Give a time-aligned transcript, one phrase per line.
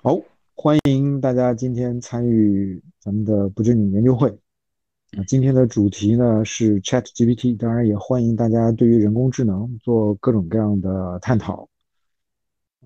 [0.00, 0.16] 好，
[0.54, 4.30] 欢迎大家今天参与咱们的不正经研究会。
[4.30, 11.68] 啊，今天的主题呢是 Chat GPT，当然也欢迎大家对于人工智能做各种各样的探讨。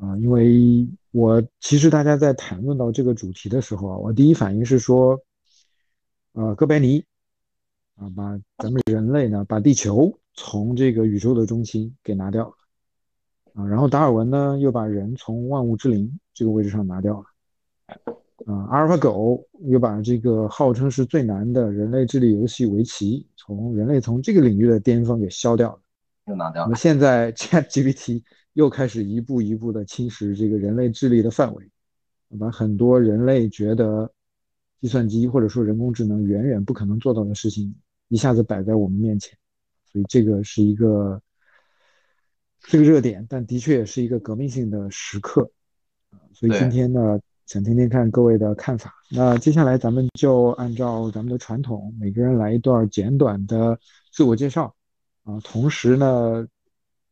[0.00, 5.20] 啊，因为我其实大家在谈论到这个主题的时候啊，我第一反应是说，
[6.32, 7.04] 呃，哥白尼
[7.96, 12.54] 啊，把咱们人类呢，把地球从这个宇宙的中心给拿掉了。
[13.54, 17.26] 啊，然后达尔文呢又把人从万物之灵这个位置上拿掉了。
[18.46, 25.78] 啊，阿尔法狗又把这个号称是最难的人类智力游戏围棋，从人类从这个领域的巅峰给消掉了，
[26.28, 26.66] 又拿掉了。
[26.66, 28.22] 那么现在 ChatGPT
[28.54, 31.70] 又开始一步一步的侵蚀这个人类智力的范围，
[32.40, 34.10] 把很多人类觉得
[34.80, 37.74] 计算机或者说人工智能远远不可能做到的事情，
[38.08, 39.36] 一下子摆在我们面前，
[39.92, 41.20] 所以这个是一个。
[42.62, 45.50] 这个热点，但的确也是一个革命性的时刻，
[46.32, 48.94] 所以今天呢，想听听看各位的看法。
[49.10, 53.78] 那接下来咱们就按照咱们的传统，每个人来一段简短的
[54.12, 54.74] 自我介绍，
[55.24, 56.46] 啊，同时呢，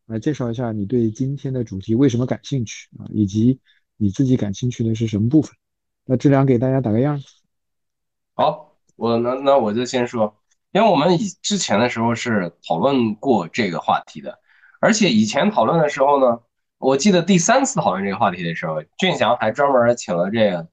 [0.06, 3.60] 来介绍一下你对今天的主题为什么感兴趣啊，以及
[3.96, 5.54] 你自己感兴趣的是什么部分。
[6.06, 7.20] 那志良给大家打个样。
[8.34, 10.34] 好，我那那我就先说，
[10.72, 14.38] 因为我们以之前的时候是讨论过这个话题的。
[14.80, 16.40] 而且以前讨论的时候呢，
[16.78, 20.66] 我记得第三次讨论这个话题的时候，俊祥还专门请了这个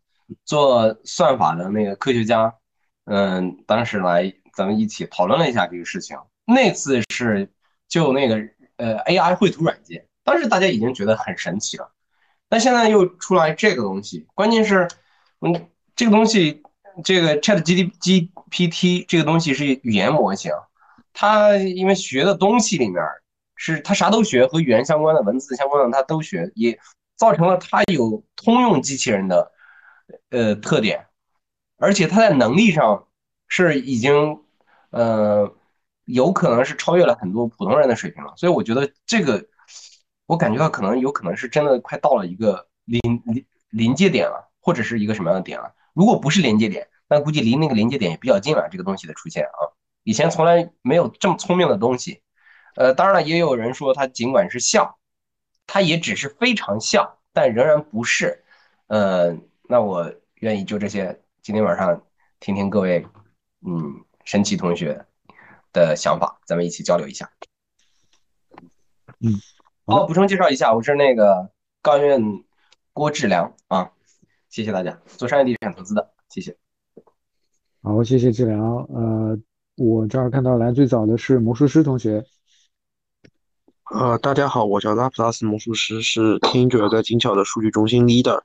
[0.45, 2.55] 做算法的那个科学家，
[3.03, 6.17] 嗯，当时来咱们一起讨论了一下这个事情。
[6.45, 7.51] 那次是
[7.89, 8.35] 就那个
[8.77, 11.91] 呃 AI 绘图软件，当时大家已经觉得很神奇了。
[12.49, 14.87] 那现在又出来这个东西，关键是，
[15.41, 16.63] 嗯，这个东西
[17.03, 20.53] 这个 ChatGPT 这个东西是语言模型，
[21.11, 23.03] 它因为学的东西里面。
[23.57, 26.79] 是他啥都学，和语言相关的、文字相关的他都学，也
[27.15, 29.51] 造成了他有通用机器人的
[30.29, 31.07] 呃特点，
[31.77, 33.07] 而且他在能力上
[33.47, 34.39] 是已经
[34.91, 35.51] 呃
[36.05, 38.33] 有可能是超越了很多普通人的水平了。
[38.37, 39.43] 所以我觉得这个
[40.27, 45.73] 我感觉到可能有可能是真的快到了一个临临临界点了，或者是一个什么样的点了。
[45.93, 48.69] 如果不是临界点，那估计离那个临界点也比较近了。
[48.71, 52.21] 这个东西的出现啊，以前从来没有这么聪明的东西。
[52.77, 54.95] 呃，当然了，也有人说它尽管是像，
[55.65, 58.43] 它也只是非常像，但仍然不是。
[58.85, 62.03] 呃，那我愿意就这些，今天晚上
[62.39, 63.03] 听听各位，
[63.65, 65.03] 嗯，神奇同学
[65.73, 67.27] 的想法，咱们一起交流一下。
[69.21, 69.33] 嗯，
[69.87, 71.49] 好，补充介绍一下，我是那个
[71.81, 72.21] 高院
[72.93, 73.91] 郭志良啊，
[74.49, 76.55] 谢谢大家，做商业地产投资的，谢谢。
[77.81, 78.61] 好，谢谢志良。
[78.61, 79.35] 呃，
[79.77, 82.23] 我这儿看到来最早的是魔术师同学。
[83.89, 88.37] 呃，大家好，我叫拉普拉斯魔术师，是天鹰者在精巧的数据中心 leader。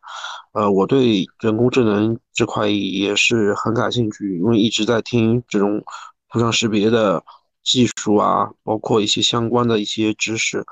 [0.52, 5.82] 呃，我对人工智能这块也是很感兴趣，因为一直在听这种
[6.30, 7.24] 图像识别的
[7.64, 10.64] 技术啊，包括一些相关的一些知识。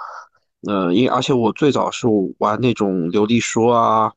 [0.68, 2.06] 呃，因而且我最早是
[2.38, 4.12] 玩那种流利说啊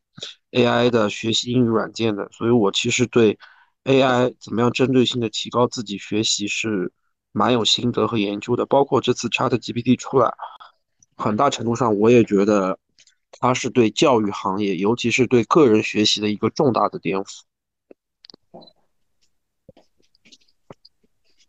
[0.52, 3.40] ，AI 的学习英语软件的，所以我其实对
[3.86, 6.92] AI 怎么样针对性的提高自己学习是。
[7.34, 10.34] 蛮有心得和研究的，包括这次 Chat GPT 出来，
[11.18, 12.80] 很大程度上我也觉得
[13.32, 17.42] 它是对教育行业，尤其是对个人学习的一个重大的颠覆。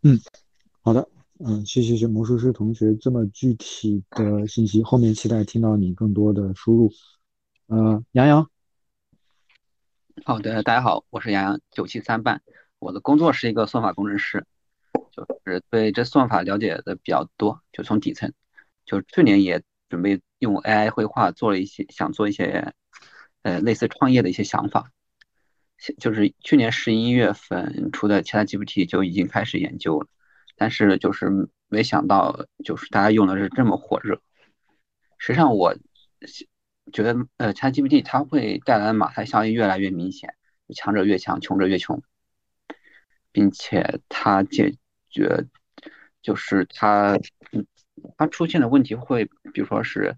[0.01, 0.19] 嗯，
[0.81, 1.07] 好的，
[1.39, 6.91] 嗯，谢谢谢魔术师同学这么具体的信息，后面期待听到你更多的输入。
[7.67, 8.49] 呃，杨洋，
[10.23, 12.41] 好的，大家好，我是杨洋九七三办，
[12.79, 14.45] 我的工作是一个算法工程师。
[15.15, 18.33] 就是对这算法了解的比较多，就从底层，
[18.85, 22.73] 就去年也准备用 AI 绘画做了一些，想做一些，
[23.43, 24.91] 呃，类似创业的一些想法。
[25.99, 30.07] 就是去年十一月份出的其他 GPT 就已经开始研究了，
[30.55, 31.29] 但是就是
[31.67, 34.21] 没想到，就是大家用的是这么火热。
[35.17, 35.75] 实际上，我
[36.93, 40.35] 觉得呃，c h a t GPT 它会带来的马太效应越来越明显，
[40.73, 42.01] 强者越强，穷者越穷，
[43.31, 44.77] 并且它解。
[45.15, 45.45] 觉
[46.21, 47.19] 就是它，
[48.17, 50.17] 它出现的问题会，比如说是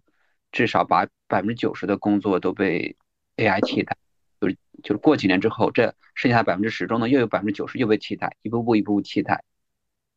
[0.51, 2.95] 至少把百分之九十的工作都被
[3.35, 3.97] AI 替代，
[4.39, 9.44] 就是就是过几年之后，这剩下百分之十中呢，又有百分之九十又被替代，一步步一步步替代，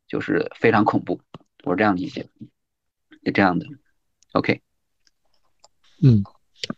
[0.07, 1.21] 就是非常恐怖。
[1.65, 2.29] 我是这样理解，
[3.25, 3.67] 是这样的。
[4.33, 4.63] OK，
[6.03, 6.23] 嗯，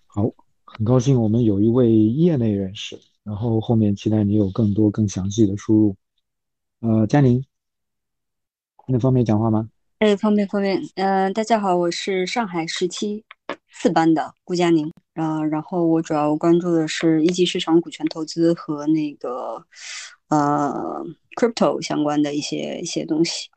[0.06, 0.32] 好，
[0.64, 5.96] 很高兴我们有一位业内人士，然后后面期待你有更多更详细的输入。
[6.80, 7.44] 呃，佳宁。
[8.88, 9.68] 那方便讲话吗？
[10.00, 10.82] 哎，方便方便。
[10.96, 13.24] 嗯，大家好，我是上海十七
[13.70, 14.90] 四班的顾佳宁。
[15.14, 19.64] 啊，然后我主要关注的是一级市场股权投资和那个
[20.28, 21.04] 呃
[21.36, 23.48] crypto 相关的一些一些东西。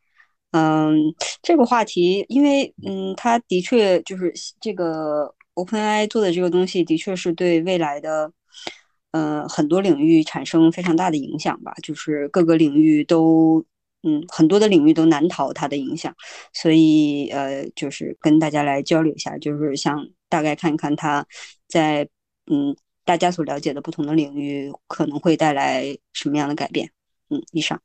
[0.52, 0.96] 嗯，
[1.42, 4.32] 这个话题，因为嗯，它的确就是
[4.62, 8.32] 这个 OpenAI 做的这个东西，的确是对未来的
[9.12, 13.66] 呃很多领域产生非常大的影响吧，就是各个领域都。
[14.08, 16.16] 嗯，很多的领域都难逃它的影响，
[16.54, 21.26] 所以呃，就是跟大家来交流一下，就是想大概看一看它
[21.68, 22.08] 在
[22.46, 26.92] 嗯大家所了解的不同的领域可能会带来什么样的改变。
[27.32, 27.82] 嗯，以上。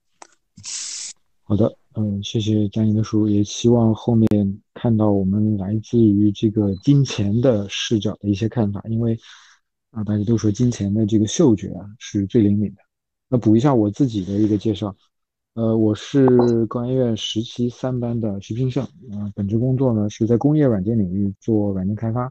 [1.43, 4.29] 好的，嗯，谢谢佳宁的书，也希望后面
[4.75, 9.19] 看到我们来自于这个金钱的视角的一些看法，因为
[9.91, 12.83] 啊，大家都说金钱的这个嗅觉啊是最灵敏的。
[13.31, 14.95] 那补一下我自己的一个介绍。
[15.55, 22.23] 呃，我是工研院十期三班的徐平胜，啊，本职工作呢是在工业软件领域做软件开发，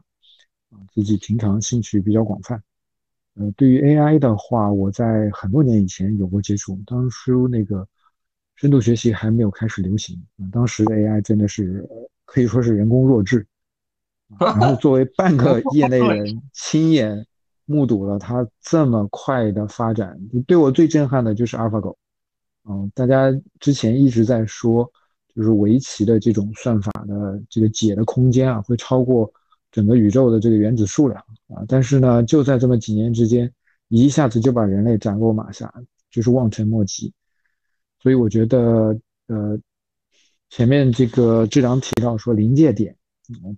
[0.70, 2.62] 啊，自己平常兴趣比较广泛。
[3.34, 7.86] 呃，对于 AI 的话，我在很多年以前有过接触，当初那个
[8.56, 11.86] 深度学习还没有开始流行，啊，当时的 AI 真的是
[12.24, 13.46] 可以说是人工弱智，
[14.38, 17.26] 然后作为半个 业内人，亲眼
[17.66, 21.96] 目睹了它这么快的发展，对我最震撼的就是 AlphaGo。
[22.70, 24.88] 嗯，大家之前一直在说，
[25.34, 29.28] 就是围棋的这种算法的这个解的空间啊，会超过
[29.72, 31.64] 整个宇宙的这个原子数量啊。
[31.66, 33.52] 但是呢，就在这么几年之间，
[33.88, 35.72] 一下子就把人类斩落马下，
[36.12, 37.12] 就是望尘莫及。
[38.00, 38.96] 所以我觉得，
[39.26, 39.58] 呃，
[40.48, 42.94] 前面这个智长提到说临界点，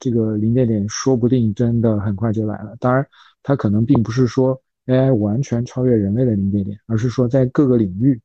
[0.01, 2.75] 这个临界点说不定真的很快就来了。
[2.81, 3.07] 当然，
[3.43, 8.19] 它可能并不是说 AI 完全超越人类的临界点，而是说在各个领域。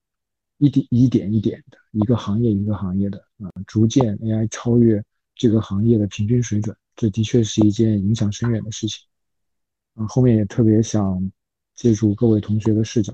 [0.57, 5.03] 一点一点一点的一个行业一个行业的啊，逐渐 AI 超越
[5.35, 9.05] 这个行业的平均水准，这的确是一件影响深远的事情。
[9.93, 11.31] 啊，后面也特别想
[11.75, 13.13] 借助各位同学的视角，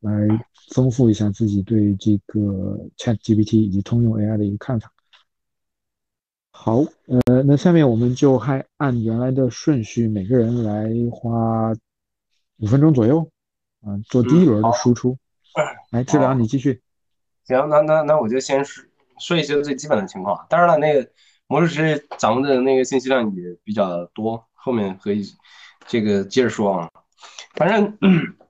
[0.00, 0.28] 来
[0.72, 4.92] 丰富一下自己对这个 ChatGPT 以及通用 AI 的一个看法。
[6.50, 11.72] 好，呃，那下面我们就还按原来的顺序，每个人来花
[12.58, 13.28] 五分钟左右，
[13.80, 15.18] 啊，做第一轮的输出。
[15.90, 16.82] 来，治疗，你继续。
[17.44, 18.84] 行，那那那我就先说
[19.20, 20.44] 说一些最基本的情况。
[20.50, 21.08] 当然了，那个
[21.46, 25.22] 魔术师掌握的那个信息量也比较多，后面可以
[25.86, 26.90] 这个接着说啊。
[27.54, 27.96] 反正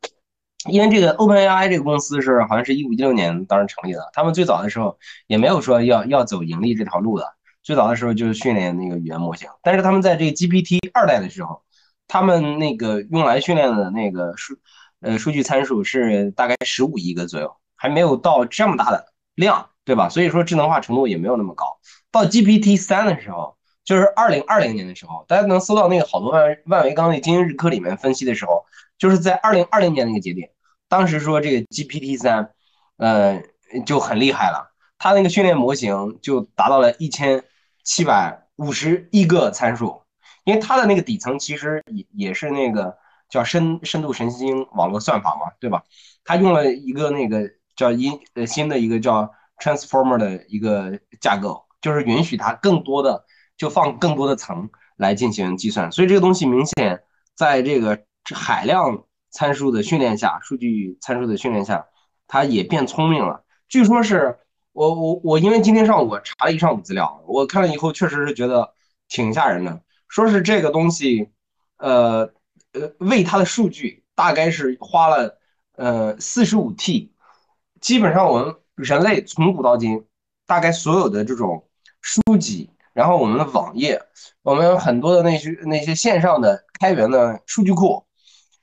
[0.70, 9.46] 因为这个 OpenAI 这个公司是好像是一五一六年当时成立的，他们最早的时候也没有说要要走盈利这条路的，最早的时候就是训练那个语言模型。
[9.62, 11.62] 但是他们在这个 GPT 二代的时候，
[12.08, 14.56] 他们那个用来训练的那个数。
[15.04, 20.08] 呃，数据参数是大概十五亿个左右，还没有到这么大的量，对吧？
[20.08, 21.78] 所以说智能化程度也没有那么高。
[22.10, 23.54] 到 GPT 三的时候，
[23.84, 28.64] 就是二零二零年的时候，大家能搜到那个好多万万维钢那今日课里面分析的时候，
[28.96, 30.48] 就是在二零二零年那个节点，
[30.88, 32.50] 当时说这个 GPT 三，
[32.96, 33.42] 呃，
[33.84, 37.44] 就很厉害了，它那个训练模型就达到了一千
[37.82, 40.00] 七百五十亿个参数，
[40.44, 42.96] 因为它的那个底层其实也也是那个。
[43.28, 45.82] 叫深深度神经网络算法嘛，对吧？
[46.24, 53.24] 它用了一个那个叫新呃新的一个叫 transformer 的一个架构，就是允许它更多的
[53.56, 55.90] 就放更多的层来进行计算。
[55.90, 57.02] 所以这个东西明显
[57.34, 58.04] 在这个
[58.34, 61.86] 海量参数的训练下，数据参数的训练下，
[62.28, 63.44] 它也变聪明了。
[63.68, 64.38] 据说是
[64.72, 68.72] 我我我因为今天上午我查了一上午资料，我看了以后确实是觉得
[69.08, 69.82] 挺吓人的。
[70.08, 71.30] 说是这个东西，
[71.78, 72.32] 呃。
[72.74, 75.38] 呃，为它的数据大概是花了
[75.76, 77.12] 呃四十五 T，
[77.80, 80.04] 基本上我们人类从古到今，
[80.44, 81.68] 大概所有的这种
[82.00, 84.02] 书籍，然后我们的网页，
[84.42, 88.04] 我们很多的那些那些线上的开源的数据库，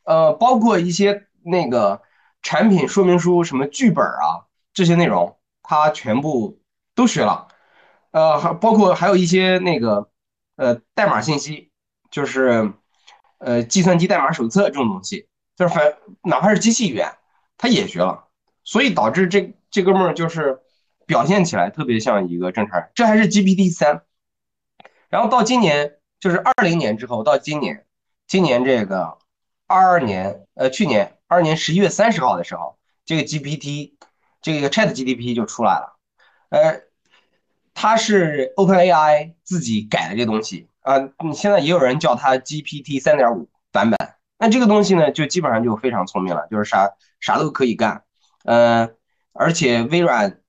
[0.04, 2.02] 呃，包括一些那个
[2.42, 6.60] 产品说明书、什么剧本啊这些内容，它全部
[6.96, 7.48] 都学了，
[8.12, 10.10] 呃，还包括还有一些那个
[10.58, 11.72] 呃代码信息，
[12.10, 12.74] 就是。
[13.44, 17.12] 呃，计算机代码手册这种东西，就是反哪怕是机器语言，
[17.58, 18.28] 他也学了，
[18.64, 20.60] 所以导致这这哥们儿就是
[21.08, 22.90] 表现起来特别像一个正常人。
[22.94, 24.04] 这还是 GPT 三，
[25.10, 27.84] 然后到今年就是二零年之后，到今年，
[28.28, 29.18] 今年这个
[29.66, 33.94] 二二年，呃，去年二二年十一月三十号的时候，这个 GPT
[34.40, 35.98] 这个 Chat GPT 就出来了，
[36.50, 36.84] 呃，
[37.74, 40.68] 它是 OpenAI 自己改的这东西。
[40.82, 43.98] 啊，你现在也有人叫它 GPT 三点五版本，
[44.38, 48.04] 那这个东西呢，就基本上就非常聪明了，就是啥啥都可以干。
[48.44, 48.90] 呃，
[49.34, 50.42] 而且微软，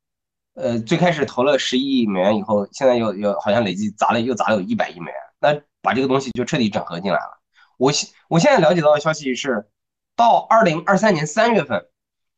[0.55, 7.41] 呃，最开始投了十亿美元以后，现在又又好像累计砸了又砸了有一百亿美元，那把这个东西就彻底整合进来了。
[7.77, 9.69] 我现我现在了解到的消息是，
[10.17, 11.85] 到二零二三年三月份，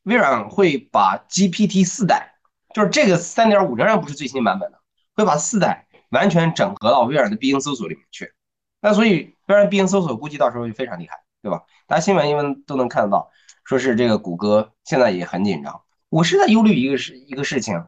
[0.02, 2.34] 微软会把 GPT 四代，
[2.74, 4.78] 就是这个三点五仍然不是最新版本的，
[5.14, 8.32] 会把四代完全整合到微软的必应搜索里面去。
[8.80, 11.62] 那所以微软必应搜索估计到时候就非常厉害，对吧？
[11.87, 13.30] 大家新闻因为都能看得到，
[13.64, 15.82] 说是这个谷歌现在也很紧张。
[16.11, 17.82] 我是在忧虑一个事一个事情，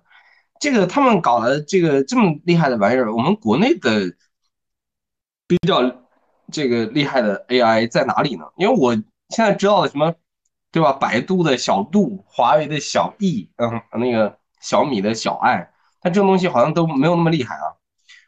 [0.59, 4.15] 这个他们搞了这个这么厉害的玩意儿，我们国内的
[5.47, 5.81] 比较
[6.51, 8.47] 这个厉害的 AI 在哪里呢？
[8.57, 8.95] 因为我
[9.29, 10.15] 现在知道的什么，
[10.73, 10.93] 对吧？
[10.93, 15.71] 百度的小度，华为的小艺，嗯，那个小米的小爱，
[16.01, 17.76] 它这种东西好像都没有那么厉害啊。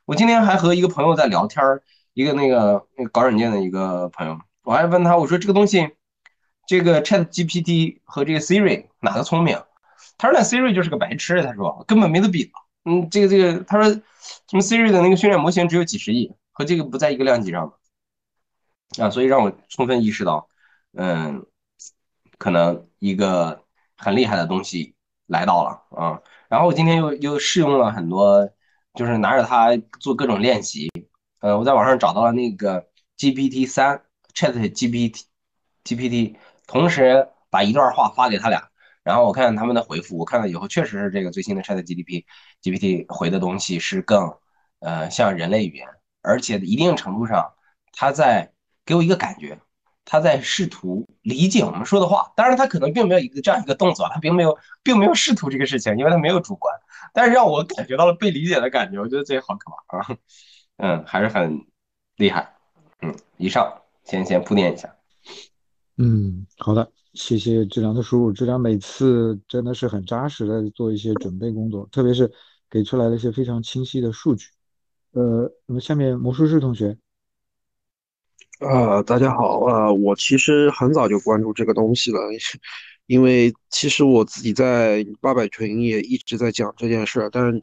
[0.09, 1.83] 我今天还和一个朋友在聊天儿，
[2.15, 5.91] 一个那个那个搞软件的一个朋友，我还问他，我说这个东西，
[6.67, 9.62] 这个 Chat GPT 和这个 Siri 哪个聪明？
[10.17, 12.50] 他说那 Siri 就是个白痴，他说根本没得比。
[12.87, 14.00] 嗯，这个这个，他说什
[14.53, 17.75] 么 Siri 的那个训练模型只有几十亿，和这个不在一个量级上
[18.99, 20.49] 啊，所以让我充分意识到，
[20.95, 21.45] 嗯，
[22.38, 23.62] 可能一个
[23.99, 24.95] 很厉害的东西
[25.27, 26.23] 来到了啊。
[26.49, 28.49] 然后我今天又又试用了很多，
[28.99, 30.90] 就是拿着它做各种练习。
[31.38, 32.85] 呃，我在网上找到了那个
[33.17, 34.02] GPT 三
[34.35, 35.23] Chat GPT
[35.85, 36.35] GPT，
[36.67, 38.69] 同时把一段话发给他俩。
[39.05, 42.25] 然后我看看他们的回复，我看了以后确实是这个最新的 Chat GPT
[42.61, 44.35] GPT 回的东西是更
[44.81, 45.87] 呃像人类语言，
[46.21, 47.52] 而且一定程度上
[47.93, 48.50] 他在
[48.85, 49.61] 给我一个感觉，
[50.05, 52.33] 他在试图理解我们说的话。
[52.35, 56.75] 当然他可能并没有一个这样一个动作，他并没有并没有试图这个事情，因为他没有主观。
[57.12, 60.19] 但是让我感觉到了被理解的感觉，我觉得这好可怕啊！
[60.76, 61.67] 嗯，还是很
[62.17, 62.55] 厉害。
[63.02, 64.97] 嗯，以上先先铺垫一下。
[65.97, 66.93] 嗯，好的。
[67.14, 72.31] 谢谢志良的输入，志良每次真的是很扎实的做一些准备工作，特别是
[72.71, 74.47] 给出来了一些非常清晰的数据。
[75.12, 76.97] 呃，那么下面魔术师同学，
[78.61, 82.21] 呃，大家好，呃，我其实很早就关注这个东西了，
[83.09, 87.61] 因为其实我自己在八百群也一直在讲这件事，但是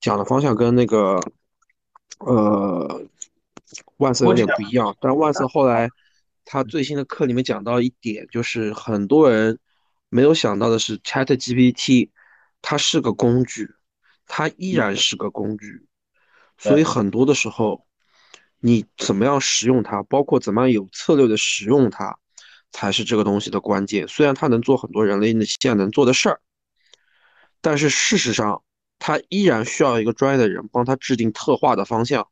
[0.00, 1.20] 讲的方向跟那个
[2.18, 3.00] 呃
[3.98, 5.88] 万森有点不一样，但万森后来。
[6.48, 9.58] 他最新的课里面讲到一点，就是很多人
[10.08, 12.10] 没有想到的是，ChatGPT
[12.62, 13.74] 它是个工具，
[14.28, 15.88] 它依然是个工具，
[16.56, 17.84] 所以很多的时候，
[18.60, 22.16] 你怎么样使用它，包括怎么样有策略的使用它，
[22.72, 24.06] 才是这个东西的关键。
[24.08, 26.40] 虽然它能做很多人类现在能做的事儿，
[27.60, 28.62] 但是事实上，
[28.98, 32.28] 它依然需要一个专业的人帮他制定特化的方向，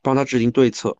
[0.00, 0.96] 帮他制定对策。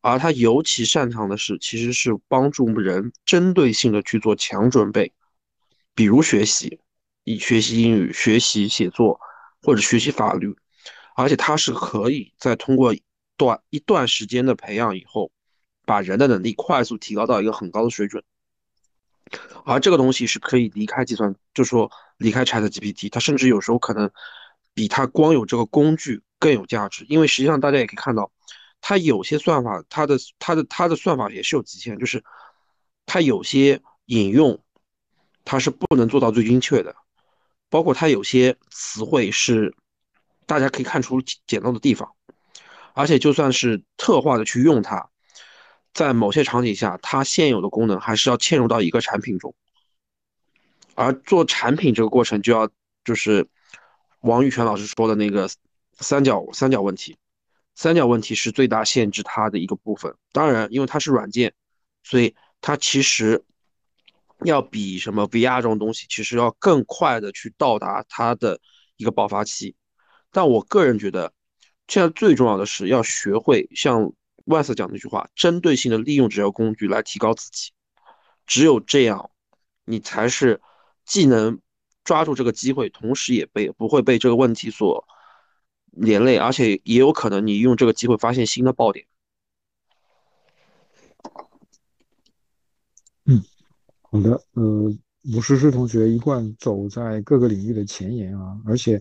[0.00, 5.12] 而他尤其擅长的是，其实是帮助人针对性的去做强准备，
[5.94, 6.78] 比如学习，
[7.24, 9.18] 以学习英语、学习写作
[9.62, 10.54] 或者学习法律，
[11.16, 12.94] 而且他是可以在通过
[13.38, 15.32] 短一段时间的培养以后，
[15.84, 18.22] 把人的能力快速提高到一个很高的水准。
[19.64, 24.10] 而这个东西是可以离开计算，就说离开 ChatGPT，它甚至有时候可能
[24.74, 28.30] 比它光有这个工具更有价值，因为实际上大家也可以看到。
[28.86, 32.22] 它有些算法，它的它的它的算法也是有极限，就是
[33.06, 34.62] 它有些引用，
[35.42, 36.94] 它是不能做到最精确的，
[37.70, 39.74] 包括它有些词汇是
[40.44, 42.12] 大家可以看出简陋的地方，
[42.92, 45.08] 而且就算是特化的去用它，
[45.94, 49.54] 在某些场景下，它现有的功能还是要嵌入到一个产品中，
[50.94, 52.68] 而做产品这个过程就要
[53.04, 53.48] 就是
[54.20, 55.48] 王玉泉老师说的那个
[55.98, 57.16] 三角三角问题。
[57.76, 60.14] 三角问题是最大限制它的一个部分。
[60.30, 61.54] 当然，因为它是软件，
[62.04, 63.44] 所以它其实
[64.44, 68.60] 要比什么 VR 这种东西，其实要更快的去到达它的
[68.96, 69.74] 一个爆发期。
[70.30, 71.32] 但我个人觉得，
[71.88, 74.12] 现在最重要的是要学会像
[74.44, 77.72] 万斯讲那句话，针对性的利用这条工具来提高自己。
[78.46, 79.30] 只有这样，
[79.84, 80.60] 你才是
[81.04, 81.60] 既能
[82.04, 85.06] 抓住这个机会，同时也被不会被这个问题所。
[85.96, 89.06] 连累，而且也有可能你用这个机会发现新的爆点。
[93.26, 93.40] 嗯，
[94.02, 94.92] 好的，呃，
[95.32, 99.00] 吴诗诗同学一贯走在各个领域的前沿啊，而且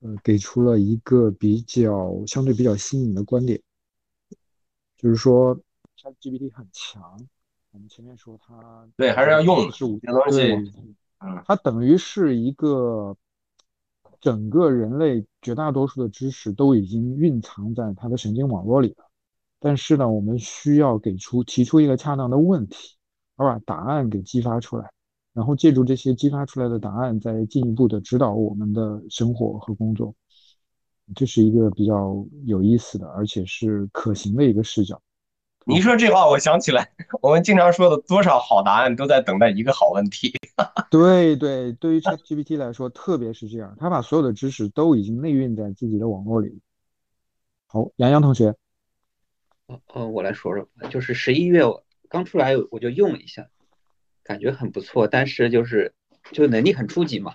[0.00, 3.58] 呃给出了一个比较相对比较新颖的观点，
[5.04, 5.54] 就是说
[5.98, 7.20] ChatGPT 很强，
[7.72, 10.72] 我们前面说它对还是要用是五些东西，
[11.18, 13.14] 嗯，它等于是一个。
[14.20, 19.04] 整个人类绝大多数的知识都已经蕴藏在它的神经网络里了，
[19.60, 22.96] 但是呢，我们需要给出提出一个恰当的问题，
[23.36, 24.90] 而把答案给激发出来，
[25.34, 30.14] 然后借助这些激发出来的答案，再进一步的指导我们的生活和工作。
[31.14, 35.00] 这是一个比较有意思的，而且是可行的一个视角。
[35.66, 36.92] 你一说这话，我想起来，
[37.22, 40.32] 我们经常说的多少好答案都在等待一个好问题。
[40.90, 46.60] 对对，对于 ChatGPT 来说，特别是这样，它把所有的知识都已经内蕴在自己的网络里。
[47.66, 48.54] 好，杨洋同学，
[49.66, 51.62] 呃呃，我来说说，就是十一月
[52.08, 53.48] 刚出来我就用了一下，
[54.22, 55.94] 感觉很不错，但是就是
[56.30, 57.34] 就能力很初级嘛。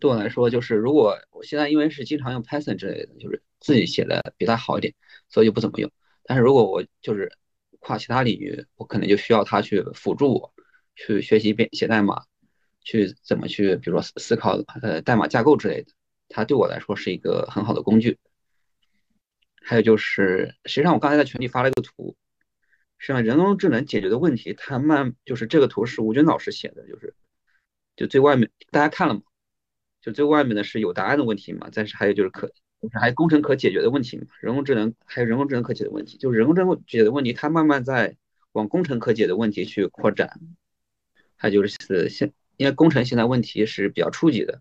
[0.00, 4.94] 对我来说，就是如果我现在因为是经常用 Python 之类的，就是自己写的比它好一点，
[5.28, 5.92] 所以就不怎么用。
[6.24, 7.30] 但是如果我就是
[7.80, 10.54] 跨其他领域，我可能就需要它去辅助我
[10.96, 12.24] 去学习编写代码，
[12.82, 15.92] 去怎么去，比如说思考呃代码架构之类的，
[16.30, 18.18] 它对我来说是一个很好的工具。
[19.62, 22.16] 还有就是，实际上我刚才在群里发了一个图，
[22.96, 27.14] 实际上人工智能解决的问题，它慢就是这个图是吴军老师写的，就是
[27.96, 29.20] 就最外面大家看了吗？
[30.00, 32.48] 就最外面的是有答案的问题嘛，但是还有就是可，
[32.80, 34.24] 就是还有工程可解决的问题嘛。
[34.40, 38.16] 人工智能还有人工智能可解的问题，就是人工智能解的问题，它慢慢在
[38.52, 40.40] 往工程可解的问题去扩展。
[41.36, 44.60] 还有就是现，因为工程现在问题是比较初级的，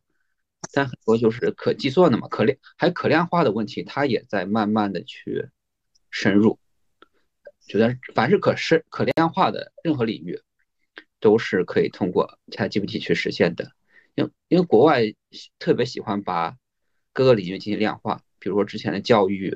[0.74, 5.50] 但很多就是可计算的嘛，可量还可量化的问题，它也在慢慢的去
[6.10, 6.60] 深入。
[7.68, 10.42] 觉得凡是可视可量化的任何领域，
[11.20, 13.72] 都是可以通过 ChatGPT 去实现的。
[14.20, 15.02] 因因为国外
[15.58, 16.58] 特别喜欢把
[17.14, 19.56] 各个领域进行量化，比如说之前的教育，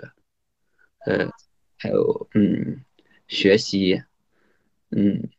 [1.06, 1.30] 呃，
[1.78, 2.84] 还有嗯
[3.28, 4.04] 学习，
[4.90, 5.30] 嗯，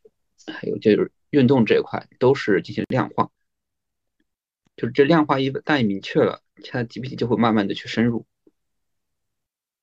[0.46, 3.30] 还有就是运动这一块都是进行量化，
[4.76, 8.26] 就是这量化一旦明确了，ChatGPT 就会慢慢的去深入。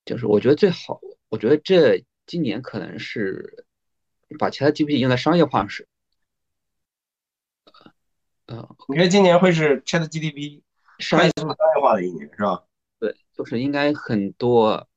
[0.06, 3.66] 就是我觉得最好，我觉得这今年可能是
[4.38, 5.68] 把 ChatGPT 用在商业化
[8.56, 8.68] 时。
[8.90, 10.62] 你觉得今年会是 Chat GDP
[11.10, 12.64] 快速商业化的一年，是吧？
[13.00, 14.88] 对，就是应该很多。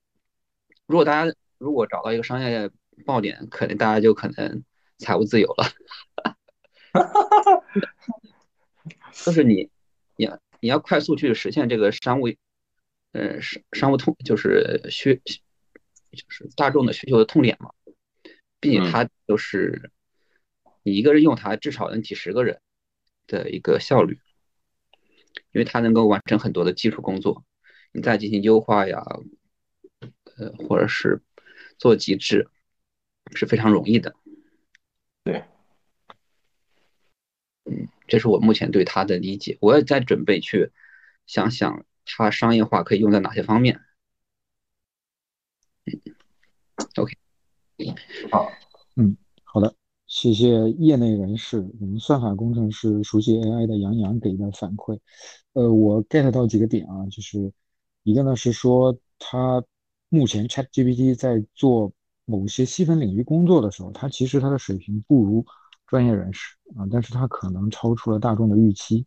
[0.86, 2.70] 如果大家如果找到一个商业
[3.06, 4.62] 爆点，可能大家就可能
[4.98, 5.72] 财务自由了。
[9.12, 9.70] 就是你，
[10.16, 12.28] 你要你要快速去实现这个商务，
[13.12, 17.70] 呃，商商务痛就是需，就是大众的需求的痛点嘛。
[18.60, 19.90] 毕竟它就是
[20.82, 22.60] 你一个人用它，至少能几十个人。
[23.26, 24.18] 的一个效率，
[25.52, 27.44] 因为它能够完成很多的基础工作，
[27.92, 29.04] 你再进行优化呀，
[30.36, 31.22] 呃，或者是
[31.78, 32.48] 做极致，
[33.34, 34.14] 是非常容易的。
[35.24, 35.44] 对，
[37.64, 39.56] 嗯，这是我目前对它的理解。
[39.60, 40.70] 我也在准备去
[41.26, 43.80] 想想它商业化可以用在哪些方面。
[45.86, 46.00] 嗯
[46.96, 47.14] ，OK，
[48.30, 48.50] 好，
[48.96, 49.74] 嗯，好的。
[50.14, 54.96] 谢谢业内人士，我们算法工程师熟悉 AI 的杨洋给的反馈。
[55.54, 57.52] 呃，我 get 到几个点啊，就是
[58.04, 59.64] 一个呢是说，他
[60.08, 61.92] 目前 ChatGPT 在做
[62.26, 65.44] 某些细分领域工作的时候，他其实他的水平不如
[65.84, 69.04] 专业人士啊，但是他可能超出了大众的预期。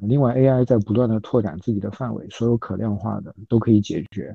[0.00, 4.34] 另外，AI 在不断的拓展自己的范围，所有可量化的都可以解决。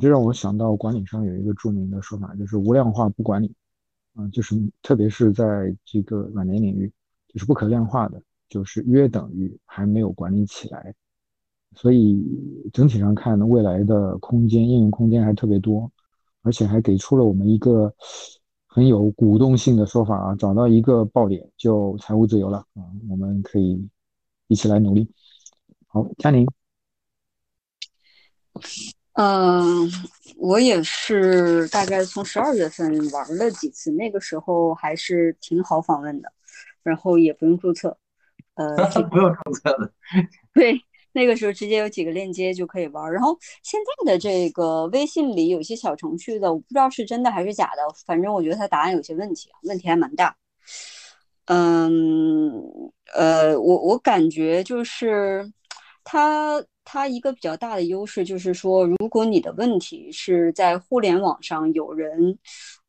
[0.00, 3.52] 这让我想到管理上有一个著名的说法，就是无量化不管理。
[4.14, 6.92] 啊，就是特别是在这个软件领域，
[7.28, 10.94] 就是不可量化的，就是约等于还没有管理起来，
[11.76, 12.20] 所以
[12.72, 15.90] 整体上看呢，未来的空间应用空间还特别多，
[16.42, 17.94] 而且还给出了我们一个
[18.66, 23.88] 很有鼓动性的说法啊，找到一个爆点就财务自由了啊，我们可以
[24.48, 25.08] 一起来努力。
[25.86, 26.46] 好，佳宁。
[29.14, 29.90] 嗯，
[30.36, 36.32] 我也是大概从十二月份玩了几次，那个时候还是挺好访问的，
[36.82, 37.98] 然后也不用注册，
[38.54, 38.76] 呃，
[39.10, 39.92] 不用注册的。
[40.54, 40.80] 对，
[41.12, 43.12] 那个时候直接有几个链接就可以玩。
[43.12, 50.36] 然后现在的这个微信里有些小程序的，我不知道是真的还是假的，反正我觉得它答案有些问题，问题还蛮大。
[51.46, 52.62] 嗯，
[53.12, 55.52] 呃，我我感觉就是
[56.04, 56.64] 它。
[56.84, 62.38] 它一个比较大的优势就是说，如果你的问题是在互联网上有人，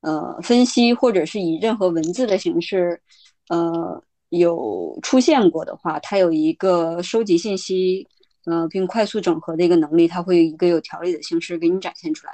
[0.02, 3.00] 呃，分析或者是以任何文字的形式，
[3.50, 8.08] 呃，有出现过的话，它有一个收集信息，
[8.46, 12.34] 呃，并快速整合的一个能力，它会一个有条理的形式给你展现出来。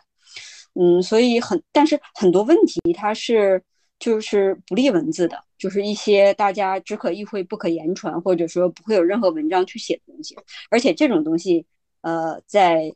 [0.75, 3.61] 嗯，所以很，但是很多问题它是。
[3.99, 10.35] 就是不立文字的，就是一些大家只可意会不可言传，或者说不会有任何文章去写的东西。
[10.69, 11.65] 而且这种东西，
[12.01, 12.93] 呃，在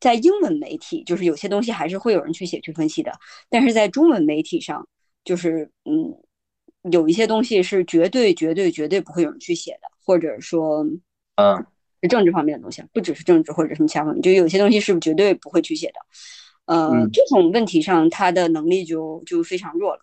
[0.00, 3.12] 在英文媒体，就是有些东西还是会有人去写去分析的。
[3.48, 4.88] 但是在中文媒体上，
[5.24, 6.12] 就是嗯，
[6.90, 10.84] 有一些东西是绝对绝对绝对不会有人去写的，或者说，
[11.36, 11.64] 嗯，
[12.02, 16.00] 是政治方面的东西，不只是政治或者什么其他方面，就有些东西是绝对不会去写的。
[16.64, 20.02] 呃，这种问题上他的能力就就非常弱了。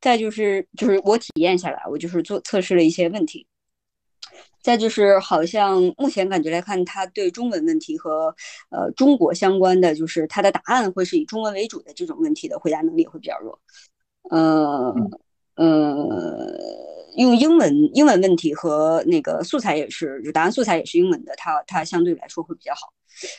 [0.00, 3.46] 再就是就是我体验下来，我就是做测试了一些问题。
[4.62, 8.34] 再就是好像目前感觉来看，他对中文问题和
[8.70, 13.60] 呃中国相关的，就是他的答案会是以中文为主的这种问题的回答能力会比较弱。
[14.28, 14.92] 呃
[15.54, 22.92] 呃，用英文英文问题和那个素材也是，就答案素材也是英文的，它它相对来说会比较好。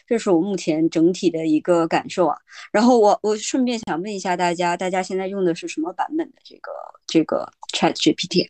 [0.07, 2.37] 这是我目前整体的一个感受啊。
[2.71, 6.71] 然后我我顺便想问一下大家，大家现在用的是什么版本的这个
[7.05, 8.49] 这个 Chat GPT？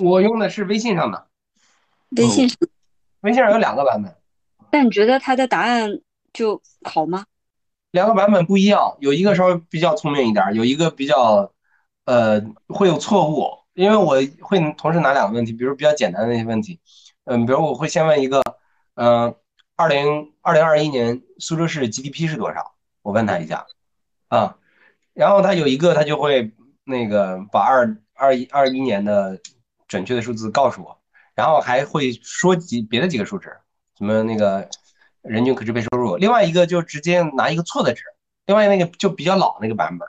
[0.00, 1.26] 我用的是微信上的，
[2.16, 2.56] 微信上，
[3.22, 4.14] 微信上有两个版本，
[4.70, 6.00] 但你觉得它的答案
[6.32, 7.26] 就好吗？
[7.90, 11.52] 两个版本不一样，有一个稍微比较聪明一点，有一个比较，
[12.04, 13.58] 呃，会有错误。
[13.74, 16.80] 因为我会同时拿两个问题，比如比较简单的那些问题，
[17.24, 18.42] 嗯，比如我会先问一个，
[18.94, 19.34] 嗯，
[19.76, 22.74] 二零二零二一年苏州市 GDP 是多少？
[23.02, 23.66] 我问他一下，
[24.28, 24.56] 啊，
[25.14, 26.52] 然后他有一个他就会
[26.84, 29.38] 那个把二二一二一年的。
[29.88, 31.00] 准确的数字告诉我，
[31.34, 33.56] 然后还会说几别的几个数值，
[33.96, 34.68] 什么那个
[35.28, 36.16] 人均可支配收入。
[36.16, 38.02] 另外一个就直接拿一个错的值，
[38.46, 40.08] 另外那个就比较老那个版本。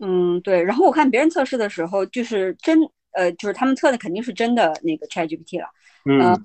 [0.00, 0.62] 嗯，对。
[0.62, 2.78] 然后我看别人测试的时候，就是真
[3.12, 5.68] 呃，就是他们测的肯定是真的那个 ChatGPT 了，
[6.06, 6.44] 嗯，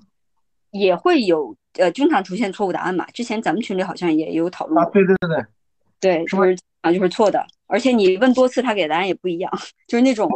[0.70, 3.04] 也会有呃经常出现错误答案嘛。
[3.12, 4.84] 之前咱们群里好像也有讨论。
[4.84, 5.28] 啊，对对对
[5.98, 6.92] 对，对，是不是啊？
[6.92, 7.44] 就是错的。
[7.66, 9.52] 而且你问多次，他给答案也不一样，
[9.88, 10.30] 就是那种。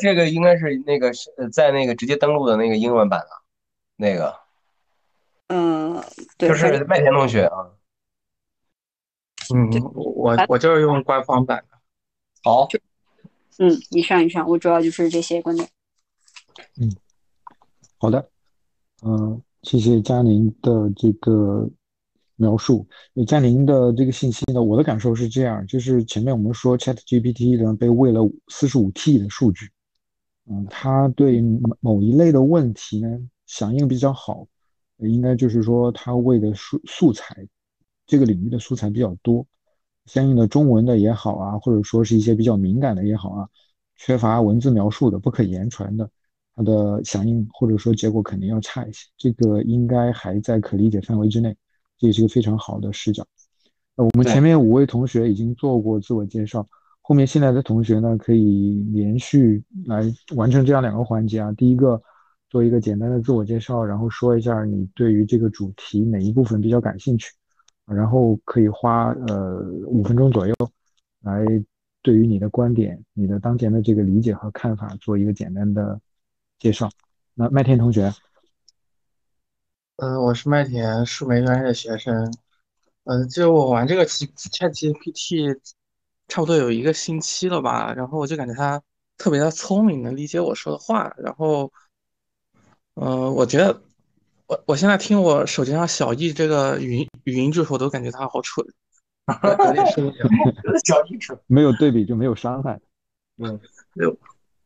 [0.00, 3.28] 这个应该是那个是在那个直接登录的那个英文版的，
[3.96, 4.34] 那个。
[5.48, 6.02] 嗯，
[6.36, 6.48] 对。
[6.48, 7.72] 就是麦田同学啊。
[9.54, 11.78] 嗯，我我就是用官方版的。
[12.42, 12.68] 好。
[13.58, 15.68] 嗯，以上以上，我主要就是这些观点。
[16.80, 16.90] 嗯，
[17.98, 18.30] 好的。
[19.02, 21.68] 嗯，谢谢佳宁的这个。
[22.40, 22.86] 描述，
[23.26, 29.68] 嘉宁的这个信息呢，我的感受是这样，就是前面我们说 Chat GPT 呢被喂了四十五 T 的数据，
[30.48, 31.42] 嗯，它对
[31.80, 34.46] 某一类的问题呢响应比较好，
[34.98, 37.46] 应该就是说它为的素素材，
[38.06, 39.46] 这个领域的素材比较多，
[40.06, 43.48] 相应的中文的也好啊，或者说是一些比较敏感的也好啊，
[43.96, 46.10] 缺乏文字描述的、不可言传的，
[46.56, 51.56] 它的响应或者说结果肯定要差一些，这个应该还在可理解范围之内。
[51.98, 53.26] 这也是个非常好的视角。
[53.96, 56.64] 那我们前面五位同学已经做过自我介绍，
[57.00, 60.04] 后面新来的同学呢，可以连续来
[60.36, 61.50] 完成这样两个环节啊。
[61.52, 62.00] 第一个，
[62.48, 67.32] 做一个简单的自我介绍，然后说一下你对于这个主题哪一部分比较感兴趣，
[67.86, 70.54] 然后可以花呃五分钟左右
[71.20, 71.44] 来
[72.02, 76.00] 对于你的观点、你的当前的这个理解和看法做一个简单的
[76.58, 76.88] 介绍。
[77.34, 78.12] 那麦田同学。
[79.96, 82.32] 嗯，我是麦田数媒专业的学生。
[83.02, 85.58] 嗯，就我玩这个 ChatGPT，
[86.28, 87.92] 差不多有一个星期了吧。
[87.94, 88.80] 然后我就感觉他
[89.16, 91.12] 特别的聪明，能理解我说的话。
[91.18, 91.72] 然后，
[93.00, 93.82] 嗯，我觉得
[94.46, 98.66] 我我现在听我手机上小易这个语音语音助手，都感觉他好蠢。
[99.66, 100.14] 有点受不了。
[100.84, 102.80] 小易蠢，没有对比就没有伤害。
[103.36, 103.60] 嗯，
[103.94, 104.18] 就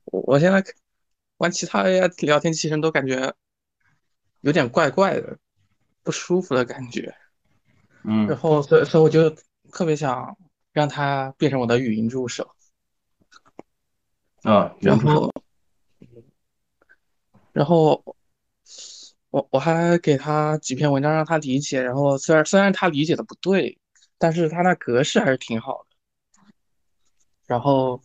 [0.05, 0.65] 我我现在
[1.37, 3.35] 玩其他 AI 聊天机器人都感觉。
[4.45, 5.39] 有点怪怪的，
[6.03, 7.15] 不舒服的感觉，
[8.03, 9.31] 嗯，然后所以所以我就
[9.71, 10.37] 特别想
[10.73, 12.51] 让它变成我的语音助手，
[14.43, 15.33] 啊，然后，
[17.53, 18.17] 然后
[19.33, 23.79] 我我还给他几篇文章让他理解，然后虽然虽然他理解的不对，
[24.19, 25.97] 但是他那格式还是挺好的，
[27.47, 28.01] 然后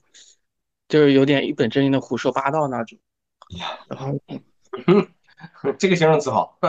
[0.87, 2.97] 就是有点一本正经的胡说八道那种，
[3.89, 4.19] 然后。
[5.77, 6.57] 这个形容词好。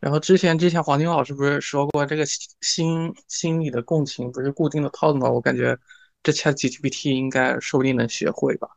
[0.00, 2.24] 然后之前之前黄金老师不是说过，这个
[2.60, 5.30] 心心理的共情不是固定的套路吗？
[5.30, 5.78] 我感觉
[6.22, 8.68] 这 ChatGPT 应该说不定能学会吧。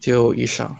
[0.00, 0.76] 就以上。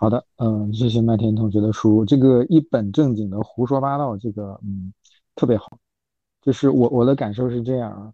[0.00, 2.04] 好的，嗯，谢谢麦田同学的输入。
[2.04, 4.92] 这个一本正经的胡说八道，这个嗯
[5.34, 5.76] 特别好。
[6.40, 8.12] 就是我我的感受是这样啊。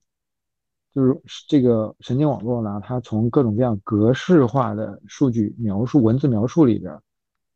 [0.95, 1.15] 就是
[1.47, 6.99] 这个神经网络呢，它从各种各样格式化的数据描述、文字描述里边，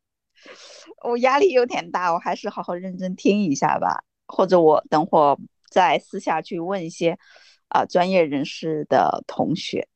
[1.03, 5.37] 我压力有点大，我还是好好认真听一下吧，或者我等会
[5.69, 7.19] 再私下去问一些
[7.67, 9.89] 啊、专业人士的同学。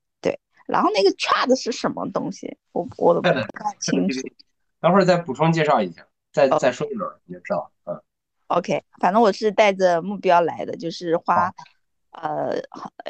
[0.67, 2.57] 对，然后那个 chat 是什么东西？
[2.73, 3.47] 我我都不太
[3.81, 4.21] 清楚。
[4.81, 7.71] 等会儿再补充介绍一下，再再说一轮你就知道。
[7.85, 8.01] 嗯。
[8.49, 11.53] OK，反正我是带着目标来的，就是花。
[12.15, 12.61] 呃，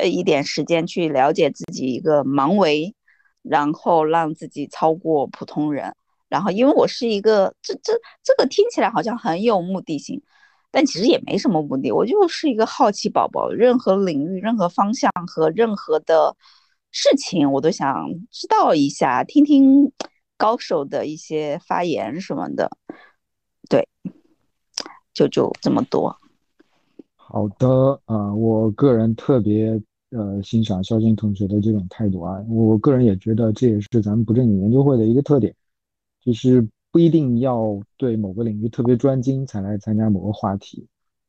[0.06, 2.94] 一点时间去了解自己一个盲维，
[3.42, 5.92] 然后让自己超过普通人。
[6.28, 10.22] 然后，因为我是一个，这这这个听起来好像很有目的性，
[10.70, 11.90] 但其实也没什么目的。
[11.90, 16.36] 我就是一个好奇宝宝，任何领域、任何方向和任何的
[16.92, 19.90] 事情，我都想知道一下，听听
[20.36, 22.70] 高手的一些发言什么的。
[23.68, 23.88] 对，
[25.14, 26.14] 就就这么多。
[27.16, 35.54] 好的，呃，我个人特别呃欣赏肖静同学的这种态度啊，我个人也觉得这也是咱们不正经研究会的一个特点，
[36.22, 40.86] 就是不一定要对某个领域特别专精才来参加某个话题，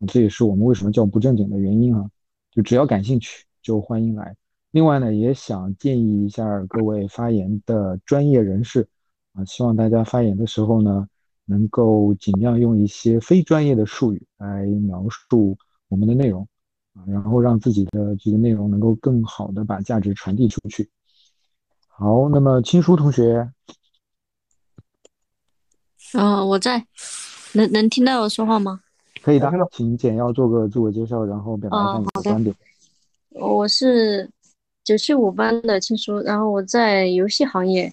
[0.08, 2.12] 这也是我们为什么叫不正经的原因啊，
[2.52, 4.36] 就只要感兴趣就欢迎来。
[4.74, 8.88] 另外呢，也想建议一下各位发言的专业人士
[9.34, 11.08] 啊，希望大家发言的时候呢，
[11.46, 15.56] 能够尽量用一些非专业的术语来描述。
[15.90, 16.48] 我们的内容
[16.96, 20.90] 啊，然后让自己的这个内容能够更好的把价值传递出去。
[21.88, 23.48] 好，那么青书同学，
[26.16, 26.84] 嗯，我在，
[27.54, 28.82] 能能听到我说话吗？
[29.22, 32.56] 可以的，请简要做个自我介绍，然后表达一下你的观点。
[33.30, 34.28] 我是
[34.84, 37.91] 九七五班的青书，然后我在游戏行业，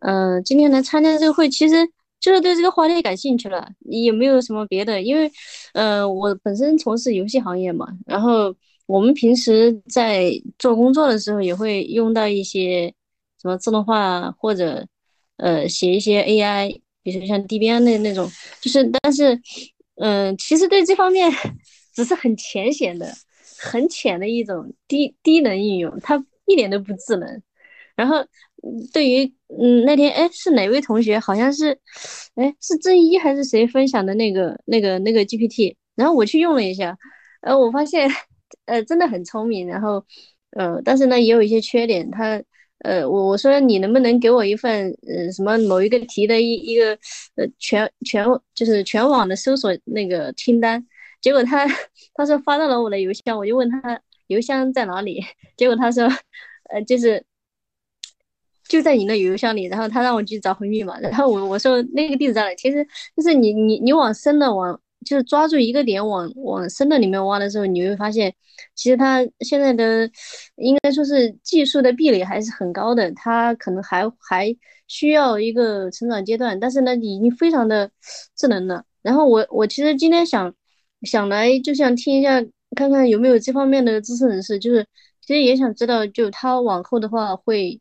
[0.00, 1.76] 呃，今天来参加这个会，其实。
[2.20, 5.32] 就是对这个话题感兴趣了，也没有什么别的，因为，
[5.72, 8.54] 呃，我本身从事游戏行业嘛，然后
[8.84, 12.92] 我们平时在做工作的时候也会用到一些
[13.40, 14.86] 什么自动化或者，
[15.38, 18.30] 呃，写一些 AI，比如像 DBN 那那种，
[18.60, 19.40] 就是，但是，
[19.96, 21.32] 嗯、其实对这方面
[21.96, 23.10] 只是很浅显的、
[23.60, 27.42] 很浅的一种低低能应用，它一点都不智能。
[27.96, 28.24] 然后，
[28.92, 29.26] 对于
[29.58, 31.18] 嗯那天哎是哪位同学？
[31.18, 31.78] 好像是，
[32.36, 35.76] 哎是郑一还是谁分享的那个那个那个 GPT？
[35.96, 36.96] 然后我去用了一下，
[37.42, 38.08] 呃我发现
[38.64, 39.66] 呃真的很聪明。
[39.66, 40.02] 然后
[40.52, 42.10] 呃但是呢也有一些缺点。
[42.10, 42.42] 它
[42.78, 46.98] 呃我我说你能不能给我一份呃什么某一个题的一一个
[47.36, 50.82] 呃全全就是全网的搜索那个清单？
[51.20, 51.66] 结果他
[52.14, 55.24] 他说发到了我的邮箱，我就问他邮箱在哪里？
[55.56, 56.04] 结果他说
[56.70, 57.24] 呃就是。
[58.68, 62.54] 就在你的邮箱里，然后他让我去找回密码，然后我我说那个地址在哪？
[62.54, 68.32] 其实就是你你你往深的往，就是抓住一个点往往深的里面挖的时候，你会发现，
[68.76, 70.08] 其实它现在的
[70.54, 74.56] 应该说是技术的壁垒还是很高的，它可能还还
[74.86, 77.90] 需要一个成长阶段，但是呢，已经非常的
[78.36, 78.84] 智能了。
[79.02, 80.54] 然后我我其实今天想
[81.02, 82.42] 想来就想听一下，
[82.76, 84.86] 看看有没有这方面的知识人士，就是
[85.20, 87.80] 其实也想知道，就他往后的话会。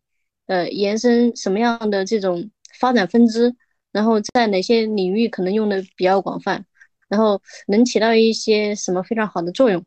[0.49, 3.55] 呃，延伸什么样的这种发展分支，
[3.91, 6.65] 然后在哪些领域可能用的比较广泛，
[7.07, 9.85] 然后能起到一些什么非常好的作用？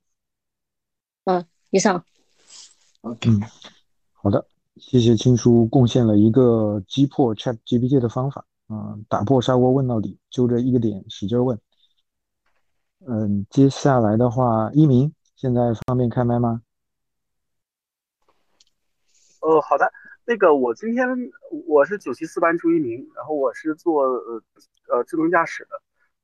[1.25, 2.05] 嗯，以上。
[3.03, 3.43] 嗯，
[4.13, 11.59] 好的，谢谢青叔贡献了一个击破 Chat GPT 的方法啊、嗯，打破砂锅问到底，就这一个点使劲问。
[13.09, 16.63] 嗯，接下来的话，一鸣现在方便开麦吗？
[19.41, 19.93] 哦，好的。
[20.25, 21.09] 那个，我今天
[21.67, 24.43] 我是九七四班朱一鸣，然后我是做呃
[24.89, 25.71] 呃智能驾驶的，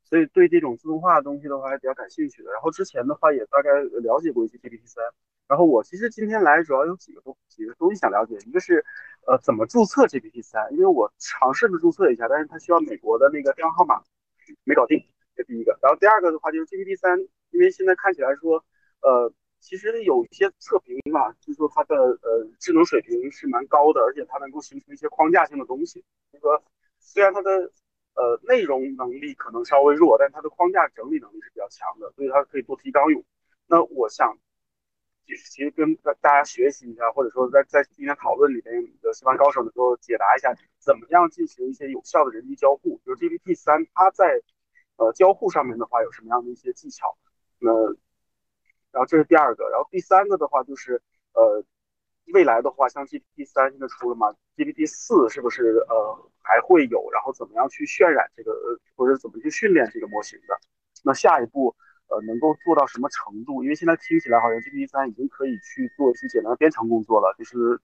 [0.05, 2.53] 所以对这种自动化的东西的话还比较感兴趣的。
[2.53, 5.03] 然后之前的话也大概了解过一些 GPT 三，
[5.49, 8.85] 然后我其实今天来主要有几个东几个东西想了解，一个是
[9.27, 14.01] 呃怎么注册 GPT 三，因为我尝试着注册一下，但是它需要美国的那个电话号码，
[14.63, 15.05] 没搞定，
[15.39, 15.79] 这第一个。
[15.81, 17.19] 然后第二个的话就是 GPT 三，
[17.51, 18.63] 因为现在看起来说
[19.01, 26.63] 呃其实有一些测评吧，就是说它的呃智能水平是蛮高的，而且它能够形成一些框架性的东西，就是说
[26.99, 27.71] 虽然它的
[28.19, 33.25] 呃，内容能力可能稍微弱，但它的框架整理能力是比较强的，所以它可以做提纲用。
[33.69, 34.37] 那我想，
[35.25, 43.01] 其实其实跟大家学习一下，或者说在在今天讨论里面的西方高手能够解答一下，怎么样进行一些有效的人机交互。
[43.07, 44.43] 就是 GPT 三，它在
[44.99, 47.17] 呃交互上面的话有什么样的一些技巧？
[47.59, 47.73] 那
[48.93, 51.65] 然后这是第二个，然后第三个的话就是呃。
[52.35, 57.09] 未来的话，像 GPT 三现在出了嘛？GPT 四是不是呃还会有？
[57.11, 58.53] 然后怎么样去渲染这个，
[58.95, 60.55] 或者怎么去训练这个模型的？
[61.03, 61.75] 那下一步
[62.09, 63.63] 呃能够做到什么程度？
[63.63, 67.81] 因为现在听起来好像 GPT 三已经可以去做一些简单的编程工作了，就是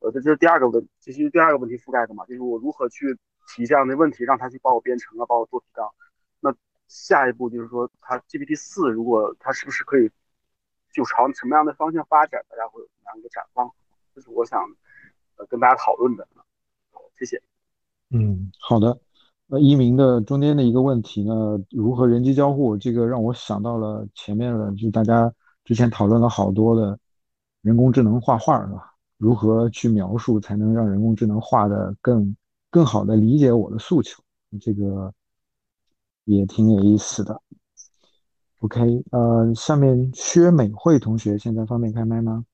[0.00, 2.26] 呃这这是第二个问，这是第二个问题覆盖的嘛？
[2.26, 5.88] 就是我如何去提这样的问题，让他去帮我编程啊，帮我做提纲？
[6.88, 10.10] 下一步就是说，它 GPT 四如果它是不是可以
[10.92, 12.44] 就朝什么样的方向发展？
[12.48, 13.70] 大家会有什么样一个展望？
[14.14, 14.60] 这是我想
[15.36, 16.26] 呃跟大家讨论的，
[16.92, 17.42] 好谢谢。
[18.10, 18.98] 嗯，好的。
[19.46, 22.76] 那，一鸣的中间的一个问题呢，如何人机交互？
[22.76, 25.32] 这个让我想到了前面的，就大家
[25.64, 26.98] 之前讨论了好多的
[27.60, 28.94] 人工智能画画，是吧？
[29.18, 32.36] 如何去描述才能让人工智能画的更
[32.70, 34.22] 更好的理解我的诉求？
[34.60, 35.12] 这个
[36.24, 37.40] 也挺有意思的。
[38.60, 38.80] OK，
[39.12, 42.44] 呃，下面薛美惠同学现在方便开麦吗？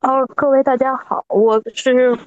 [0.00, 2.18] 哦，各位大家好，我是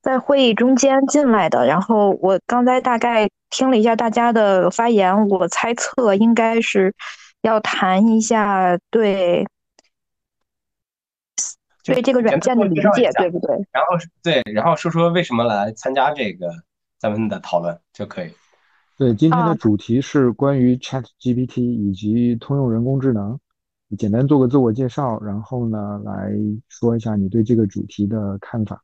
[0.00, 6.94] 在会议中间进来的，然后我刚才大概听了一下大家的发言，我猜测应该是
[7.42, 9.46] 要谈一下对
[11.86, 13.56] 对这个软件的理解，对不对？
[13.72, 16.50] 然后对，然后说说为什么来参加这个
[16.98, 18.30] 咱们的讨论就可以。
[18.98, 23.38] 对，今天的主题是关于 Chat GPT 以及通用人工智能。
[23.96, 26.32] 简单做个自我介绍，然后呢，来
[26.68, 28.82] 说一下你对这个主题的看法。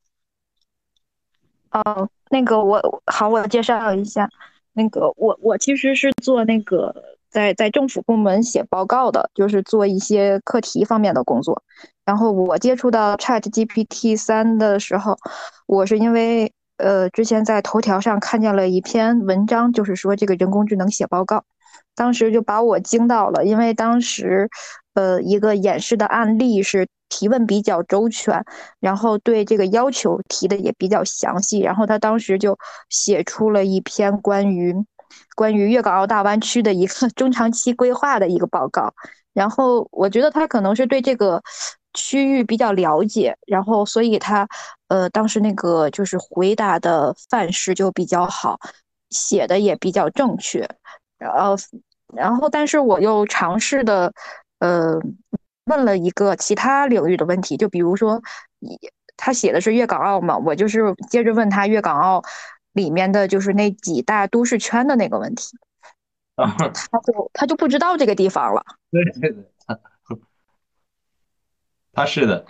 [1.72, 4.28] 哦，那个我好，我介绍一下，
[4.74, 6.94] 那个我我其实是做那个
[7.28, 11.64] 在在政府部门写报告的，就是做一些课题方面的工作。
[12.04, 15.16] 然后我接触到 Chat GPT 三的时候，
[15.66, 21.44] 我是因为呃之前在头条上看见了一篇文章，就是说这个人工智能写报告，
[21.94, 24.48] 当时就把我惊到了，因为当时。
[24.94, 28.44] 呃，一个演示的案例是提问比较周全，
[28.78, 32.58] 然后对这个要求提的也比较详细，然后他当时就
[32.90, 34.74] 写出了一篇关于
[35.34, 38.92] 关于粤港澳大湾区的一个 中长期规划的一个报告，
[39.32, 41.42] 然后我觉得他可能是对这个
[41.94, 44.48] 区域比较了解，然后所以他
[44.88, 48.58] 呃当时那个就是回答的范式就比较好，
[49.10, 50.68] 写的也比较正确，
[51.18, 51.56] 然后
[52.14, 54.12] 然后但是我又尝试的。
[54.62, 54.96] 呃，
[55.64, 58.22] 问了一个其他领域的问题，就比如说，
[59.16, 62.22] 他写的是粤港澳嘛，我就是接着问他粤港澳
[62.72, 65.58] 里面的就是那几大都市圈的那个问题，
[66.36, 66.46] 他
[67.00, 68.62] 就他就不知道这个地方了。
[68.92, 69.51] 对 对对，
[71.92, 72.44] 他是的。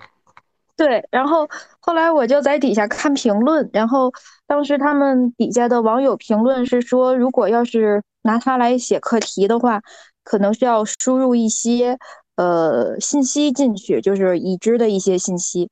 [0.77, 1.49] 对，然后
[1.81, 4.13] 后来我就在底下看评论，然后
[4.47, 9.83] 当时他们底下的网友评论是说，如果要是拿它来写课题的话。
[10.25, 11.99] 可能是要输入一些
[12.37, 15.69] 呃信息进去，就是已知的一些信息。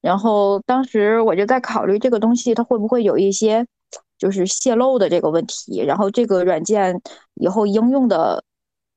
[0.00, 3.66] 然后当时我就在考虑这个东西它会不会有一些
[4.16, 7.02] 就是泄露的这个问题，然后这个软件
[7.34, 8.42] 以后应用的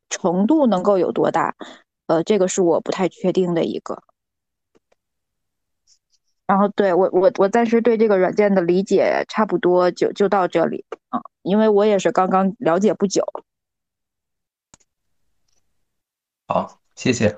[0.10, 1.54] 程度能够有多大？
[2.08, 4.02] 呃，这个是我不太确定的一个。
[6.46, 13.24] 然后对我我我暂时对这个软件的理解差不多就就到这里啊，因为我也是刚刚了解不久。
[16.48, 17.38] 好，谢谢。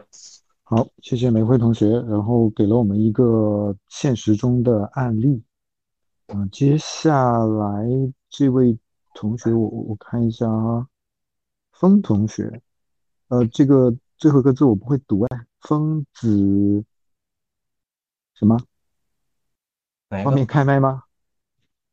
[0.64, 5.44] 好，谢谢梅辉同学，然后给了我们一个现实中的案例。
[6.28, 7.86] 嗯，接下来
[8.30, 8.76] 这位
[9.14, 10.88] 同学，我我看一下啊，
[11.72, 12.62] 风同学，
[13.28, 16.84] 呃，这个最后一个字我不会读哎，风子
[18.34, 18.58] 什么？
[20.10, 21.04] 方便开麦吗？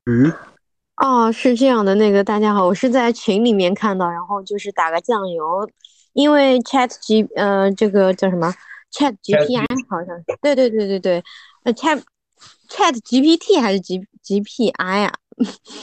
[0.06, 0.32] 嗯，
[0.96, 5.68] 哦，是这样的，那个大家好，我是在群里面看到，然后就是打个酱油。
[6.12, 8.52] 因为 Chat G 呃，这个叫什么
[8.92, 11.24] ？Chat GPI 好像，对对对对对，
[11.64, 12.02] 呃 Chat
[12.68, 15.14] Chat GPT 还是 G GPI 啊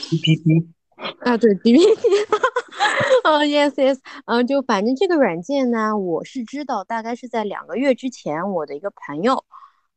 [0.08, 0.68] ？GPT
[1.24, 1.82] 啊，对 GPT，
[3.24, 9.44] 哦，yes yes，嗯，就反正这个软件呢，我是知道，大概是在两个月之前，我的一个朋友，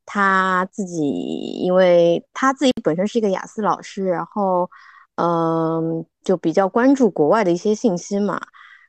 [0.06, 4.70] 他自己，因为他自己本身是一个雅思老师，然后，
[5.16, 8.40] 嗯，就比较关注国外的一些信息嘛，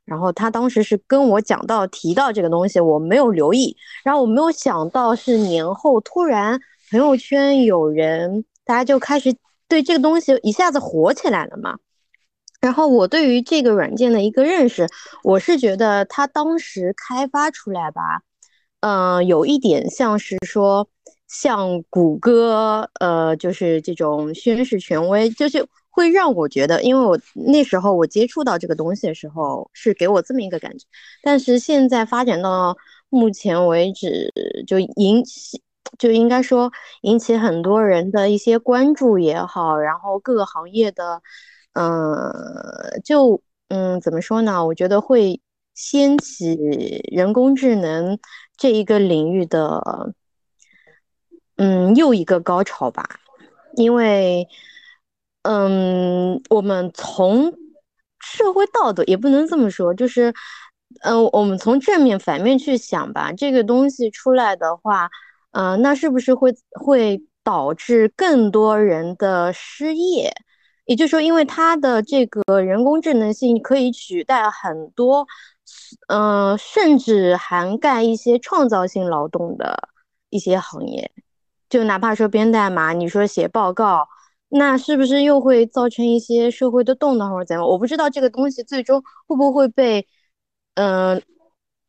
[0.05, 6.61] 然后他当时是跟我讲到提到这个东西，我没有留意，然后我没有想到是年后突然
[6.91, 9.35] 朋友圈有人，大家就开始
[9.69, 11.79] 对这个东西一下子火起来了嘛。
[12.61, 14.89] 然后我对于这个软件的一个认识，
[15.23, 18.23] 我是觉得它当时开发出来吧，
[18.81, 20.89] 嗯，有一点像是说，
[21.35, 30.87] 像谷歌，呃，就是这种宣示权威，就是会让我觉得，因为我那时候我接触到这个东西的时候，是给我这么一个感觉。
[31.23, 32.77] 但是现在发展到
[33.09, 34.33] 目前为止，
[34.67, 35.61] 就引起，
[35.99, 36.71] 就应该说
[37.03, 41.21] 引起很多人的一些关注也好，然后各个行业的。
[41.73, 42.31] 嗯，
[43.05, 44.65] 就嗯，怎么说呢？
[44.65, 45.41] 我觉得会
[45.75, 46.57] 掀起
[47.11, 48.17] 人工智能
[48.57, 50.15] 这一个领域的，
[51.57, 53.05] 嗯，又一个高潮吧。
[53.77, 54.49] 因为，
[55.43, 57.53] 嗯，我们从
[58.21, 60.33] 社会道德也不能这么说，就是，
[61.03, 63.33] 嗯，我们从正面、反面去想吧。
[63.33, 65.11] 这个东西出来的话，
[65.53, 70.33] 嗯，那是不是会会导致更多人的失业？
[70.85, 75.27] 也就是说，因为它的这个人工智能性可以取代很多，
[76.09, 79.89] 嗯，甚至涵盖一些创造性劳动的
[80.31, 81.11] 一些行业，
[81.75, 84.07] 就哪怕说编代码，你说写报告，
[84.49, 87.67] 那是不是又会造成一些社会的动荡或者怎样？
[87.67, 90.07] 我不知道这个东西最终会不会被，
[90.75, 91.21] 嗯，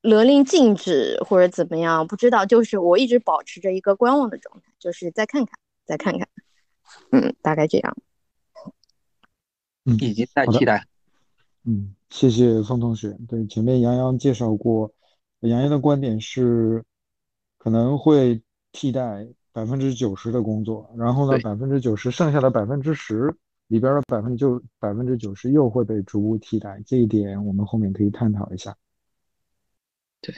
[0.02, 2.08] 勒令禁止或者怎么样？
[2.08, 5.54] 不知道，就是我一直保持着一个观望的状态，就是再看看，
[5.86, 6.28] 再看看，
[7.12, 7.96] 嗯，大概这样。
[9.86, 10.84] 嗯，已经在替代。
[11.64, 13.16] 嗯，谢谢宋同学。
[13.30, 14.92] 对，前面杨洋介绍过，
[15.42, 16.84] 杨洋的观点是
[17.60, 23.34] 可能会替代百分之九十的工作，然后呢，百分之九十剩下的百分之十
[23.68, 26.84] 里边的百分之就百分之九十又会被逐步替代。
[26.86, 28.76] 这一点我们后面可以探讨一下。
[30.20, 30.36] 对，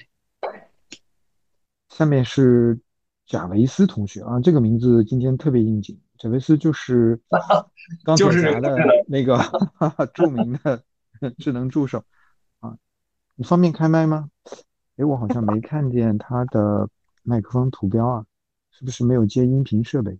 [1.89, 2.79] 下面是
[3.25, 5.99] 贾维斯同学啊，这个名字今天特别应景。
[6.19, 7.19] 贾维斯就是
[8.05, 8.77] 钢铁侠的
[9.09, 9.39] 那个
[10.13, 10.83] 著名的
[11.39, 12.03] 智能助手
[12.59, 12.77] 啊，
[13.33, 14.29] 你方便开麦吗？
[14.97, 16.87] 哎，我好像没看见他的
[17.23, 18.25] 麦克风图标啊，
[18.77, 20.19] 是不是没有接音频设备？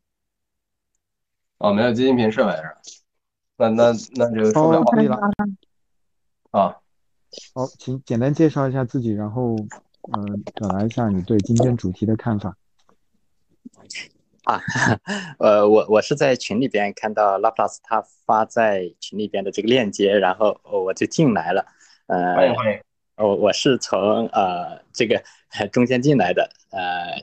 [1.60, 2.74] 哦，没有接音频设备是吧？
[3.56, 5.16] 那那那就说不了可以了
[6.50, 6.76] 啊。
[7.54, 9.56] 好，请简单介绍一下自己，然后
[10.12, 12.58] 嗯，表达一下你对今天主题的看法。
[14.46, 14.60] 啊，
[15.38, 21.64] 呃，我我是在群里边看到拉普拉斯他发在群里边的这个链接，然后我就进来了。
[22.08, 22.82] 呃，欢迎欢迎。
[23.18, 25.22] 我我是从呃这个
[25.72, 27.22] 中间进来的，呃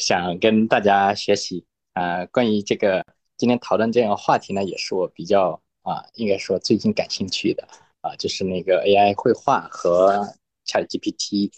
[0.00, 1.64] 想跟大家学习。
[1.94, 3.04] 呃，关于这个
[3.36, 7.66] 今天讨论这个话题呢，也是我比较啊，应该说最近感兴趣的
[8.02, 10.26] 啊，就是那个 AI 绘画和
[10.66, 11.50] ChatGPT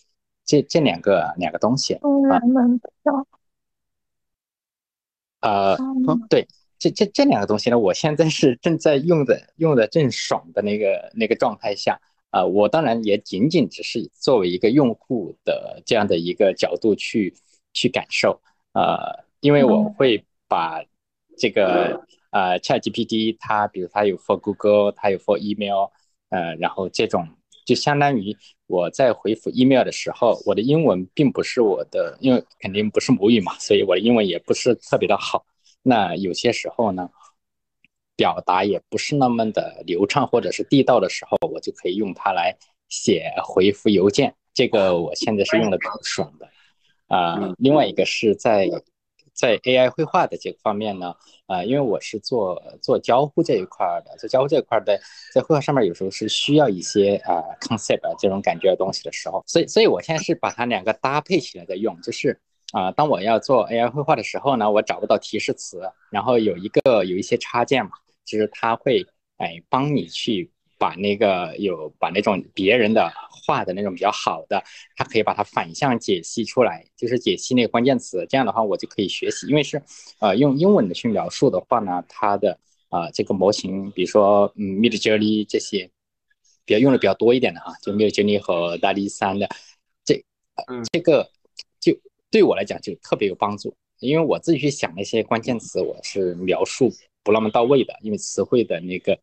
[0.44, 2.02] 这这两个两个东西啊。
[5.40, 5.76] 呃，
[6.28, 6.46] 对，
[6.78, 17.34] 这这这两个东西呢，我现在是正在用的，用的正爽的那个那个状态下，啊，我当然也仅仅只是作为一个用户的这样的一个角度去
[17.72, 18.40] 去感受，
[18.72, 20.82] 呃，因为我会把
[21.36, 25.90] 这个呃 ChatGPT 它，比如它有 for Google，它有 for email，
[26.30, 27.28] 呃，然后这种
[27.64, 35.44] 就相当于我在回复 email 的时候，我的英文并不是我的，因为肯定不是母语嘛，所以我的英文也不是特别的好。
[35.82, 37.08] 那有些时候呢，
[38.16, 42.56] 表达也不是那么的流畅或者是地道的时候，我就可以用它来
[42.88, 44.34] 写回复邮件。
[44.52, 46.48] 这个我现在是用的比较爽的。
[47.08, 48.68] 啊，另外一个是在。
[49.34, 51.14] 在 AI 绘画的这个方面呢，
[51.46, 55.00] 啊，因为我是做做交互这一块的，做交互这一块的，
[55.32, 62.36] 在绘画上面有时候是需要一些啊 concept 这种感觉的东西的时候，所以所以我现在是把它两个搭配起来在用，就是
[62.72, 67.92] 啊，当我要做 AI 绘画的时候呢，我找不到提示词，然后有一个有一些插件嘛，
[68.24, 69.06] 就是它会
[69.36, 70.50] 哎帮你去。
[70.78, 73.12] 把那个有把那种别人的
[73.44, 74.62] 画的那种比较好的，
[74.94, 78.24] 它可以把它反向解析出来，就是解析那个关键词。
[78.28, 79.48] 这样的话，我就可以学习。
[79.48, 79.82] 因为是，
[80.20, 82.58] 呃，用英文的去描述的话呢，它的
[82.88, 85.90] 啊这个模型，比如说嗯，Mid Journey 这些，
[86.64, 89.48] 比较用的比较多一点的哈，就 Mid Journey 和大力三的，
[90.04, 90.22] 这
[90.92, 91.28] 这个
[91.80, 91.98] 就
[92.30, 93.74] 对我来讲就特别有帮助。
[93.98, 96.92] 因为我自己去想那些关键词，我是描述
[97.24, 99.18] 不那么到位的，因为词汇的那个。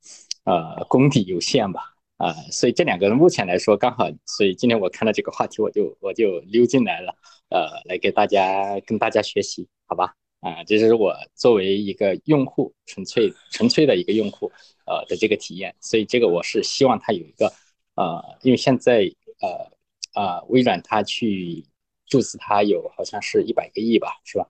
[0.46, 1.92] 呃功底有限吧。
[2.18, 7.14] 啊，所以这两个人目前来说刚好，所以今天我看到这个话题，我就我就溜进来了，
[7.50, 10.16] 呃，来给大家跟大家学习，好吧？
[10.40, 14.50] 啊，这是我作为一个用户，纯粹纯粹的一个用户，
[14.86, 17.52] 呃的这个体验，所以这个我是希望它有一个，
[17.96, 19.70] 呃，因为现在呃
[20.14, 21.66] 啊微软它去
[22.06, 24.48] 注资它有好像是一百个亿吧，是吧？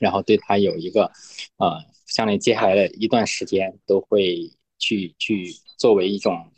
[0.00, 1.12] 然后对它有一个，
[1.58, 4.50] 呃，相当于接下来的一段时间都会
[4.80, 6.50] 去去作为一种。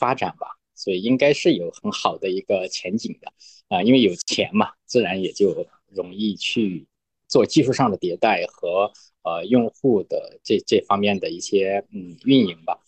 [0.00, 0.46] 发展吧，
[0.76, 3.32] 所以应该是有很好的一个前景的
[3.66, 6.86] 啊，因为有钱嘛，自然也就容易去
[7.26, 8.92] 做技术上的迭代和
[9.24, 12.78] 呃用户的这这方面的一些嗯运营吧。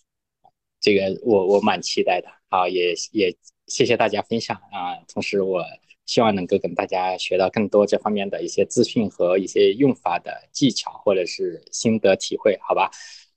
[0.80, 5.64] 这个我我蛮期待的啊，也也谢谢大家分享啊，同时我
[6.06, 12.88] 希望能够跟大家学到更多这方面的一些资讯和一些用法的技巧或者是心得体会，好吧？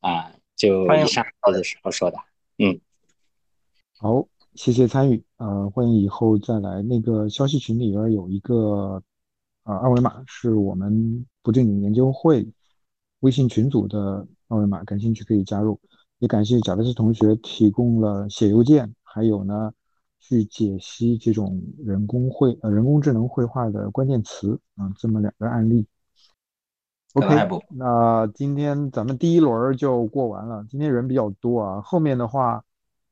[0.02, 2.18] 啊，就以上的时候说的，
[2.58, 2.80] 嗯。
[3.98, 6.82] 好，谢谢参与，呃，欢迎以后再来。
[6.82, 9.02] 那个消息群里边有一个
[9.64, 12.46] 呃二维码，是我们不正经研究会
[13.22, 15.80] 微信群组的二维码，感兴趣可以加入。
[16.20, 19.74] 也感谢贾维斯同学提供了写邮件，还有呢
[20.20, 25.86] 去解析这种人工绘呃人工智能绘画的关键词啊，这么两个案例。
[27.14, 32.64] OK，那今天咱们第一轮就过完了，今天人比较多啊，后面的话。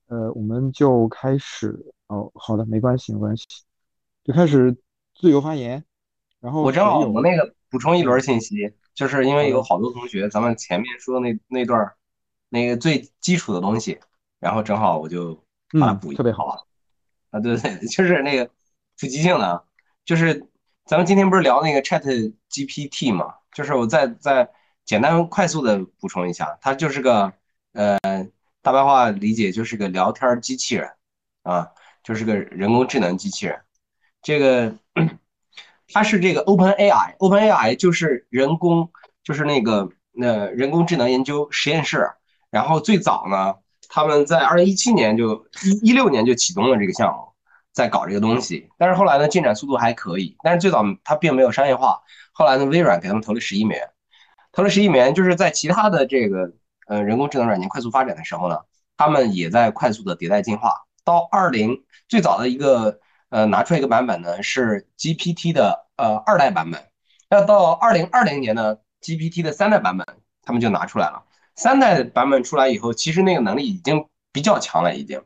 [0.08, 3.46] 呃，我们就开始哦，好的，没关系，没关系，
[4.26, 4.76] 就开始
[5.16, 5.86] 自由发言。
[6.42, 11.94] 然后我正好我那个补充一轮信息，就是因为有好多同学，咱们前面说那那段
[12.50, 14.00] 那个最基础的东西，
[14.42, 15.34] 然后正好我就
[15.80, 16.68] 把它补特别好
[17.30, 18.46] 啊，对对，就是那个
[19.00, 19.64] 普及性的，
[20.04, 20.46] 就是
[20.92, 22.04] 咱们今天不是聊那个 Chat
[22.50, 24.50] GPT 嘛，就是我再再
[24.84, 27.32] 简单快速的补充一下，它就是个
[27.72, 27.98] 呃。
[28.62, 30.92] 大白话理解就是个聊天机器人，
[31.44, 31.70] 啊，
[32.04, 33.62] 就是个人工智能机器人。
[34.22, 34.76] 这个
[35.94, 38.92] 它是这个 Open AI，Open AI 就是人工，
[39.24, 42.12] 就是那个那人工智能研究实验室。
[42.50, 43.56] 然后最早呢，
[43.88, 47.31] 他们在二零一七年就一一六年就启动了这个项目，
[47.74, 48.70] 在搞这个东西。
[48.78, 50.38] 但是后来呢，进展速度还可以。
[50.44, 52.02] 但是最早它并没有商业化。
[52.32, 53.90] 后来呢，微软给他们投了十亿美元，
[54.52, 56.52] 投了十亿美元，就是在其他的这个。
[56.88, 58.58] 呃，人工智能软件快速发展的时候呢，
[58.98, 60.74] 他们也在快速的迭代进化。
[61.06, 63.00] 到二零最早的一个
[63.30, 66.84] 呃拿出来一个版本呢，是 GPT 的呃二代版本。
[67.30, 70.06] 那到二零二零年呢，GPT 的三代版本
[70.42, 71.24] 他们就拿出来了。
[71.56, 75.24] 三代版本出来以后，其实那个能力已经比较强了，已经。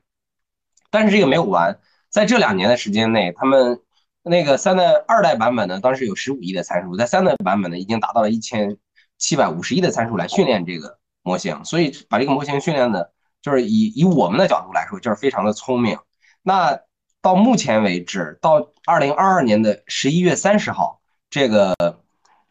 [0.91, 1.79] 但是这个没有完，
[2.15, 3.81] 在这两年的时间内，他们
[4.23, 8.77] 那个三代二代版本呢，当时有十五亿的参数，在三代版本呢，已经达到了一千
[9.17, 10.97] 七百五十亿的参数来训练这个。
[11.23, 13.11] 模型，所以把这个模型训练的，
[13.41, 15.97] 就是以以我们的角度来说，就是非常的聪明。
[16.41, 16.79] 那
[17.21, 21.75] 到目前为止，到二零二二年的十一月三十号，这个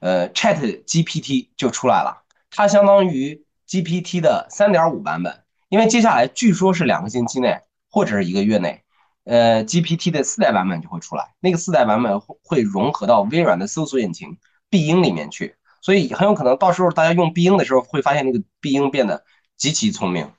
[0.01, 5.43] 呃 Chat GPT 就出来了，它相当于 GPT 的三点五版本。
[5.71, 7.61] 因为接下来据说是两个星期内
[7.91, 8.83] 或者是一个月内，
[9.25, 14.39] 呃 GPT 的四代版本就会出来，那个四代版本会融合到微软的搜索引擎
[14.71, 15.57] 必应里面去。
[15.81, 19.25] 所以很有可能到时候大家用必应的时候，会发现那个必应变得
[19.57, 20.31] 极其聪明。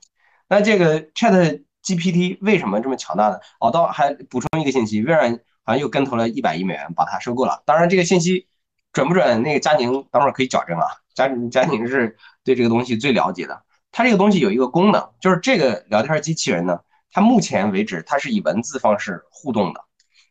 [0.48, 3.38] 那这个 Chat GPT 为什么这么强大呢？
[3.60, 7.62] 哦，到还补充一个信息，微软好像又跟投了一百亿美元把它收购了。
[7.64, 8.48] 当然这个信息
[8.92, 10.86] 准不准，那个佳宁等会儿可以矫正啊。
[11.14, 13.62] 佳佳宁是对这个东西最了解的。
[13.92, 16.80] 它这个东西有一个功能，就是这个聊天机器人呢，
[17.16, 19.82] 它目前为止它是以文字方式互动的，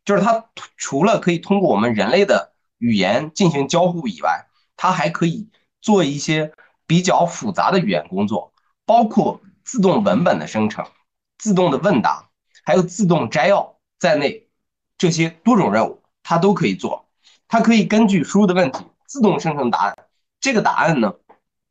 [0.06, 0.46] 就是它
[0.78, 4.46] 除了可以通过我们人类的语言进行交互以外，
[4.78, 5.50] 它还可以
[5.82, 6.54] 做一些
[6.86, 8.54] 比较复杂的语言工作，
[8.86, 10.86] 包括自动文本的生成、
[11.40, 12.30] 自动的问答，
[12.64, 14.48] 还有自动摘要在内，
[14.96, 17.08] 这些多种任务它都可以做。
[17.48, 19.98] 它可以根据输入的问题自动生成答案。
[20.40, 21.16] 这个答案呢，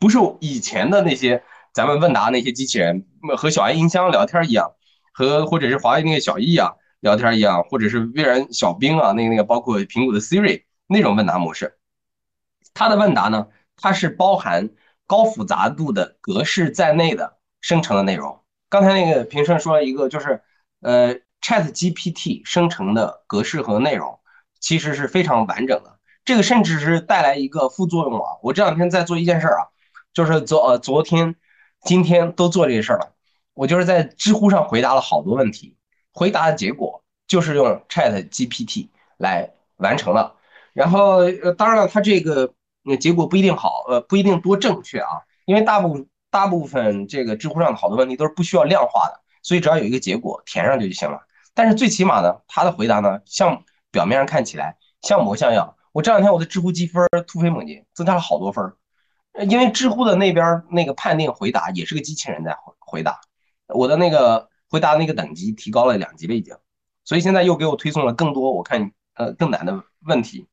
[0.01, 3.07] 不是以前的那些咱们问答那些机器人
[3.37, 4.73] 和小爱音箱聊天一样，
[5.15, 11.79] 和或者是华为那个小艺啊聊天一样，或者是微软小冰啊那个那个包括苹果的 Siri 那种问答模式。
[12.75, 13.47] 它的问答呢，
[13.77, 14.71] 它是包含
[15.07, 18.41] 高复杂度的格式在内的生成的内容。
[18.69, 20.43] 刚才那个评审说了一个，就是
[20.81, 24.19] 呃，Chat GPT 生成的格式和内容
[24.59, 25.99] 其实是非常完整的。
[26.25, 28.39] 这个甚至是带来一个副作用啊！
[28.43, 29.69] 我这两天在做一件事儿啊，
[30.13, 31.37] 就是昨呃昨天、
[31.83, 33.14] 今天都做这个事儿了。
[33.55, 35.77] 我就是在知乎上回答了好多问题，
[36.13, 40.37] 回答的结果就是用 Chat GPT 来完成了。
[40.73, 42.53] 然后呃，当然了，它这个。
[42.87, 45.09] 那结果不一定好，呃，不一定多正确啊，
[45.47, 51.19] 因为大部大部分这个知乎上的好多问题都是不需要量化的，所以只要有一个结果填上去就行了。
[51.55, 55.75] 但是最起码呢，他的回答呢，像表面上看起来像模像样。
[55.93, 58.77] 我这两天我的知乎积分突飞猛进，增加了好多分儿，
[59.47, 63.19] 因为知乎的那边那个判定回答也是个机器人在回回答，
[63.69, 66.57] 我的那个回答那个等级提高了两级了已经，
[67.05, 70.47] 所以现在又给我推送了更多我看呃更难的问题，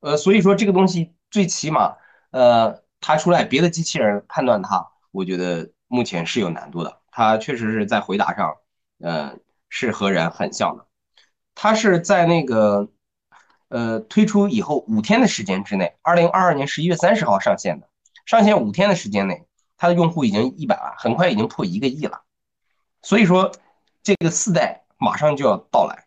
[0.00, 1.96] 呃，所以说这个东西最起码
[2.30, 8.56] 呃它出来别的机器人判断它，我觉得目前是有难度的，它确实是在回答上，
[9.00, 9.36] 呃
[9.68, 10.86] 是和人很像的，
[11.54, 12.88] 它是在那个。
[13.72, 17.88] 呃，推出以后五天的时间之内，二零二二年十一月三十号上线的，
[18.26, 19.46] 上线五天的时间内，
[19.76, 22.20] 它的用户已经一百万，很快已经破一个亿了。
[23.02, 23.50] 所以说，
[24.02, 26.06] 这个四代马上就要到来。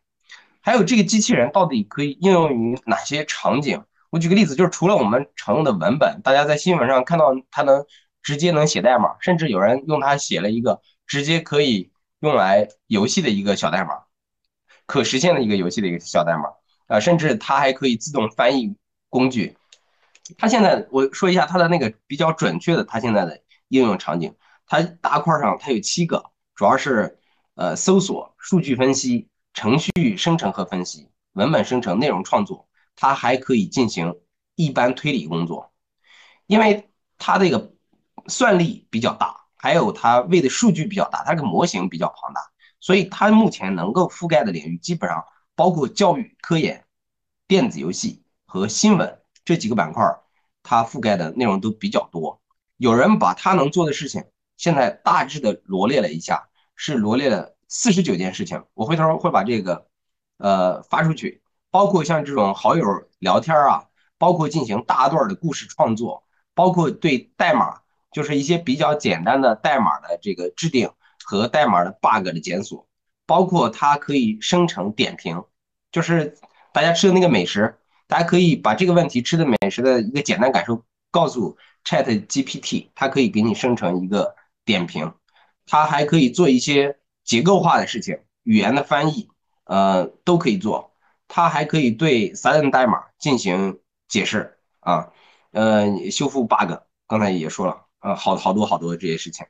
[0.61, 3.83] 还有这个机器人到底可以应用于哪些场景？
[4.09, 7.85] 我举个例子，就是除了我们常用的文本，大家在新闻上看到它能
[8.21, 14.03] 直接能写代码，甚至有人用它写了一个直接可以用来游戏的一个小代码，
[14.85, 16.43] 可实现的一个游戏的一个小代码。
[16.87, 18.75] 啊，甚至它还可以自动翻译
[19.09, 19.57] 工具。
[20.37, 24.35] 它现在我说一下它的那个比较准确的，它现在的应用场景。
[24.67, 26.23] 它大块上它有七个，
[26.55, 27.19] 主要是
[27.55, 32.67] 呃搜索、数据分析、程序生成和分析、文本生成、内容创作。
[32.95, 34.19] 它还可以进行
[34.55, 35.73] 一般推理工作，
[36.45, 37.73] 因为它这个
[38.27, 42.41] 算力比较大，还有它喂的数据比较大，它这个模型比较庞大，
[42.79, 45.23] 所以它目前能够覆盖的领域基本上。
[45.55, 46.83] 包括教育、科研、
[47.47, 50.03] 电子游戏和新闻这几个板块，
[50.63, 52.41] 它覆盖的内容都比较多。
[52.77, 54.23] 有人把它能做的事情，
[54.63, 56.47] 现在大致的罗列了一下，
[56.77, 58.63] 是罗列了四十九件事情。
[58.75, 59.87] 我回头会把这个，
[60.37, 61.43] 呃，发出去。
[61.69, 62.85] 包括像这种好友
[63.19, 63.83] 聊天啊，
[64.17, 67.81] 包括进行大段的故事创作，包括对代码，
[68.13, 70.89] 就是一些比较简单的代码的这个制定
[71.25, 72.87] 和代码的 bug 的检索。
[73.25, 75.43] 包括它可以生成点评，
[75.91, 76.37] 就是
[76.71, 84.33] 大家吃的那个美食，大家可以把这个问题吃的美食的一个简单感受告诉 Chat GPT，它可以给你生成一个
[84.65, 85.13] 点评。
[85.65, 89.29] 它还可以做一些结构化的事情，语言的翻译，
[89.65, 90.93] 呃，都可以做。
[91.27, 95.11] 它还可以对 s i l e n 代码进行解释啊，
[95.51, 96.73] 呃，修复 bug。
[97.07, 99.45] 刚才也说了，呃，好好多好多这些事情。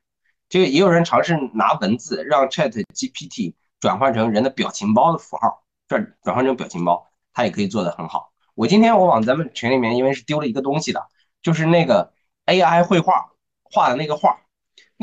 [0.50, 3.56] 这个也有人尝试拿文字让 Chat GPT。
[3.80, 8.32] 转换成人的表情包的符号，转转换成表情包，它也可以做得很好。
[8.56, 11.06] 我今天我往咱们群里面，因为是丢了一个东西的，
[11.42, 12.14] 就是那个
[12.46, 14.40] AI 绘画画的那个画，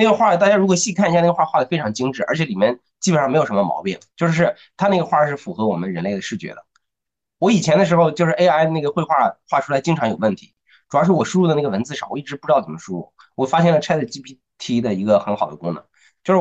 [0.03, 6.64] 那个画大家如果细看一下，那个画画的非常精致，而且里面基本上没有什么毛病，就是它那个画是符合我们人类的视觉的。
[7.38, 9.14] 我以前的时候就是 AI 那个绘画
[9.48, 10.55] 画出来经常有问题，
[10.88, 13.12] 主要是我输入的那个文字少，我一直不知道怎么输入。
[13.34, 15.84] 我发现了 ChatGPT 的一个很好的功能，
[16.24, 16.40] 就是。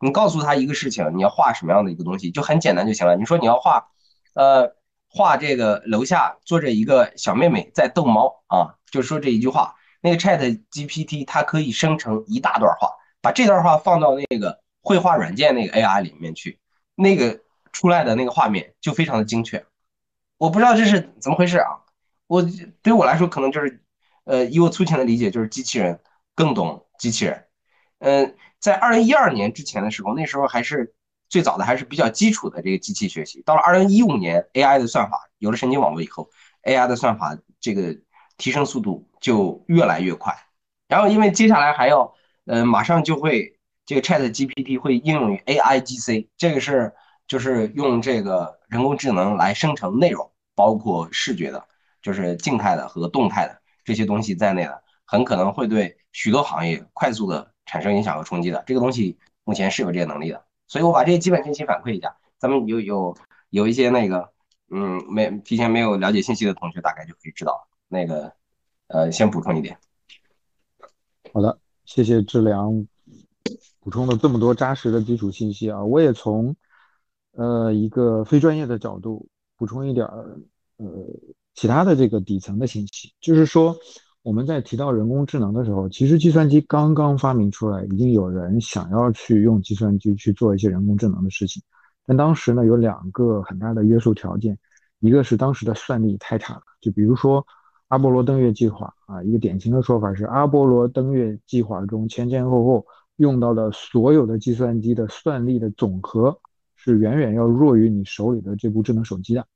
[0.00, 3.16] 你告诉他一个事情，你要画什么样的一个东西，就很简单就行了。
[3.16, 3.88] 你说你要画，
[4.34, 4.76] 呃，
[5.10, 9.74] 画这个楼下坐着一个小妹妹在逗猫啊，就说这一句话。
[10.00, 12.88] 那个 Chat GPT 它可以生成一大段话，
[13.20, 16.58] 把这段话放到那个绘画软件那个 AI 里面去，
[16.94, 17.40] 那个
[17.72, 19.64] 出来的那个画面就非常的精确。
[20.36, 21.68] 我不知道这是怎么回事啊？
[22.26, 22.42] 我
[22.82, 23.82] 对我来说可能就是，
[24.24, 26.00] 呃，以我粗浅的理解，就是机器人
[26.34, 27.44] 更懂机器人，
[27.98, 28.36] 嗯。
[28.60, 30.92] 在二零一二年之前的时候，那时候还是
[31.28, 33.40] 最早的，还是比较基础的这个机器学习。
[33.42, 36.28] 到了二零一五年，AI 的算法有了神经网络以后
[36.64, 37.96] ，AI 的算法这个
[38.36, 40.36] 提升速度就越来越快。
[40.88, 42.12] 然后，因为接下来还要，
[42.48, 46.92] 呃，马上就会这个 Chat GPT 会应用于 AIGC，这个是
[47.26, 51.68] 就是用这个人工智能来生成内容，包括视觉的，
[52.02, 57.52] 就是静态的和动态的这些东西在内的，很可能会对许多行业快速的。
[57.70, 63.14] 产生影响和冲击的这个东西，目前是有这些能力的，所以我把这些基本信息反馈一下，咱们有有
[63.50, 64.32] 有一些那个，
[64.70, 68.32] 嗯，没提前没有了解信息的同学，大概就可以知道那个，
[68.86, 69.76] 呃，先补充一点。
[71.34, 71.58] 好的，
[71.88, 72.86] 谢谢志良
[73.80, 76.54] 补充了这么多扎实的基础信息啊，我也从
[77.32, 79.26] 呃一个非专业的角度
[79.56, 80.38] 补充一点儿
[80.76, 80.86] 呃
[81.54, 83.74] 其他的这个底层的信息，就是说。
[84.22, 91.62] 我们在提到人工智能的时候，其实计算机刚刚发明出来，已经有人想要去用计算机去做一些人工智能的事情。
[92.04, 94.58] 但当时呢，有两个很大的约束条件，
[94.98, 97.46] 一个是当时的算力太差了，就比如说
[97.88, 102.86] 阿波罗登月计划啊，一个典型的说法是阿波罗登月计划中前前后后
[103.16, 106.38] 用到的所有的计算机的算力的总和
[106.76, 109.46] 是远远要弱于你手里的这部智能手机的，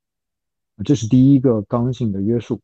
[0.84, 2.60] 这是第一个刚性的约束。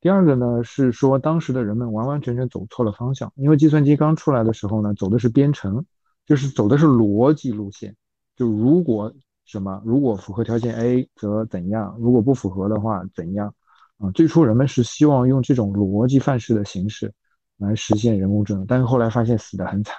[0.00, 5.86] 第二个呢是说当时的人们完完全全走错了方向，因为计算机刚出来的时候呢，走的是编程，
[6.26, 7.96] 就是走的是逻辑路线，
[8.36, 13.54] 就如果什么如果符合条件 A 则怎样，如果不符合的话怎样
[13.98, 14.10] 啊？
[14.12, 17.12] 最初人们是希望用这种逻辑范式的形式
[17.56, 19.96] 来实现人工智能，但是后来发现死得很惨。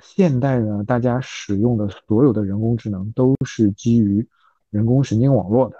[0.00, 4.26] 现代呢，大家使用的所有的人工智能都是基于
[4.70, 5.76] 人工神经网络的。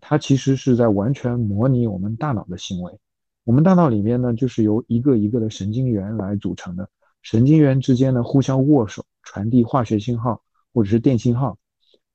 [0.00, 2.98] 它其实是在完全模拟我们大脑的行为。
[3.44, 6.88] 我们大脑里面呢，就是由一个一个的神经元来组成的。
[7.22, 10.42] 神经元之间呢，互相握手，传递化学信号
[10.72, 11.58] 或者是电信号，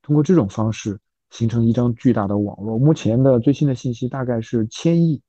[0.02, 1.00] 通过这种方式
[1.36, 2.80] 形成一张巨大的网络。
[2.80, 5.22] 目前的最新的信息大概是千亿，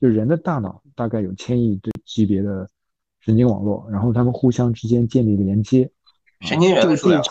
[0.00, 2.66] 就人的大脑大概有千亿的级别的
[3.20, 5.90] 神经网络，然后他们互相之间建立连接。
[6.40, 7.22] 神经元的数量。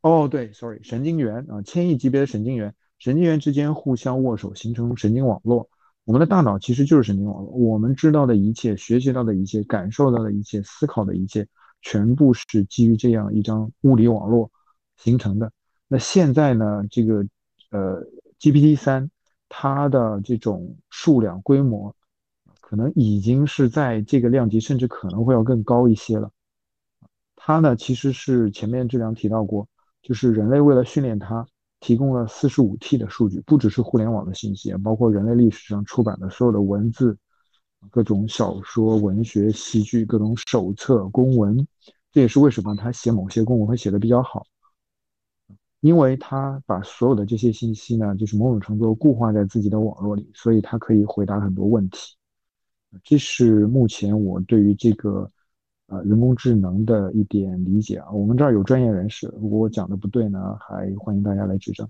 [0.00, 2.74] 哦，对，sorry，神经元啊，千亿级别的神经元。
[2.98, 5.68] 神经元之间互相握手，形成神经网络。
[6.04, 11.46] 我们的大脑其实就是神经网络，我们知道的一切、学习到的一切、感受到的一切、思考的一切，
[11.82, 14.50] 全部是基于这样一张物理网络
[14.96, 15.52] 形成的。
[15.88, 16.84] 那现在呢？
[16.90, 17.26] 这个
[17.70, 18.06] 呃
[18.38, 19.10] ，GPT 三，
[19.48, 21.96] 它的这种数量规模，
[22.60, 26.30] 可能已经是在这个量级，甚至可能会要更高一些了。
[27.34, 29.66] 它呢，其实是前面这两提到过，
[30.02, 31.46] 就是人类为了训练它。
[31.80, 37.16] 提供了四十五 T 的数据，不只是互联网的信息，包括人类历史上出版的所有的文字、
[37.88, 41.64] 各种小说、文学、戏剧、各种手册、公文。
[42.10, 44.44] 这也是为什么他写某些公文会写的比较好，
[45.80, 52.16] 因为他把所有的这些信息呢，就是某种程度固化在自己的网络里，所以他可以回答很多问题。
[53.02, 55.30] 这是目前我对于这个。
[55.90, 61.88] 呃，人工智能的一点理解啊，我们这儿有专业人士，如果我讲的不对呢，还欢迎大家来指正。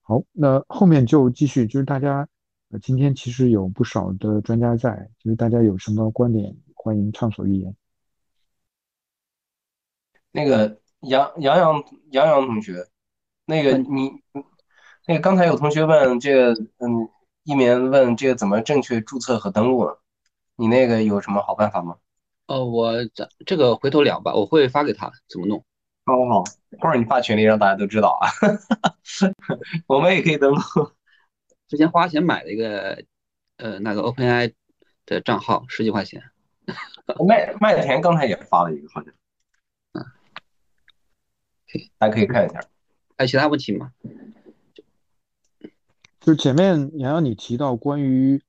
[0.00, 2.26] 好，那后面就继续，就是大家，
[2.70, 7.76] 呃，今天其实有不少的专家在，就是大家有什么观点，欢迎畅所欲言。
[10.32, 12.86] 那个杨杨洋杨洋同学，
[13.46, 14.10] 那个你，
[15.06, 17.08] 那个刚才有同学问这个，嗯，
[17.44, 19.96] 一鸣问这个怎么正确注册和登录呢？
[20.56, 21.96] 你那个有什么好办法吗？
[22.46, 25.64] 哦，我这这个回头聊吧，我会发给他怎么弄。
[26.04, 26.44] 好好，
[26.80, 28.28] 或者你发群里让大家都知道啊。
[29.88, 30.60] 我们也可以登录。
[31.68, 33.02] 之前花钱买了一个，
[33.56, 34.54] 呃，那个 OpenAI
[35.04, 36.22] 的账号，十几块钱。
[37.26, 39.12] 麦麦田刚才也发了一个，好像。
[39.92, 40.04] 嗯。
[41.72, 42.60] 可以，大家可以看一下。
[43.16, 43.92] 还有其他问题吗？
[46.20, 48.40] 就前面洋洋你提到关于。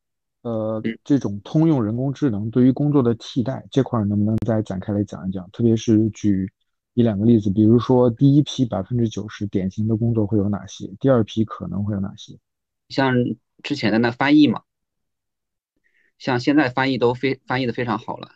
[0.43, 5.49] 呃，这种通用人工智能对于工作的替代这块，能不能再展开来讲一讲？
[5.51, 6.49] 特别是举
[6.93, 10.89] 一两个例子，比如说第一批百分之九十典型的工作会有哪些？
[11.01, 12.37] 第二批可能会有哪些？
[12.87, 13.13] 像
[13.61, 14.61] 之前的那翻译嘛，
[16.17, 18.29] 像现在翻译都非翻译的非常好了，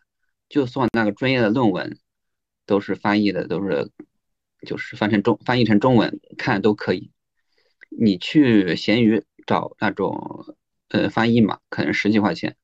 [0.49, 1.97] 就算那个专业的论文
[2.65, 3.89] 都是翻译的，都是
[4.65, 7.11] 就是翻成中翻译成中文看都可以。
[7.89, 10.55] 你去闲鱼找那种。
[10.93, 12.57] 呃，翻译嘛，可能十几块钱，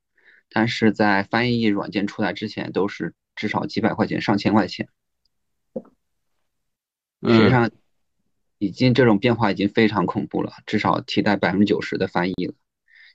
[0.49, 4.89] 但是在翻译软件出来之前，都是至少几百块钱、上千块钱。
[7.23, 7.71] 实际上，
[8.57, 12.53] 已经这种变化已经非常恐怖了，至少替代百分之九十的翻译了。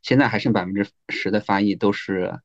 [0.00, 2.40] 现在还剩百分之十的翻译，都是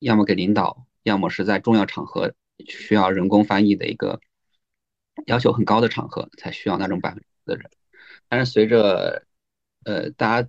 [0.00, 2.34] 要么给领导，要么是在重要场合
[2.66, 4.20] 需要人工翻译的一个
[5.26, 7.70] 要求很高的场合才需要那种百分之的人。
[8.28, 9.26] 但是随着
[9.84, 10.48] 呃大家。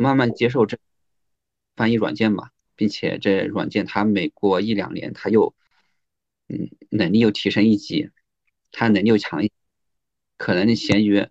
[0.00, 0.78] 慢慢接受这
[1.74, 5.56] 翻译软件嘛，并且这软件它每过一两年，它又
[6.46, 8.08] 嗯能力又提升一级，
[8.70, 9.50] 它能力又强一，
[10.36, 11.26] 可能闲鱼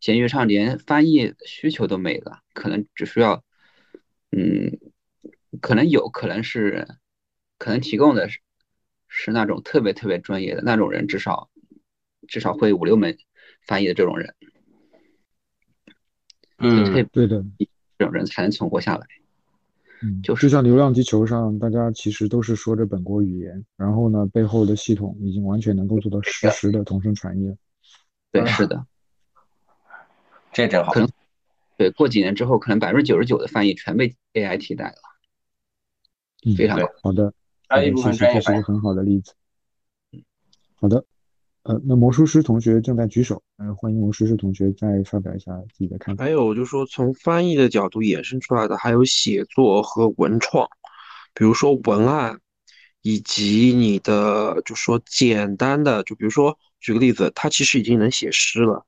[0.00, 3.42] 闲鱼上连翻译需求都没了，可能只需要
[4.30, 4.78] 嗯
[5.62, 6.86] 可能有可能是
[7.56, 8.40] 可能提供的是
[9.08, 11.48] 是那种特别特别专业的那种人，至少
[12.26, 13.16] 至少会五六门
[13.66, 14.34] 翻译的这种人，
[16.58, 17.44] 嗯，对的。
[17.96, 19.06] 这种人才能存活下来。
[20.02, 27.56] 嗯，就就像流浪地球上，大家其实都是说着本国语言，然后呢，背后的系统已经完全能够做到实时的同声传译。
[28.32, 28.84] 对，是的，
[30.52, 30.92] 这真好。
[30.92, 31.08] 可能
[31.76, 34.96] 对，过几年之后，可能百分之九十九的翻译全被 AI 替代了。
[36.44, 37.32] 嗯，非常好的，
[37.68, 39.34] 翻译部分这是一个很好的例子。
[40.74, 41.04] 好的。
[41.64, 46.22] 呃，那魔术师同学正在举手，呃，欢迎魔术师同学再发表一下自己的看法。
[46.22, 50.68] 还有就是说，从翻译的角度衍生出来的，还有写作和文创，
[51.32, 52.38] 比如说文案，
[53.00, 58.84] 以及你的就说简单的，就比如说举个例子，他其实已经能写诗了，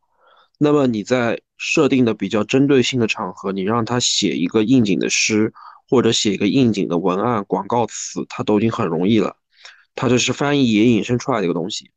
[0.59, 5.51] 那么你在设定的比较针对性的场合，你让他写一个应景的诗，
[5.89, 9.35] 或者写一个应景的文案、广告词，它都已经很容易了。
[9.95, 11.91] 它这是翻译也引申出来的一个东西，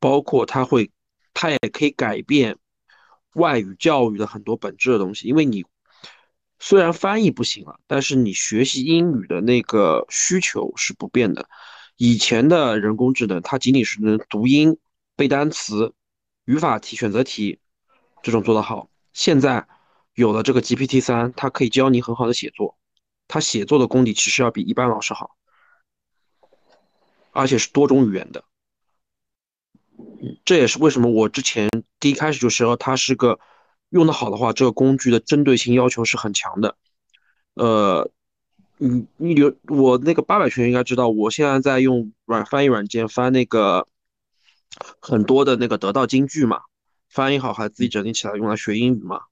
[0.00, 0.90] 包括它会，
[1.34, 2.56] 它也可以改变
[3.34, 5.28] 外语教育的很多本质的东西。
[5.28, 5.64] 因为你
[6.58, 11.48] 虽然翻译不行了，但是你学习英语的那个需求是不变的。
[11.96, 14.78] 以前的人工智能，它仅仅是能读音、
[15.16, 15.94] 背单词、
[16.44, 17.58] 语法题、选择题。
[18.22, 19.68] 这种做得好，现在
[20.14, 22.76] 有了这个 GPT 三，它可以教你很好的写作，
[23.28, 25.36] 它写作的功底其实要比一般老师好，
[27.30, 28.44] 而且是多种语言的。
[30.44, 31.68] 这也是为什么我之前
[32.00, 33.38] 第一开始就说它是个
[33.90, 36.76] 用的好的话，这个工具的针对性要求是很强的。
[37.54, 38.10] 呃，
[38.78, 43.86] 你你有我那个八百群应该知道，我现在在用软翻译软件翻那个
[45.00, 46.60] 很多的那个得到金句嘛。
[47.08, 49.22] 翻译好还自己整理起来用来学英语嘛？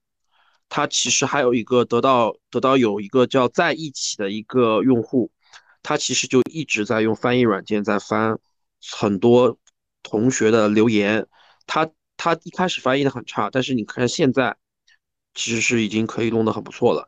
[0.67, 5.29] 它其实还有一个得到得到有一个叫在一起的一个用户，
[5.83, 8.39] 他其实就一直在用翻译软件在翻
[8.97, 9.57] 很多
[10.09, 11.27] 同学的留言。
[11.65, 14.55] 他他一开始翻译的很差，但是你看现在
[15.33, 17.07] 其实是已经可以弄得很不错了。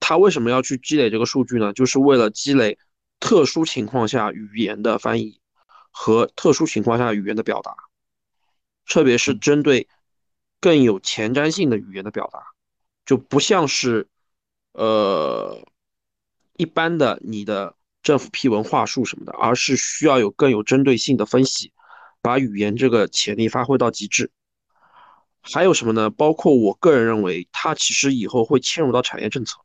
[0.00, 1.72] 他为什么要去积累这个数据呢？
[1.72, 2.78] 就是为了积累
[3.20, 5.40] 特殊情况下语言的翻译
[5.90, 7.74] 和特殊情况下语言的表达，
[8.86, 9.88] 特别是针对。
[10.58, 12.40] 更有前瞻性的语言的表达，
[13.04, 14.08] 就不像是，
[14.72, 15.62] 呃，
[16.56, 21.72] 一般的你的政府批文话术什么的，而是需要有更有针对性的分析，
[22.26, 24.32] 把语言这个潜力发挥到极致。
[25.40, 26.10] 还有什么呢？
[26.10, 29.58] 包括我个人认为，它其实以后会嵌入到产业政策，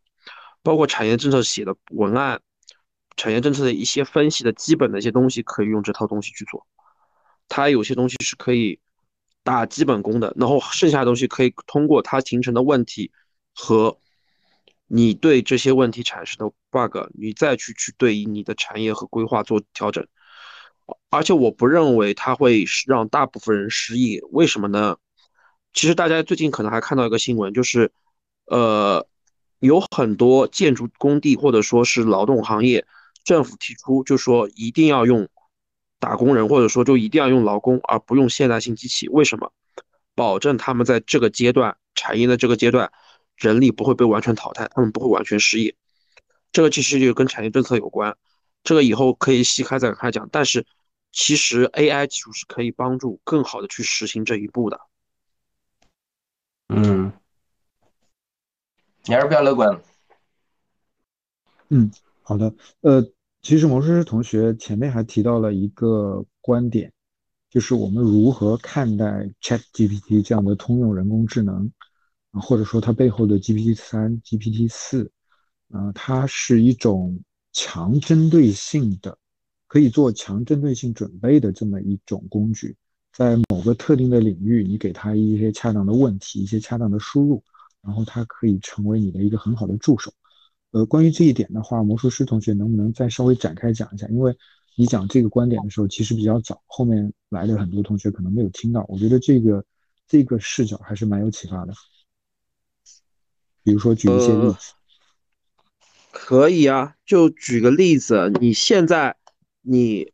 [0.61, 2.39] 包括产业政策写的文案，
[3.17, 6.67] 产业政策的一些分析的基本的一些东西，可以用这套东西去做。
[7.49, 8.79] 它有些东西是可以。
[9.43, 13.11] 打基本功的，然后剩下的东西可以通过它形成的问题
[13.55, 13.97] 和
[14.85, 20.07] 你对这些问题产生的 bug，你再去去对应你的产业和规划做调整。
[21.09, 24.97] 而且我不认为它会让大部分人失业，为什么呢？
[25.73, 27.91] 其实大家最近可能还看到一个新闻，就是
[28.45, 29.05] 呃
[29.59, 32.85] 有很多建筑工地或者说是劳动行业，
[33.23, 35.27] 政府提出就说一定要用。
[35.99, 39.53] 打工人或者说就一定要用劳工，而不用现代性机器，为什么？
[40.15, 42.91] 保证他们在这个阶段产业的这个阶段，
[43.35, 45.75] 人力不会被完全淘汰，他们不会完全失业。
[46.51, 48.17] 这个其实就跟产业政策有关，
[48.63, 50.27] 这个以后可以细开再开讲。
[50.31, 50.65] 但是
[51.11, 54.79] 其实 AI 技术是可以帮助更好的去实行这一步的。
[56.69, 57.11] 嗯，
[59.05, 59.81] 你还是比较乐观。
[61.69, 61.91] 嗯，
[62.23, 63.11] 好的，呃。
[63.43, 66.93] 其实魔术师同学前面还提到了一个观点，
[67.49, 69.05] 就是我们如何看待
[69.41, 71.71] Chat GPT 这样的通用人工智能，
[72.33, 75.11] 啊，或者说它背后的 GPT 三、GPT 四，
[75.71, 77.19] 啊，它是一种
[77.51, 79.17] 强针对性的，
[79.71, 82.75] 可以做强针对性准备的这么一种工具，
[83.13, 87.41] 在某个特定的领域，你给它一些恰当的问题、一些恰当的输入，
[87.81, 90.11] 然后它可以成为你的一个很好的助手。
[90.71, 94.05] 呃，关于这一点的话，魔术师同学能不能再稍微展开讲一下？
[94.09, 94.35] 因为
[94.75, 98.85] 你讲这个观点的时候，其实比较早，后面来的很多同学可能没有听到。
[98.89, 99.63] 我觉得这个
[100.05, 101.73] 这个视角还是蛮有启发的。
[103.63, 104.73] 比如说举一些例子，
[106.11, 109.15] 可以啊，就举个例子，你现在
[109.61, 110.11] 你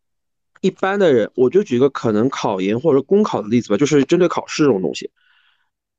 [0.62, 5.12] 一般的人，我就举个可能考研或者公考的例子吧，就是针对考试这种东西，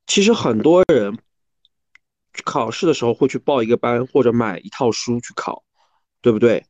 [0.06, 1.18] 其实很多人。
[2.44, 5.64] 考试的时候会去报一个班或者买一套书去考，
[6.20, 6.64] 对不对？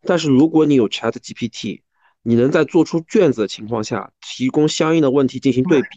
[0.00, 1.82] 但是如果你有 Chat GPT，
[2.22, 5.88] 你能在做出卷子的情况下提供相应的问题进行对比，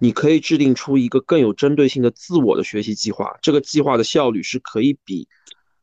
[0.00, 3.36] 你可以制定出一个更有针对性的自我的学习计划。
[3.42, 5.26] 这个计划的效率是可以比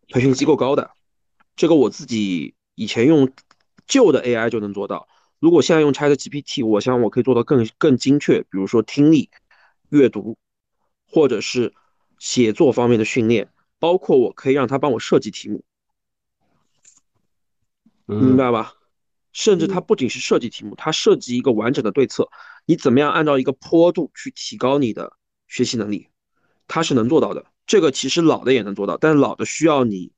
[0.07, 0.91] 培训机构高的。
[1.57, 3.29] 这个我自己以前用
[3.87, 5.07] 旧的 AI 就能做到。
[5.39, 9.29] 如果现在用 Chat GPT，我想我可以做到更更精确，比如说听力、
[9.89, 10.37] 阅读，
[11.07, 11.73] 或者是。
[12.17, 15.65] 写作方面的训练，包括我可以让他帮我设计题目，
[18.05, 18.75] 明白吧？
[19.33, 22.29] 甚至它不仅是设计题目，它设计一个完整的对策，
[22.65, 25.17] 你怎么样按照一个坡度去提高你的
[25.49, 26.07] 学习能力，
[26.69, 27.45] 它是能做到的。
[27.67, 30.13] 这个其实老的也能做到，但是老的需要你，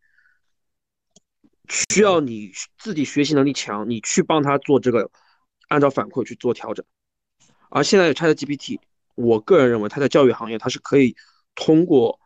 [1.70, 5.10] 需要你自己学习能力强，你去帮他做这个，
[5.68, 6.86] 按照反馈去做调整。
[7.70, 8.80] 而现在 ChatGPT，
[9.16, 11.16] 我个人认为他在教育行业他是可以。
[11.60, 12.20] 通过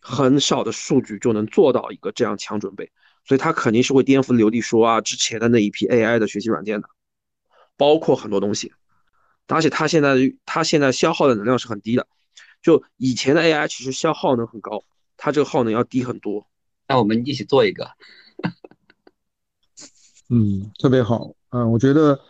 [0.00, 2.90] 很少的数据就能做到一个这样强准备，
[3.26, 6.88] 所以它肯定是会颠覆流利说啊之前的那一批 AI 的学习软件的，
[7.76, 8.72] 包括很多东西，
[9.48, 12.08] 而且它现在它现在消耗的能量是很低的，
[12.62, 14.82] 就以前的 AI 其实消耗能很高，
[15.18, 16.48] 它这个耗能要低很多。
[16.86, 17.90] 那我们一起做一个。
[20.30, 21.32] 嗯，特别好。
[21.50, 22.20] 嗯，我觉得，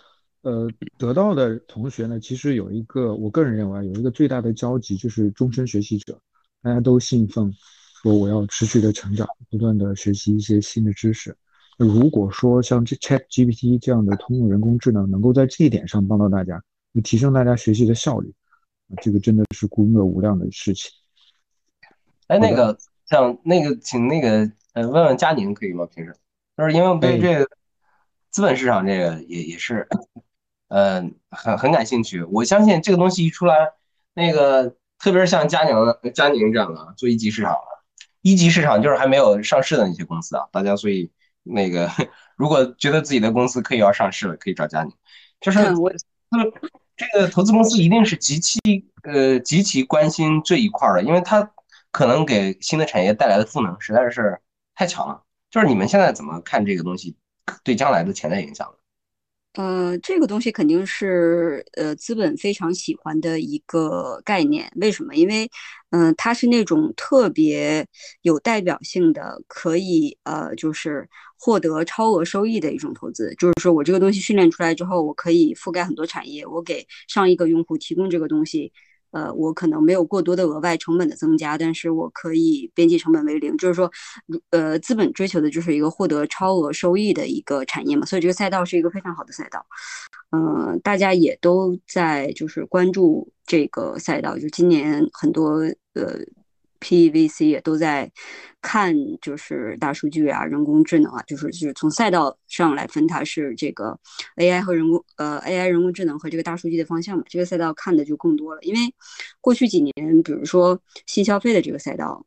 [0.43, 6.17] 呃，得到的同学呢，其实有一个，我个人认为有一个最大的交集，就是终身学习者，
[6.63, 7.53] 大家都信奉，
[8.01, 11.37] 说我要持续的成长，不断的学习一些新的知识。
[11.77, 16.63] 如果说像这 Chat GPT 这样的通用人工智能，能够在这一点上帮到大家，
[17.03, 18.33] 提升大家学习的效率，
[19.03, 20.89] 这个真的是功德无量的事情。
[22.29, 25.85] 哎，那个像那个，请那个呃，问问佳宁可以吗？
[25.87, 26.15] 平时
[26.57, 27.49] 就是因为对这个。
[28.39, 29.89] 资本市场这个也也是，
[30.69, 32.23] 呃，很很感兴趣。
[32.23, 33.57] 我相信这个东西一出来，
[34.15, 35.75] 那个特别是像佳宁、
[36.15, 37.53] 佳宁这样的做一级市场
[38.23, 40.45] 一级市场就是还没有上市的那些公司啊。
[40.53, 41.11] 大家所以
[41.43, 41.91] 那个
[42.39, 44.93] 如果觉得自己的公司可以要上市了，可以找佳宁。
[45.41, 45.93] 就是我，
[46.97, 48.61] 这个投资公司一定是极其
[49.03, 51.51] 呃极其关心这一块的，因为它
[51.91, 54.41] 可能给新的产业带来的赋能实在是
[54.77, 55.25] 太强了。
[55.51, 57.17] 就是你们现在怎么看这个东西？
[57.65, 58.69] 对将来的潜在影响
[59.55, 64.71] 呃，这个东西肯定是呃资本非常喜欢的一个概念。
[64.77, 65.17] 为什么？
[65.17, 65.51] 因为
[65.91, 67.85] 嗯，它是那种特别
[68.23, 73.35] 有代表性的，可以呃就是获得超额收益的一种投资。
[73.37, 78.73] 就是说我这个东西训练出来之后，我可以覆盖很多产业，我给上亿个用户提供这个东西。
[79.11, 83.91] 呃，我可能没有过多的额外成本的增加，但是我可以边际成本为零，就是说，
[84.51, 89.65] 呃，资本追求的就是一个获得超额收益的一个产业嘛，所以这个赛道是一个非常好的赛道，
[90.33, 95.61] 嗯，大家也都在就是关注这个赛道，就今年很多
[95.95, 96.19] 呃。
[96.81, 98.11] PVC 也都在
[98.61, 103.99] 看，就是大数据啊，人工智能啊，就是就是从赛道上来分，它是这个
[104.37, 107.25] AI 和人工呃 AI 人工智能和这个大数据的方向嘛。
[107.29, 108.95] 这个赛道看的就更多了，因为
[109.41, 112.25] 过去几年，比如说新消费的这个赛道，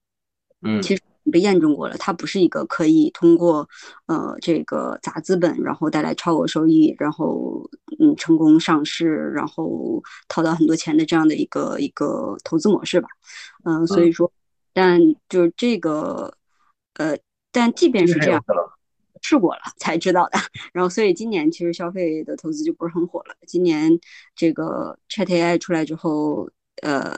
[0.62, 3.68] 嗯，其实被验证过了，它不是一个可以通过
[4.08, 13.08] 呃这个砸资本，然后带来超额收益，然后嗯成功上市，然后套到很多钱的这样的一个一个投资模式吧，
[13.66, 14.32] 嗯，所以说。
[14.74, 15.00] 但
[15.30, 16.34] 就是这个，
[16.96, 17.18] 呃，
[17.52, 18.44] 但即便是这样，
[19.22, 20.40] 试过了才知道的。
[20.74, 23.36] 然后，所以今年其实消费的投资就不是很火了。
[23.46, 24.00] 今年
[24.36, 26.50] 这个 Chat AI 出来之后，
[26.82, 27.16] 呃，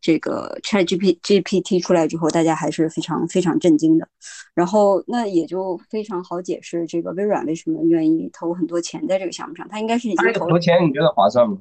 [0.00, 4.08] 这个 Chat G P G P T 出来之后，大家还是非常非常震惊的。
[4.54, 9.68] 然后，那也就非常好解释这个微软为什么愿意投很多钱在这个项目上。
[9.68, 11.58] 它应该是已经投了钱，你觉得划算吗？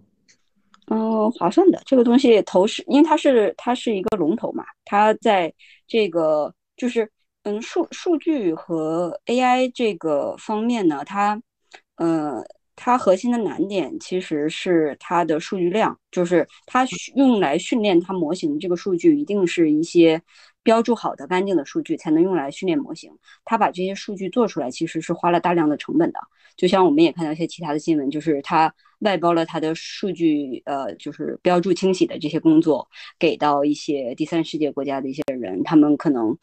[0.89, 5.53] 嗯，划算的这个东西投是，因为它是它是一个龙头嘛，它在
[5.87, 7.09] 这个就是
[7.43, 11.41] 嗯数数据和 AI 这个方面呢，它
[11.95, 12.41] 呃
[12.75, 20.21] 它核心的难点其实是它的数据量，就是它用来训练它模型的这个数据一定是一些
[20.67, 23.09] 标注好的干净的数据才能用来训练模型，
[23.45, 26.19] 它把这些数据做出来其实是花了大量的成本的，
[26.57, 28.73] 就像我们也看到一些其他的新闻，就是它。
[29.01, 32.89] 外包了他的数据，呃，就是标注清洗的这些工作，
[33.19, 36.35] 给到一些第三世界国家的一些人，他们可能，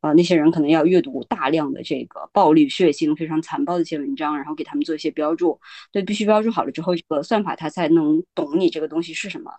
[0.00, 5.60] 呃，那些人可能要阅读大量的这个暴力、血腥、非常残暴的一些文章，然后给他们做一些标注。
[5.92, 9.52] 对，必须标注好了之后，这个算法它才能懂你这个东西是什么。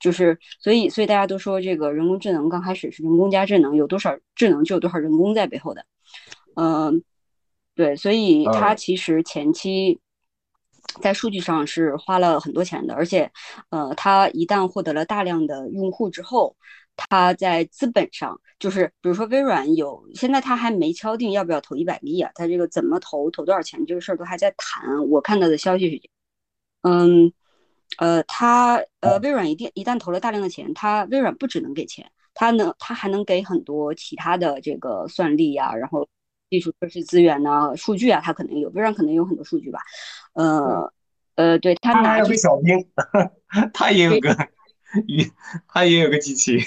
[0.00, 5.84] 就是，所以，所以大家都说这个人工智能刚开始是人工加智能，有多少智能就有多少人工在背后的。
[6.56, 7.02] 嗯，
[7.74, 10.00] 对，所以它其实前期。
[11.00, 13.30] 在数据上是花了很多钱的，而且，
[13.68, 16.56] 呃，它一旦获得了大量的用户之后，
[16.96, 25.08] 它在资本上，就是比如说微软有，现在它还没敲定要不要投一百个亿啊，它这个怎么投，投多少钱这个事儿都还在谈。
[25.10, 26.10] 我看到的消息是，
[26.82, 27.32] 嗯，
[27.98, 36.08] 呃，它呃，微软一定一旦投了大量的钱，它微软不只能给钱，它能它还能给很多其他的这个算力呀，然后。
[36.50, 37.76] 技术设施资源呢？
[37.76, 39.78] 数据啊，它可能有，微软可能有很多数据吧。
[40.32, 40.92] 呃，
[41.36, 42.76] 呃，对他拿有个小兵，
[43.72, 44.36] 他也有个，
[45.68, 46.58] 他也有个机器。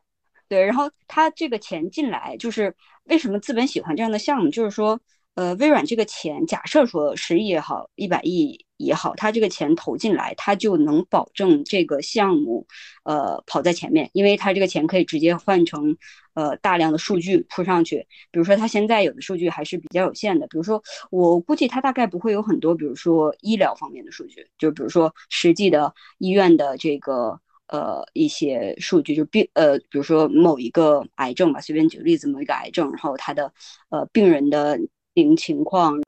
[0.46, 4.50] 对，然后他这个钱进来，就是为什么资本喜欢这样的项目？
[4.50, 5.00] 就是说。
[5.36, 12.66] 呃，微软这个钱，假设说十亿也好，一百亿也好，它这个钱投进来，它就能保证这个项目，
[13.04, 15.96] 呃，跑在前面，因为它这个钱可以直接换成，
[16.34, 18.06] 呃，大量的数据铺上去。
[18.30, 33.50] 比如说，它现在有的数据还是比较有限的，比如说，我估计它大概不会有很多，比如说医疗方面的数据，就比如说实际的医院的这个，呃，一些数据，就病，呃，比如说某一个癌症吧，随便举个例子，某一个癌症，然后它的，
[33.88, 34.78] 呃，病人的。
[35.14, 36.00] 零情况。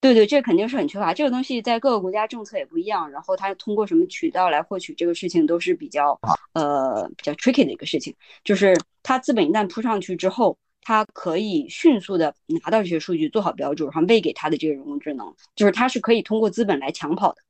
[0.00, 1.12] 对对，这肯定是很缺乏。
[1.12, 6.16] 这个东西在各个国家政策也不一样，然后它通过什么渠道来获取这个事情都是比较
[6.52, 8.14] 呃比较 tricky 的一个事情。
[8.44, 17.42] 就是它资本一旦铺上去之后，它可以迅速的拿到这些数据，做好标注，然后喂给它的这个人工智能，就是它是可以通过资本来抢跑的。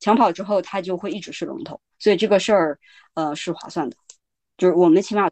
[0.00, 2.78] 抢跑之后，它就会一直是龙头，所以这个事儿
[3.12, 3.94] 呃是划算的。
[4.56, 5.30] 就是我们起码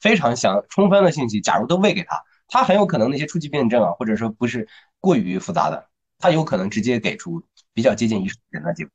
[0.00, 2.22] 非常详充分的信息，假如都喂给他。
[2.50, 4.66] 他很有可能那些初级辩证啊，或者说不是
[5.00, 5.86] 过于复杂的，
[6.18, 7.42] 他有可能直接给出
[7.74, 8.92] 比较接近医生诊断结果。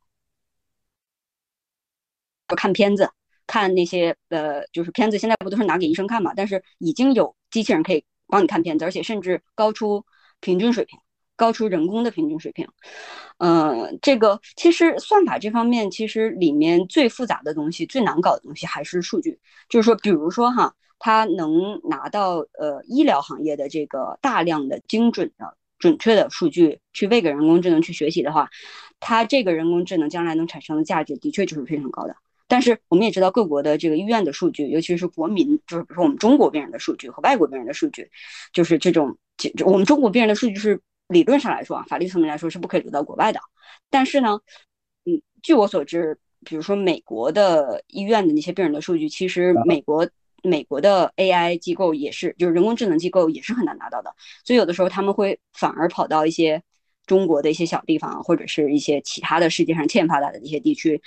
[2.58, 3.12] 看片子，
[3.46, 6.34] 看那些呃，就是片子，现在不都是拿给医生看嘛？
[6.36, 10.04] 但是已经有机器人可以帮你看片子，而且甚至高出
[10.40, 10.98] 平均水平，
[11.36, 12.68] 高出人工的平均水平。
[13.38, 19.40] 嗯，这个其实算法这方面，其实里面最复杂的东西、最难搞的东西还是数据。
[19.70, 20.74] 就是说，比如说哈。
[21.00, 28.50] 它能拿到呃医疗行业的这个大量的精准的准确的数据去喂给人工智能去学习的话，
[29.02, 32.16] 它这个人工智能将来能产生的价值的确就是非常高的。
[32.48, 38.10] 但是我们也知道各国的这个医院的数据，尤其是国民，就是比如说我们中国病人的数据和外国病人的数据，
[38.54, 39.18] 就是这种，
[39.66, 43.40] 我们中国病人的数据是理论上来说啊，法律层面来说是不可以流到国外的。
[43.90, 44.40] 但是呢，
[45.06, 50.08] 嗯，据我所知，比如说美国的医院的那些病人的数据，其实美国。
[50.44, 54.14] 美国的 AI 机构也是，就是人工智能机构也是很难拿到的，
[54.44, 56.62] 所以有的时候他们会反而跑到一些
[57.06, 61.02] 中国的一些小地方，或者是一些其他的世界上欠发达的一些地区，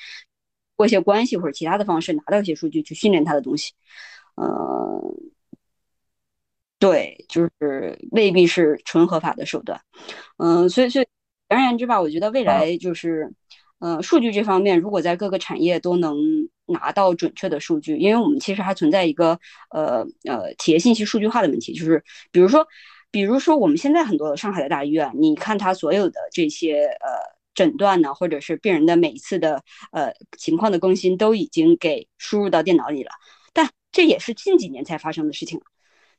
[0.74, 3.74] 过一些关系或者其他的方式拿到一些数据去训练他的东西。
[4.36, 5.14] 呃，
[6.78, 9.80] 对，就是未必是纯合法的手段。
[10.38, 11.06] 嗯，所以所以
[11.50, 13.34] 简而言之吧，我觉得未来就是，
[13.80, 16.16] 呃，数据这方面如果在各个产业都能。
[16.66, 19.38] 拿到准确的数据，因为我们其实还存在一个
[19.70, 22.66] 呃呃企业信息数据化的问题，就是比如说，
[23.10, 27.08] 比如说我们现在很多上海的大医院，你看它所有的这些呃
[27.54, 29.62] 诊断呢，或者是病人的每一次的
[29.92, 33.10] 呃情况的更新，都已经给输入到电脑里了，
[33.52, 35.60] 但这也是近几年才发生的事情。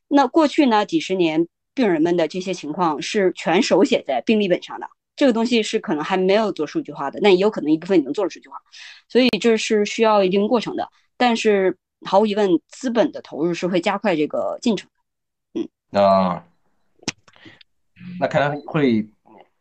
[0.08, 4.88] 那过去呢几十年，病人们的这些情况是全手写在病历本上的。
[5.18, 8.56] 这个东西是可能还没有做数据化的，那也有可能一部分已经做了数据化，
[9.10, 10.88] 所以这是需要一定过程的。
[11.18, 14.88] 但是毫无疑问，资本的投入是会加快这个进程。
[15.56, 16.44] 嗯，那
[18.20, 19.10] 那看来会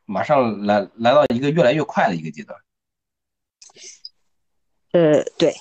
[0.05, 2.61] 马上来来到一个越来越快的一个阶段。
[4.93, 5.55] 呃，对。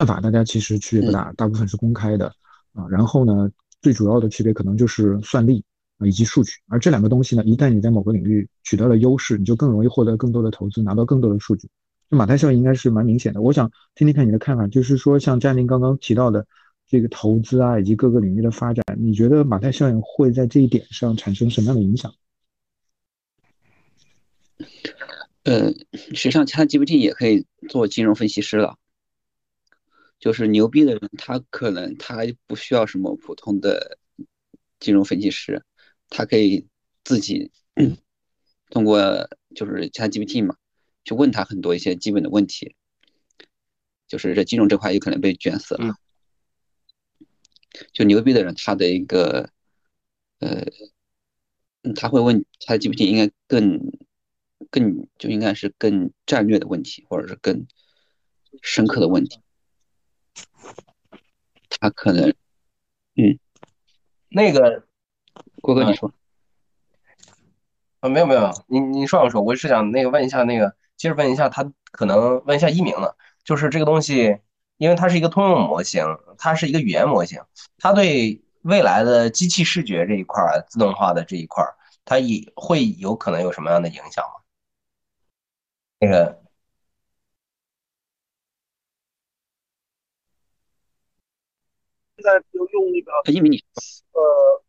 [0.00, 2.26] 算法大家其实区别不大，大部分是公开的
[2.72, 2.88] 啊。
[2.88, 3.50] 然后呢，
[3.82, 5.62] 最主要的区别可能就是算力
[5.98, 6.52] 啊以及数据。
[6.68, 11.68] 而这两个东西呢，一旦你在某个领域取得了优势，你就更容易获得更多的投资，拿到更多的数据。
[12.10, 13.42] 就马太效应应该是蛮明显的。
[13.42, 16.46] 我想听听看你的看法，就是说像嘉宁刚刚提到的
[16.88, 22.10] 这个投资啊，以及各个领域的发展，你觉得马太效应会在这一点上产生什么样的影响？
[25.42, 25.70] 呃，
[26.14, 28.76] 实际上，ChatGPT 也可以做金融分析师了。
[30.20, 33.98] 就是牛逼的人，他可能他不需要什么普通的
[34.78, 35.64] 金融分析师，
[36.10, 36.68] 他可以
[37.02, 37.50] 自己
[38.70, 39.00] 通过
[39.54, 40.56] 就是 ChatGPT 嘛，
[41.04, 42.76] 去问他很多一些基本的问题。
[44.06, 45.94] 就是这金融这块有可能被卷死了。
[47.92, 49.50] 就牛逼的人，他的一个
[50.40, 50.66] 呃，
[51.94, 53.80] 他会问 ChatGPT 应该更
[54.68, 57.66] 更就应该是更战略的问题，或者是更
[58.62, 59.38] 深刻的问题。
[61.80, 62.28] 他可能，
[63.16, 63.38] 嗯，
[64.28, 64.84] 那个
[65.62, 66.12] 郭哥你说，
[68.00, 74.38] 啊没有没有，你你说我说，我是想那个问一下那个，接着问一下他，可能问一下一鸣了，就是这个东西，
[74.76, 76.04] 因为它是一个通用模型，
[76.36, 77.40] 它是一个语言模型，
[77.78, 81.74] 它对未来的机器视觉这一块儿，自动化的这一块儿，
[82.04, 84.42] 它也会有可能有什么样的影响吗？
[85.98, 86.38] 那个。
[92.22, 93.12] 在就用那个
[94.12, 94.62] 呃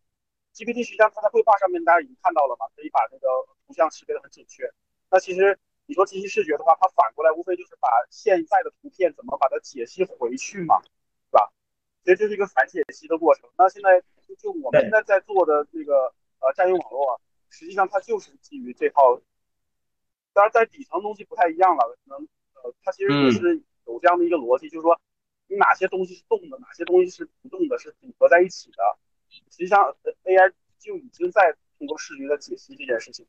[0.54, 3.28] ，GPT 实际上它在绘画上面大家已经看到了嘛，可以把那个
[3.66, 4.70] 图像识别的很准确。
[5.10, 11.52] 那其实你说机器视觉的话，它反过来无非就是把现在的图片怎么把它解析回去嘛，对吧？
[12.04, 13.50] 其实这是一个反解析的过程。
[13.58, 17.20] 那现在就就我们现在在做的那个呃占用网络，
[17.50, 19.20] 实际上它就是基于这套，
[20.34, 25.00] 当然在底层东西不太一样了，可能呃它其实也是有这样的一个逻辑，就是说。
[25.52, 28.78] 你哪些东西是动的，哪些东西是不动的，是组合在一起的。
[29.28, 33.28] 实际上，AI 就已经在通过视觉的解析这件事情。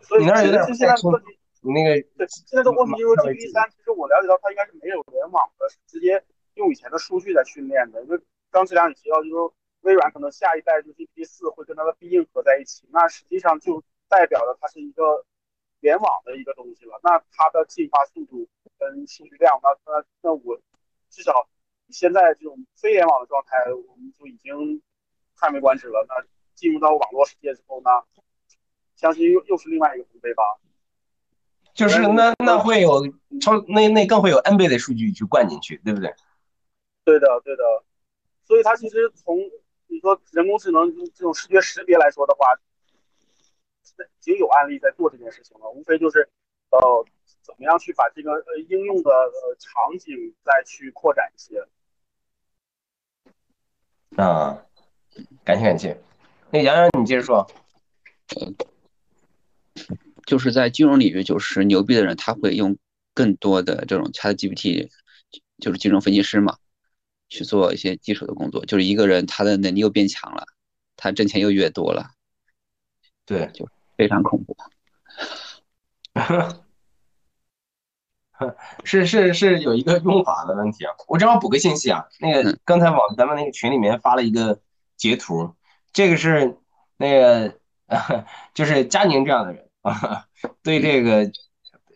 [0.00, 6.22] 所以其实现在的问题，你那个对现在的问题就是 GPT 三，其实我了解到它应该是没有联网的，是直接
[6.54, 8.00] 用以前的数据在训练的。
[8.04, 8.20] 因为
[8.52, 15.26] 刚才两你提到，就是说微软可能下一代就 GPT 四会跟它的必应合在一起，那实际上就代表了它是一个
[15.80, 17.00] 联网的一个东西了。
[17.02, 18.48] 那它的进化速度
[18.78, 20.58] 跟数据量，那那那我
[21.10, 21.48] 至少
[21.88, 24.82] 现在这种非联网的状态，我们就已经
[25.36, 26.04] 叹为观止了。
[26.08, 26.14] 那
[26.54, 27.90] 进入到网络世界之后呢，
[28.96, 30.42] 相信又又是另外一个腾飞吧。
[31.72, 33.06] 就是那那会有
[33.40, 36.12] 超那那更会有 N 倍的数据去灌进去，对不对？
[37.04, 37.62] 对的，对的。
[38.44, 39.38] 所以它其实从
[39.86, 42.46] 你说人工智能这种视觉识别来说的话，
[44.04, 46.28] 已经有案例在做这件事情了，无非就是
[46.70, 47.06] 呃
[47.42, 51.66] 怎么样去把这个呃应用的呃场景再去扩展一些。
[54.16, 54.66] 啊，
[55.44, 56.00] 感谢感谢。
[56.50, 57.46] 那杨洋你接着说。
[60.26, 62.76] 就是在金融领域，就是牛逼的人，他会用
[63.14, 64.88] 更多的这种 ChatGPT，
[65.58, 66.56] 就是金融分析师嘛，
[67.28, 68.64] 去做一些基础的工作。
[68.64, 70.44] 就是一个人他的能力又变强了，
[70.94, 72.10] 他挣钱又越多了，
[73.24, 73.66] 对，就
[74.00, 74.56] 非常恐怖。
[78.84, 84.58] 是是是有一个用法的问题啊，我正好补个信息啊，那个刚才往咱们那个群里面发了一个
[84.96, 85.54] 截图，
[85.92, 86.56] 这个是
[86.96, 87.58] 那个
[88.54, 90.24] 就是佳宁这样的人啊，
[90.62, 91.30] 对这个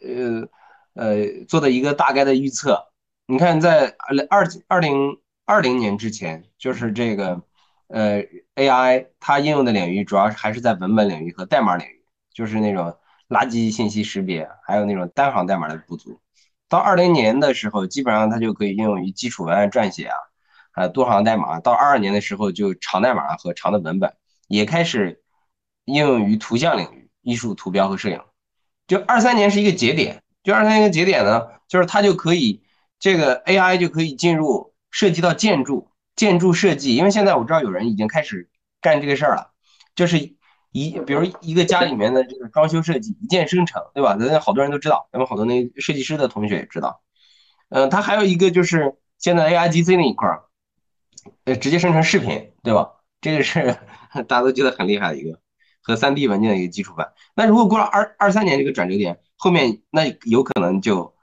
[0.02, 0.46] 呃
[0.92, 2.88] 呃做的一个大概的预测。
[3.26, 3.96] 你看，在
[4.28, 7.40] 二二零二零年之前，就是这个
[7.88, 8.22] 呃
[8.54, 12.96] AI 它应用的领域主要还是在文本领域和代码领域，就是那种
[13.28, 16.20] 垃圾信息识别，还有那种单行代码的不足。
[16.68, 20.16] 到二零年的时候，基本上它就可以应用于基础文案撰写啊，
[20.72, 21.60] 啊多行代码。
[21.60, 24.12] 到二二年的时候，就长代码和长的文本
[24.48, 25.22] 也开始
[25.84, 28.20] 应用于图像领域，艺术、图标和摄影。
[28.86, 32.64] 就二三年是一个节点，就二三年一个节点呢，就是它就可以
[32.98, 38.48] 这个 AI 就可以进入涉及到建筑、建筑设计，因为现在我知道有人已经开始
[38.80, 39.52] 干这个事儿了，
[39.94, 40.18] 就是
[40.72, 44.16] 一比如一个家里面的这个装修设计一键生成，对吧？
[44.16, 47.02] 咱好多人都知道，咱们好多那设计师的同学也知道。
[47.70, 50.44] 嗯，它还有一个就是现在 AIGC 那一块儿，
[51.44, 52.90] 呃，直接生成视频，对吧？
[53.20, 53.76] 这个是
[54.28, 55.38] 大家都觉得很厉害的一个
[55.82, 57.12] 和 3D 文件的一个基础版。
[57.34, 61.13] 那如果过了二二三年这个转折点，后面那有可能就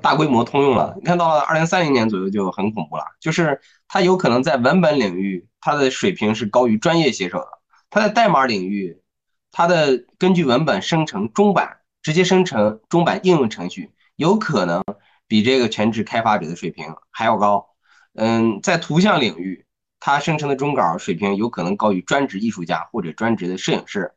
[0.00, 0.94] 大规模通用了。
[0.96, 7.48] 你看到了二零三零年左右就很恐怖了，就是它有可能在文本领域它的水平是高于专业写手的。
[7.90, 9.02] 它在代码领域，
[9.50, 14.82] 它的根据文本生成中版，直接生成中版应用程序，有可能
[15.28, 17.68] 比这个全职开发者的水平还要高。
[18.14, 19.66] 嗯，在图像领域，
[20.00, 24.12] 它生成的中稿水平有可能高于专职艺术家或者专职的摄影师。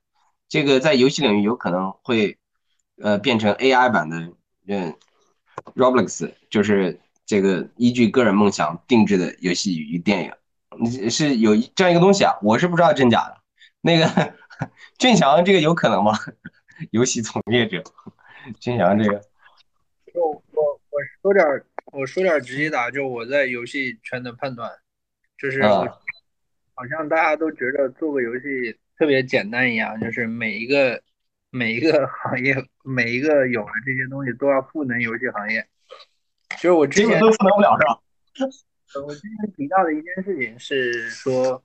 [0.47, 2.37] 这个在游戏领域有可能会，
[3.01, 4.31] 呃，变成 AI 版的，
[4.67, 4.95] 嗯
[5.75, 13.37] ，Roblox，就是这个依据个人梦想定制的游戏与电影，是有这样一个东西啊，我是不知道真假的。
[13.81, 14.33] 那个
[14.97, 16.13] 俊祥，这个有可能吗？
[16.91, 17.83] 游戏从业者，
[18.59, 19.21] 俊祥这个，
[20.13, 21.45] 我我我说点
[21.93, 24.69] 我说点直接的，就我在游戏圈的判断，
[25.37, 31.01] 就是好像大家都觉得做个游戏特别简单一样，就是每一个
[31.55, 32.53] 每一个行业
[32.83, 35.65] 每一个有了这些东西都要赋能游戏行业。
[36.57, 37.99] 就是我之前都赋能不了是吧？
[39.05, 41.63] 我之前提到的一件事情是说，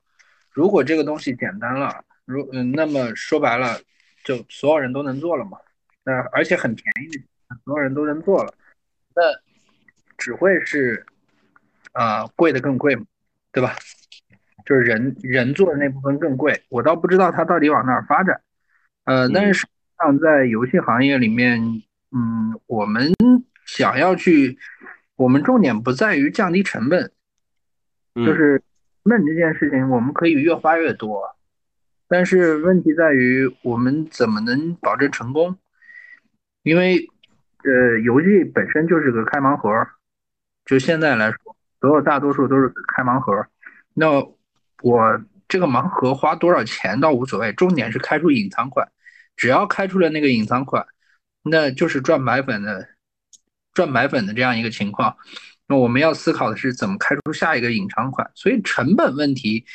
[0.52, 2.04] 如果这个东西简单了。
[2.24, 3.76] 如嗯，那么说白了，
[4.22, 5.58] 就所有人都能做了嘛？
[6.04, 7.18] 那而且很便宜，
[7.64, 8.54] 所有人都能做了，
[9.16, 9.22] 那
[10.16, 11.04] 只会是
[11.90, 13.04] 啊贵的更贵嘛，
[13.50, 13.74] 对吧？
[14.64, 18.40] 就是人人做的那部分更贵，我倒不知道它到底往哪儿发展。
[19.06, 19.66] 呃，但是
[20.00, 21.60] 上在游戏行业里面，
[22.10, 23.12] 嗯，我们
[23.66, 24.58] 想要去，
[25.16, 27.12] 我们重点不在于降低成本，
[28.14, 28.58] 就是
[29.04, 31.36] 成本这件事情，我们可以越花越多。
[32.08, 35.58] 但是问题在于，我们怎么能保证成功？
[36.62, 37.06] 因为，
[37.64, 39.70] 呃，游戏本身就是个开盲盒，
[40.64, 43.46] 就现在来说，所有大多数都是开盲盒。
[43.92, 44.10] 那
[44.82, 48.90] 我这个盲盒花多少钱倒无所谓，重点是开出隐藏款。
[49.36, 50.86] 只要开出了那个隐藏款，
[51.42, 52.88] 那就是赚白粉的，
[53.72, 55.16] 赚白粉的这样一个情况。
[55.66, 58.30] 那我们要思考的是怎么开出下一个隐藏款。
[58.34, 59.66] 所以成本问题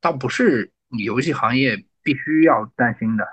[0.00, 0.72] 倒不是。
[1.04, 3.26] 游戏行业必须要担心的，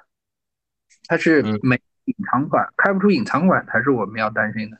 [1.06, 4.78] 它是没隐藏款开不出隐藏款才是我们要担心的，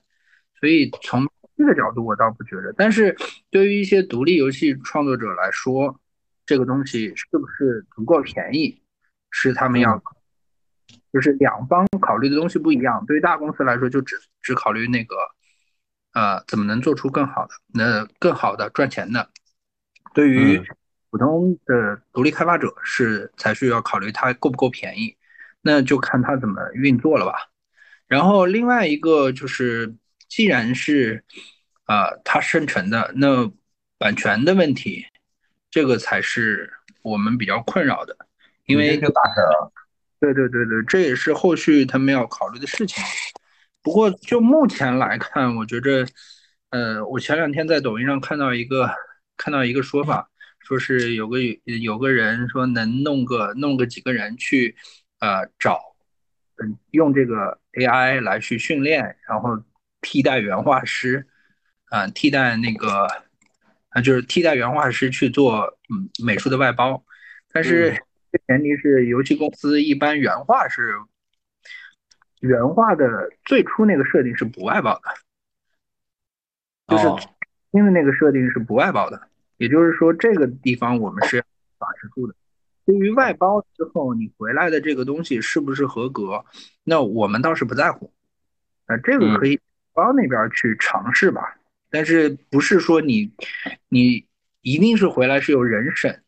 [0.60, 1.24] 所以从
[1.56, 2.74] 这个角度我倒不觉得。
[2.76, 3.16] 但是
[3.52, 6.02] 对于一些独立游戏创作者来说，
[6.48, 8.82] 这个东西是不是足够便宜，
[9.30, 10.02] 是他们要。
[11.14, 13.06] 就是两方考虑的东西不一样。
[13.06, 15.16] 对于大公司来说，就只只考虑那个，
[16.14, 19.30] 呃，怎么能做出更好的、那更好的赚钱的。
[20.16, 20.60] 对于
[21.12, 25.16] 普通的独立开发者是才需要考虑它够不够便宜，
[25.62, 27.34] 那就看它怎么运作了吧。
[28.08, 29.96] 然后另外一个就是，
[30.28, 31.24] 既然是
[31.86, 33.52] 啊它生成的，那
[34.00, 35.06] 版权的问题，
[35.70, 36.74] 这个才是
[37.04, 38.18] 我们比较困扰的，
[38.66, 39.00] 因为。
[40.24, 43.04] 对对对对，这也是后续他们要考虑的事情。
[43.82, 46.08] 不过就目前来看，我觉着，
[46.70, 48.90] 呃，我前两天在抖音上看到一个
[49.36, 50.30] 看到一个说法，
[50.60, 51.40] 说是有个
[51.82, 54.78] 有个人说能弄个弄个几个人去，
[55.20, 55.78] 呃，找，
[56.64, 59.62] 嗯，用这个 AI 来去训练，然后
[60.00, 61.28] 替代原画师，
[61.90, 63.10] 啊，替代那个，
[63.90, 67.04] 啊，就是替代原画师去做嗯美术的外包，
[67.52, 68.02] 但是。
[68.48, 70.96] 前提是游戏公司一般原画是
[72.40, 75.12] 原画的最初那个设定是不外包的，
[76.88, 77.28] 就是
[77.72, 81.44] 新的那个设定是不外包的，也就是说这个地方我们是要
[81.78, 82.36] 把持住的。
[82.86, 86.44] 对于外包之后你回来的这个东西是不是合格，
[86.84, 88.12] 那我们倒是不在乎，
[88.88, 89.60] 啊，这个可以
[89.94, 91.58] 包那边去尝试吧，
[91.90, 93.34] 但是不是说你
[93.88, 94.26] 你
[94.62, 96.23] 一定是回来是有人审。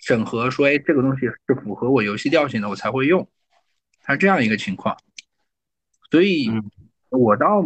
[0.00, 3.28] 审核说，哎，这个东西是符合我游戏调性的，我才会用，
[4.02, 4.96] 它这样一个情况，
[6.10, 6.50] 所以
[7.10, 7.62] 我倒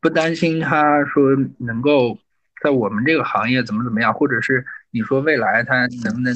[0.00, 2.18] 不担心他说能够
[2.62, 6.34] 在我们这个行业怎么怎么样，或者是你说未来它能不能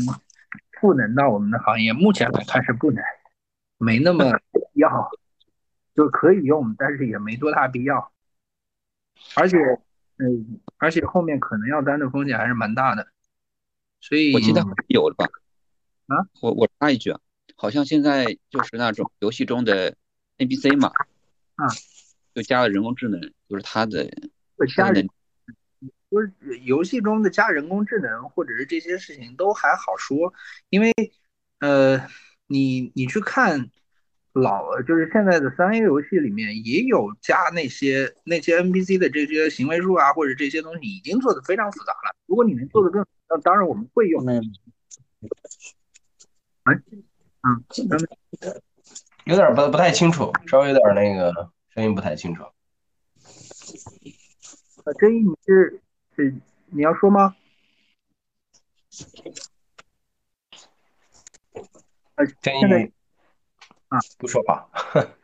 [0.80, 3.02] 赋能到我们的行业，目前来看是不能，
[3.76, 5.10] 没那么必要，
[5.94, 8.12] 就可以用，但是也没多大必要，
[9.34, 9.58] 而且，
[10.18, 13.08] 嗯，而且后面可能要担的风险还是蛮大的，
[14.00, 15.26] 所以我记得有了吧。
[16.10, 17.20] 啊，我我插一句啊，
[17.54, 19.94] 好像现在就是那种游戏中的
[20.38, 20.90] NPC 嘛，
[21.54, 21.66] 啊，
[22.34, 24.10] 就加了人工智能，就是它的
[24.76, 25.08] 加人，
[26.08, 26.32] 不是
[26.64, 30.34] 游戏中的加人工智能或者是这些事情都还好说，
[30.68, 30.92] 因为
[31.60, 32.04] 呃，
[32.48, 33.70] 你你去看
[34.32, 42.16] 老就是现在的三 A 游戏里面也有加那些那些 NPC 的这些行为树啊，或者这些东西已经做的非常复杂了。
[42.26, 44.24] 如果你能做的更，那当然我们会用。
[46.64, 46.74] 哎，
[47.42, 47.64] 嗯，
[49.24, 52.42] 有点不不太清楚，稍微有点那个声音不太清楚。
[52.42, 52.52] 啊，
[54.98, 55.82] 这一你是
[56.16, 56.34] 是
[56.66, 57.36] 你要说吗？
[62.16, 62.64] 呃，真一
[63.88, 64.68] 啊，不说话。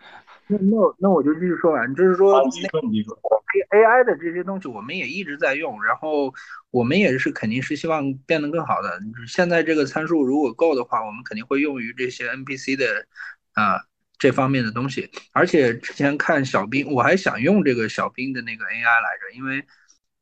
[0.49, 6.33] 那那那我就继续说完，就是说，A A I 的这些东西我们也一直在用，然后
[6.71, 9.01] 我们也是肯定是希望变得更好的。
[9.27, 13.07] 现在这个参数如果够的话，我们肯定会用于这些 N P C 的
[13.55, 13.83] 啊
[14.19, 15.11] 这方面的东西。
[15.33, 19.65] 而且之前看小兵，我还想用这个小兵的那个 A I 来着，因为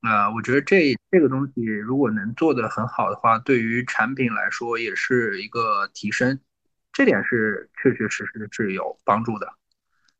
[0.00, 6.40] 啊，我觉得这这个东西如果能做得很好的话，对于产品来说也是一个提升，
[6.94, 9.52] 这点是确确实实是有帮助的。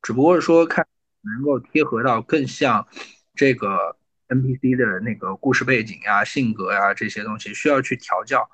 [0.05, 0.87] 只不过说看
[1.23, 2.87] 能够贴合到更像
[3.35, 3.97] 这个
[4.29, 8.47] NPC 的那个故事背景呀、性格呀这些东西，需要去调教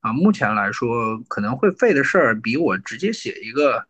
[0.00, 0.12] 啊。
[0.12, 3.86] 目前来说可能会费的事儿，比我直接写一个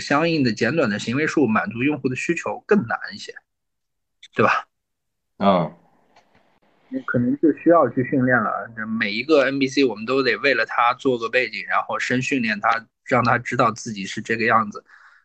[0.00, 3.32] 相应的简短的行为树满足用户的需求更难一些，
[4.34, 4.66] 对吧？
[5.38, 5.72] 嗯，
[7.06, 8.68] 可能就需要去训练了。
[8.98, 14.84] 每一个 NPC 我们都得为了他做个背景，然后深训练他，让他知道自己是这个样子，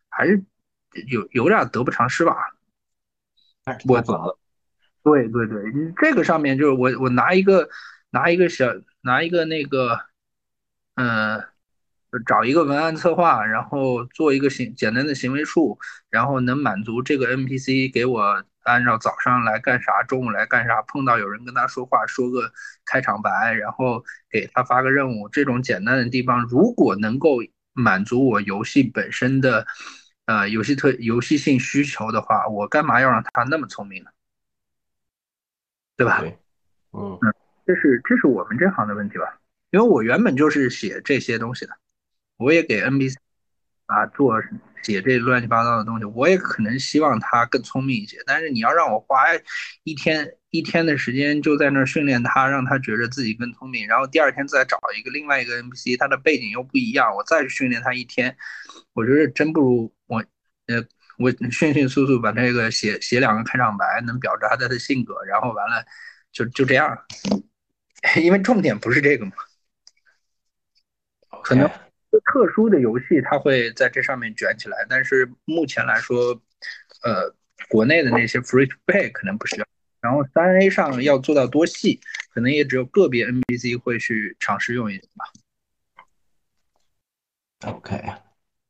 [0.10, 0.43] 还是。
[1.07, 2.36] 有有点得不偿失吧，
[3.88, 4.38] 我懂了。
[5.03, 5.64] 对对对，
[5.98, 7.68] 这个上面就是我我拿一个
[8.10, 8.65] 拿一个小
[9.02, 9.99] 拿一个那个，
[10.95, 11.44] 嗯，
[12.26, 15.78] 找一个文案策划，然后做一个行简单的行为树，
[16.10, 22.49] 然后能满足这个 NPC 给我按照早上来干啥，中午来干啥，碰到有人跟他说话，说个
[22.86, 27.40] 开场白，然后给他发个任务，这种简单的地方，如果能够
[27.74, 29.68] 满足我游戏本身的。
[30.26, 34.10] 呃，游戏特游戏性需求的话，我干嘛要让他那么聪明呢？
[35.98, 36.24] 对吧？
[36.94, 37.34] 嗯嗯，
[37.68, 39.38] 这是这是我们这行的问题吧？
[39.72, 41.74] 因为我原本就是写这些东西的，
[42.38, 43.16] 我也给 NPC
[43.88, 44.41] 啊做
[44.82, 48.18] 写这乱七八糟的东西，我也可能希望他更聪明一些。
[48.26, 49.26] 但是你要让我花
[49.84, 58.38] 一天一天的时间就在那儿训练他，让他觉得自己更聪明，然后第二天再找一个另外一个 NPC，他的背景又不一样，我再去训练他一天，
[58.94, 59.94] 我觉得真不如。
[60.68, 60.85] 我呃，
[61.18, 65.85] 我迅迅速速把这个写写两个开场白，能表达他的性格，然后完了
[66.31, 66.98] 就就这样，
[68.22, 69.34] 因为重点不是这个嘛，
[71.44, 74.85] 可能特殊的游戏，它会在这上面卷起来。
[74.90, 76.41] 但是目前来说，
[77.03, 77.35] 呃，
[77.69, 79.68] 国内的那些 free to play 可能不需要。
[79.99, 81.99] 然后三 A 上要做到多细，
[82.34, 85.26] 可能也只有个别 NPC 会去尝试用一点吧。
[87.72, 88.02] OK，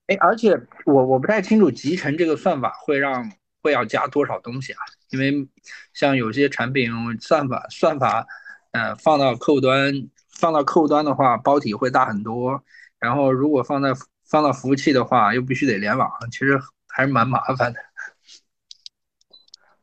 [0.08, 3.32] 哎，而且我我不太清楚集成这个算法会让
[3.62, 4.80] 会要加多少东西啊？
[5.10, 5.48] 因为
[5.94, 8.28] 像有些产品算法算法，
[8.72, 9.94] 呃，放到客户端
[10.30, 12.64] 放到客户端的话，包体会大很多。
[13.00, 13.90] 然后如果放在
[14.26, 17.80] 放到服务器的话，又必须得联网，其实还是蛮麻烦的。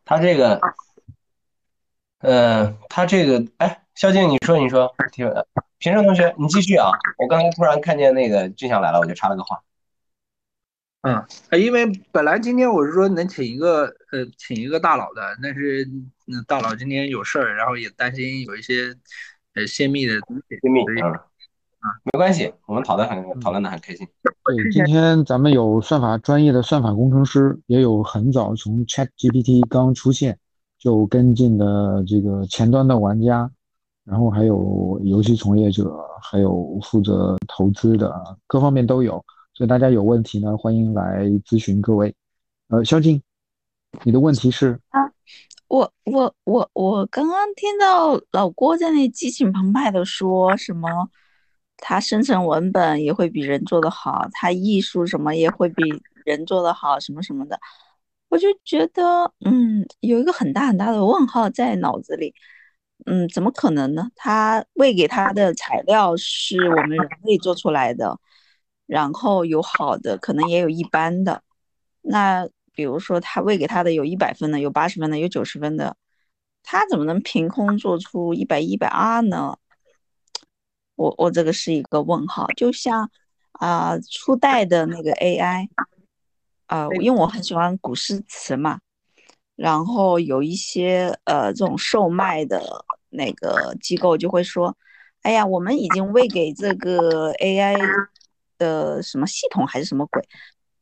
[0.05, 0.61] 他这个，
[2.19, 4.95] 呃，他这个，哎，肖静，你说，你说，
[5.79, 6.91] 平生同学，你继续啊！
[7.17, 9.63] 我刚才突然看见那个俊祥来了，我就插了个话。
[11.03, 11.25] 嗯，
[11.59, 15.89] 因为本来今天我是说能请一个呃，请一个大佬的，但是
[16.27, 18.95] 那大佬今天有事儿，然后也担心有一些
[19.55, 24.07] 呃泄密的东西，泄密啊，啊，没关系，我们讨论很讨论的很开心。
[24.23, 30.39] 对，今天咱们有算法专业的算法工程师，也有很早从 Chat GPT 刚出现
[30.79, 33.51] 就跟进的这个前端的玩家。
[34.05, 38.13] 然后还有游戏从业者，还有负责投资的，
[38.47, 39.25] 各方面都有。
[39.61, 42.15] 所以大家有问题呢，欢迎来咨询各位。
[42.69, 43.21] 呃，肖静，
[44.05, 44.81] 你的问题是？
[44.89, 44.99] 啊，
[45.69, 51.11] 我我我我刚刚听到老郭在那激情澎湃的说什么，
[51.77, 55.83] 他生成文本也会比人做的好，他艺术什么也会比
[56.25, 57.61] 人做的好，什么什么的，
[58.31, 62.35] 我就觉得，嗯，有一个很大很大的问号在脑子里。
[63.05, 64.09] 嗯，怎么可能呢？
[64.17, 68.19] 他喂给他的材料是我们人类做出来的，
[68.91, 71.45] 然后有好的，可能也有一般的。
[72.03, 75.97] 那比如说他喂给他的有一百分的，有八十分的，有九十分的，
[76.65, 79.57] 他怎么能凭空做出一百一百二呢？
[80.97, 82.49] 我我这个是一个问号。
[82.57, 83.09] 就像
[83.53, 85.69] 啊、呃，初代的那个 AI，
[86.67, 88.81] 啊、呃，因为我很喜欢古诗词嘛。
[89.55, 94.77] 然后有一些呃这种售卖的那个机构就会说，
[95.23, 97.77] 哎呀，我们已经喂给这个 AI
[98.61, 100.23] 的什么系统还是什么鬼，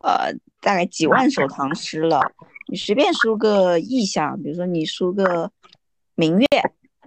[0.00, 0.30] 呃，
[0.60, 2.20] 大概几万首唐诗了，
[2.66, 5.50] 你随便输个意象，比如说你输个
[6.14, 6.46] 明月，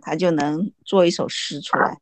[0.01, 1.97] 它就能做一首诗出来，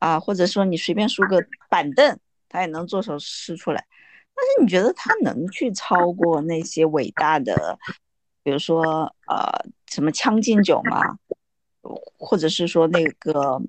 [0.00, 2.18] 啊，或者说你随便输个板凳，
[2.48, 3.86] 它也能做首诗出来。
[4.34, 7.78] 但是你觉得它能去超过那些伟大的？
[8.44, 8.82] 比如说，
[9.26, 11.18] 呃，什么《将进酒》吗，
[12.18, 13.60] 或者是说那个，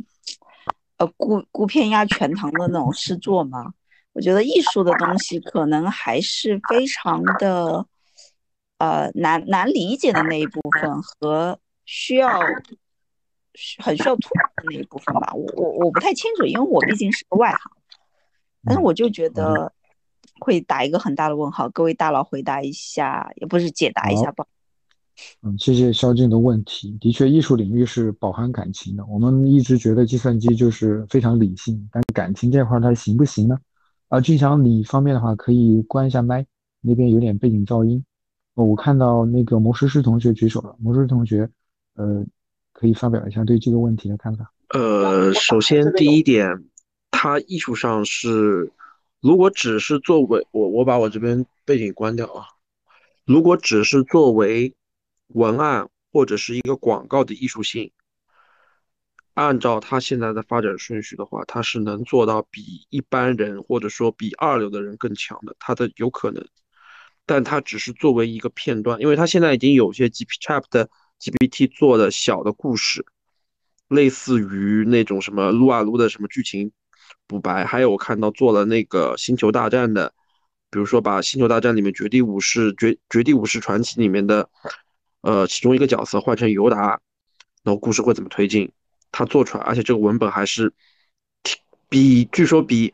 [0.95, 3.73] 呃，孤孤篇压全唐的那种诗作吗。
[4.13, 7.85] 我觉得艺术的东西可能还是非常的，
[8.77, 12.39] 呃，难难理解的那一部分和需要
[13.77, 15.31] 很需要突破的那一部分吧。
[15.33, 17.71] 我我我不太清楚，因为我毕竟是个外行，
[18.65, 19.71] 但是我就觉得
[20.39, 21.69] 会打一个很大的问号。
[21.69, 24.45] 各位大佬回答一下，也不是解答一下吧。
[25.43, 26.97] 嗯，谢谢肖静的问题。
[26.99, 29.05] 的确，艺术领域是饱含感情的。
[29.05, 33.57] 我们一直觉得计算机就是非常理性，但感情这块它行不行呢？
[34.09, 36.43] 啊，俊祥，你方便的话可以关一下麦，
[36.81, 38.03] 那边有点背景噪音。
[38.55, 41.47] 哦，我看到那个魔术师同学举手了，魔术师同学，
[41.93, 42.25] 呃，
[42.73, 44.51] 可以发表一下对这个问题的看法。
[44.69, 46.65] 呃，首先第一点，
[47.11, 48.71] 它艺术上是，
[49.21, 52.45] 如果只是作为我我把我这边背景关掉啊，
[53.25, 54.73] 如果只是作为
[55.27, 57.91] 文案或者是一个广告的艺术性，
[59.33, 66.45] 按照他现在的发展顺序的话，他是能做到比一般人或者说比二流的人更强的，他的有可能，
[67.25, 70.89] 但他只是作为一个片段，因为他现在已经有些 G P Chat 的
[71.19, 73.05] GPT 做的小的故事，
[73.87, 76.71] 类似于那种什么撸啊撸的什么剧情
[77.27, 80.13] 补白，还有我看到做了那个星球大战的，
[80.69, 84.49] 比如说把星球大战里面绝地武士绝绝地武士传奇里面的。
[85.21, 87.01] 呃，其中一个角色换成尤达，
[87.61, 88.71] 然后故事会怎么推进？
[89.11, 90.73] 他做出来，而且这个文本还是
[91.87, 92.93] 比据说比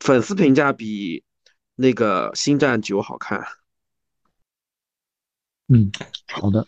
[0.00, 1.24] 粉丝评价比
[1.74, 3.44] 那个《星战九》好看。
[5.68, 5.90] 嗯，
[6.32, 6.66] 好的，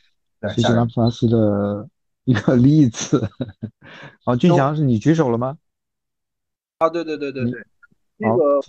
[0.54, 1.88] 谢谢拉普拉斯的
[2.24, 3.28] 一个例子。
[4.24, 5.58] 好，俊祥，是你举手了吗？
[6.78, 7.66] 啊，对对对对对，
[8.16, 8.60] 那个。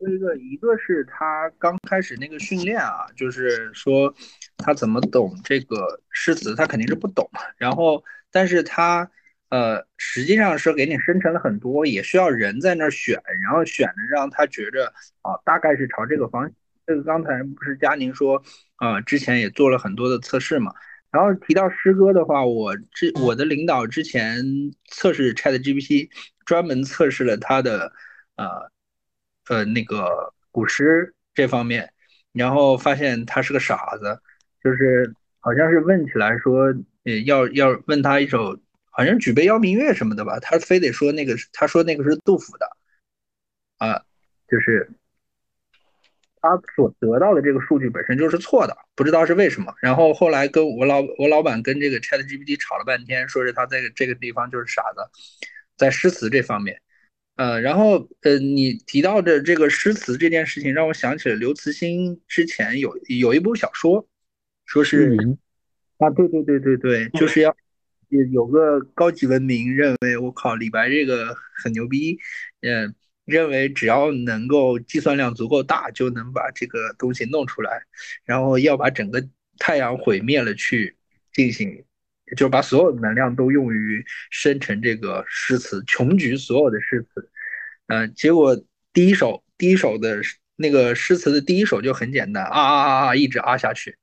[0.00, 4.14] 一个一个是他刚开始那个训练啊，就是说
[4.56, 7.28] 他怎么懂这个诗词，他肯定是不懂。
[7.56, 8.00] 然后，
[8.30, 9.10] 但是他
[9.50, 14.92] 呃，实际上是给你生成了很多，也需要人在那儿选，然后选的让他觉着
[15.22, 16.52] 啊，大概是朝这个方向。
[16.86, 18.42] 这个刚才不是佳宁说
[18.76, 20.72] 啊，之前也做了很多的测试嘛。
[21.10, 24.44] 然后提到诗歌的话，我之我的领导之前
[24.90, 26.08] 测试 ChatGPT，
[26.44, 27.92] 专门测试了他的
[28.36, 28.70] 呃。
[29.50, 31.90] 呃那个古诗这方面，
[32.34, 34.20] 然后发现他是个傻子，
[34.62, 35.10] 就是
[35.40, 36.70] 好像是问起来说，
[37.08, 38.60] 呃要要问他一首，
[38.90, 42.66] 好像举杯邀明月什么的吧，他非得说那个他说那个是杜甫的，
[43.78, 44.04] 啊，
[44.48, 44.90] 就是
[46.40, 49.74] 他所得到的这个数据本身就是错的，不知道是为什么。
[49.80, 55.00] 然后后来跟我老我老板跟这个 Chat GPT 吵了半天，说是他在这个地方就是傻子，
[55.76, 56.80] 在诗词这方面。
[57.36, 64.08] 呃，然后呃，你提到的这个诗词这件事情，让我想起了刘慈欣之前有有一部小说，
[64.66, 65.16] 说是
[65.98, 67.54] 啊，对对对对对，就是要
[68.08, 72.18] 有有个高级文明认为我靠李白这个很牛逼，
[72.62, 72.94] 嗯，
[73.24, 77.82] 认为只要能够计算量足够大，就能把这个东西弄出来，
[78.24, 80.96] 然后要把整个太阳毁灭了去
[81.32, 81.84] 进行。
[82.36, 87.30] 就把所有的能量都用于生成这个诗词，穷举所有的诗词，
[87.86, 88.62] 嗯，结果
[88.92, 90.20] 第一首第一首的
[90.54, 93.96] 那个诗词的第一首就很简单，啊啊啊啊，一直啊下去，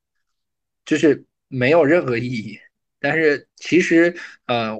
[0.86, 2.60] 就是没有任何意义。
[3.00, 4.16] 但是其实，
[4.48, 4.80] 呃，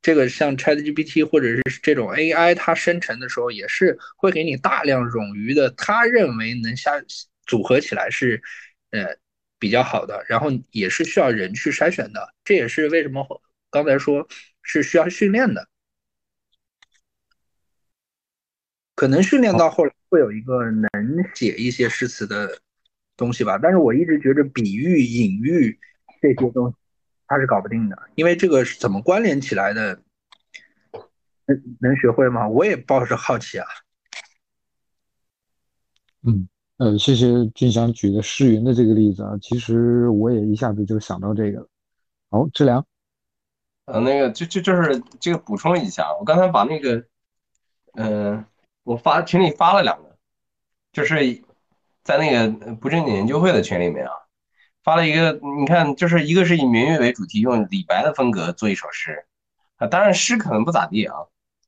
[0.00, 6.92] 这个像 ChatGPT 或者是这种 AI，它生成的时候也是会给你大量冗余的，他认为能下
[7.46, 8.42] 组合起来是，
[8.90, 9.16] 呃。
[9.62, 13.24] 比较好的，然后也是需要人去筛选的，这也是为什么
[13.70, 14.26] 刚才说
[14.60, 15.68] 是需要训练的，
[18.96, 20.90] 可能训练到后来会有一个能
[21.32, 22.58] 写一些诗词的
[23.16, 23.56] 东西吧。
[23.56, 25.78] 但是我一直觉得比喻、隐喻
[26.22, 26.76] 这些东西
[27.26, 30.00] 他是搞不定的，因为这个是怎么关联起来的，
[31.44, 32.48] 能能学会吗？
[32.48, 33.66] 我也抱着好奇啊。
[36.22, 36.48] 嗯。
[36.78, 41.68] 呃，谢谢俊祥举的诗云的这个例子啊，其实我也一下子就想到这个了。
[42.28, 42.84] 好，志良，
[43.84, 47.04] 呃，那个就就就是这个补充一下，我刚才把那个，
[47.92, 48.44] 嗯，
[48.82, 50.16] 我发群里发了两个，
[50.92, 51.44] 就是
[52.02, 54.12] 在那个不正经研究会的群里面啊，
[54.82, 59.24] 发了一个，你看，就是一个是以明月为主题，用李白的风格做一首诗
[59.76, 61.14] 啊，当然诗可能不咋地啊，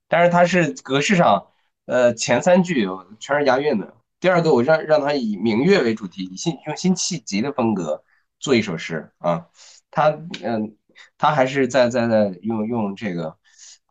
[0.08, 1.46] 但是它是格式上，
[1.86, 2.88] 呃，前三句
[3.20, 3.94] 全是押韵的。
[4.20, 8.02] 第二个，我让让他以明月为主题，以辛用辛弃疾的风格
[8.40, 9.46] 做一首诗啊。
[9.90, 10.08] 他
[10.42, 10.76] 嗯，
[11.18, 13.36] 他还是在在在用用这个，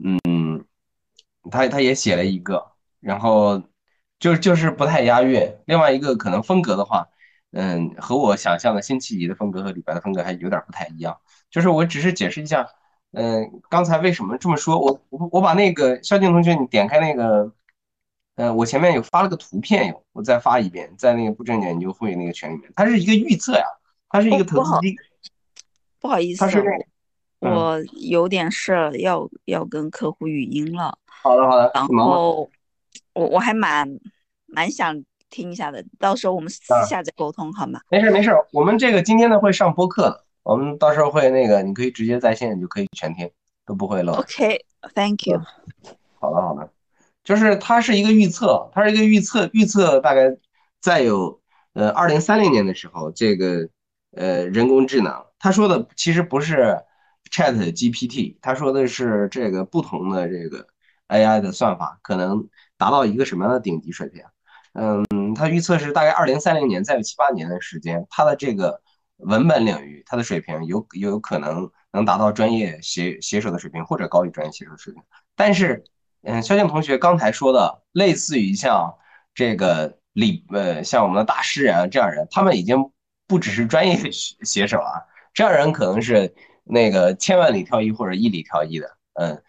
[0.04, 0.66] 嗯，
[1.52, 3.62] 他他也写了一个，然后
[4.20, 5.56] 就就是不太押韵。
[5.66, 7.08] 另外一个可能风格的话，
[7.54, 11.18] 嗯，和我想象的辛弃疾的风格和李白的风格还有点不太一样。
[11.50, 12.68] 就是我只是解释一下，
[13.14, 14.78] 嗯，刚才为什么这么说？
[14.78, 17.54] 我我我把那个肖静同学，你点开那个。
[18.36, 23.64] 呃，我前面有发了个图片，有我再发一遍，在那个不正经研究会那个群里面，它是一个预测呀，
[24.10, 24.96] 它是一个投资机。
[26.00, 26.44] 不好意思，
[27.42, 30.98] 我有点事儿要要跟客户语音了。
[31.06, 31.72] 好的好的。
[31.76, 32.50] 然后
[33.14, 33.88] 我我还蛮
[34.48, 35.04] 蛮想
[35.34, 37.82] 听一下的，到时候我们私下再沟通好吗？
[37.90, 43.32] 没事没事，我们这个今天呢会上播课的，我们到时候会那个你可以直接在线你就可以全听，
[43.66, 44.14] 都不会漏。
[44.14, 45.42] OK，Thank you。
[46.20, 46.70] 好的好的。
[47.24, 50.38] 就是它是一个预测，它是一个预测，预测大概
[50.80, 51.42] 再有
[51.74, 53.70] 呃二零三零年的时候，这个
[54.12, 56.78] 呃人工智能，他说的其实不是
[57.32, 60.68] Chat GPT，他说的是这个不同的这个
[61.08, 62.48] AI 的算法可能
[62.78, 64.22] 达到一个什么样的顶级水平。
[64.74, 68.82] 嗯，他预测是大概二零三零年再有七八年的时间，他的这个
[69.18, 75.02] 文本领域，他的水平有有可能能达到专业写写手的水平，或者高于专业写手水平，
[75.36, 75.84] 但是。
[76.26, 78.96] 嗯，肖静同学刚才说的，类似于像
[79.36, 82.78] 这个李呃，像我们的大诗人这样人，他们已经
[83.28, 86.34] 不只是专业写手啊，这样人可能是
[86.64, 89.44] 那个千万里挑一或者一里挑一的，嗯，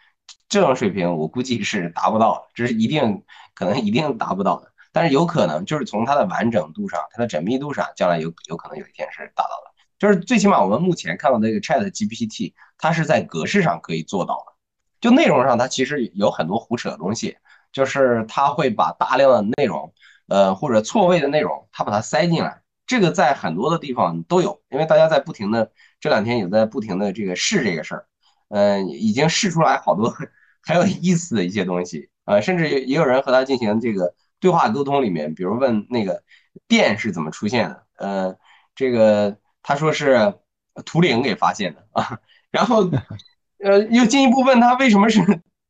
[0.49, 3.23] 这种水平我估计是达不到，这是一定
[3.55, 14.53] 可能一定达不到的，但是有可能就是从它的完整度上，它的缜密度上，将来有有可能有一天是达到的，就是最起码我们目前看到的这个 Chat GPT，它是在格式上可以做到的。
[15.01, 17.37] 就内容上，它其实有很多胡扯的东西，
[17.73, 19.93] 就是它会把大量的内容，
[20.29, 22.63] 呃，或者错位的内容，它把它塞进来。
[22.87, 28.07] 这个在很多的地方都有，因为大家在不停的这两天也在不停的这个试这个事儿，
[28.51, 30.15] 嗯，已经试出来好多
[30.63, 34.15] 很有意思的一些东西啊，甚至也有人和他进行这个
[34.45, 36.23] 对话沟通，里面比如问那个
[36.69, 38.37] 电是怎么出现的，呃，
[38.75, 40.35] 这个他说是
[40.85, 42.19] 图灵给发现的啊，
[42.51, 42.91] 然后。
[43.65, 45.23] 呃，又进一步问他为什么是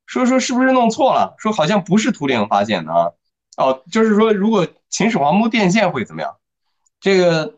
[0.05, 1.33] 说说是不是弄错了？
[1.37, 3.11] 说好像不是图灵发现的啊。
[3.55, 6.35] 哦，就是说如果秦始皇摸电线会怎么样？
[6.99, 7.57] 这个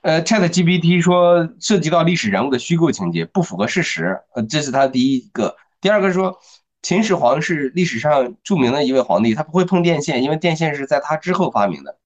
[0.00, 4.18] 呃，Chat GPT 说涉及到历史人物的虚构情节，不符合事实。
[4.34, 5.56] 呃，这是他第一个。
[5.82, 6.38] 第二个说
[6.82, 11.98] 秦始皇是历史上著名的一位皇帝，他不会碰电线，因为电线是在他之后发明的。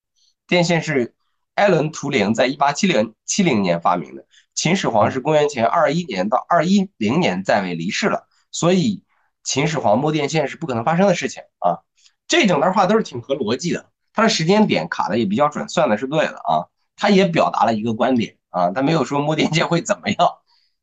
[0.46, 1.14] 电线是
[1.54, 4.24] 艾伦·图灵在一八七零七零年发明的。
[4.54, 9.04] 秦始皇是公元前二一年到二一零年在位离世了，所以
[9.44, 11.80] 秦始皇摸电线是不可能发生的事情啊。
[12.26, 16.66] 这整段话都是挺合逻辑的，他的时间点卡的也比较准，算的是对的啊。
[16.96, 20.18] 他也表达了一个观点啊，他没有说摸电线会怎么样，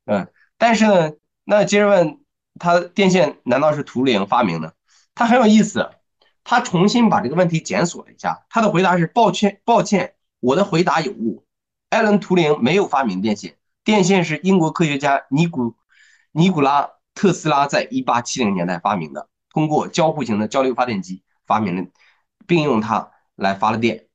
[0.05, 0.27] 嗯。
[0.57, 1.11] 但是呢，
[1.43, 2.19] 那接着问
[2.57, 4.73] 他电线难道是图灵发明的？
[5.15, 5.89] 他很有意思，
[6.43, 11.45] 他重新把这个问题检索了一下，他的回答是：抱歉，抱歉，我的回答有误。
[11.89, 13.57] 艾伦·图灵没有发明电线。
[13.83, 15.73] 电线是英国科学家尼古
[16.33, 21.87] 尼古拉特斯拉在一八七零年代发明的，通过交互型的交流发电机发明了，
[22.45, 24.07] 并用它来发了电。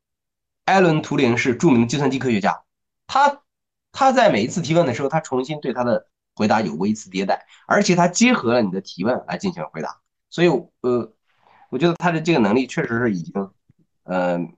[0.66, 2.62] 艾伦·图灵是著名的计算机科学家，
[3.06, 3.40] 他
[3.90, 10.00] 他在每一次提问的时候，他重新对他的回答有过一次迭代，而且它结合了你的提问来进行回答。
[10.30, 10.48] 所以，
[10.80, 11.12] 呃，
[11.70, 13.50] 我觉得他的这个能力确实是已经，
[14.04, 14.56] 嗯，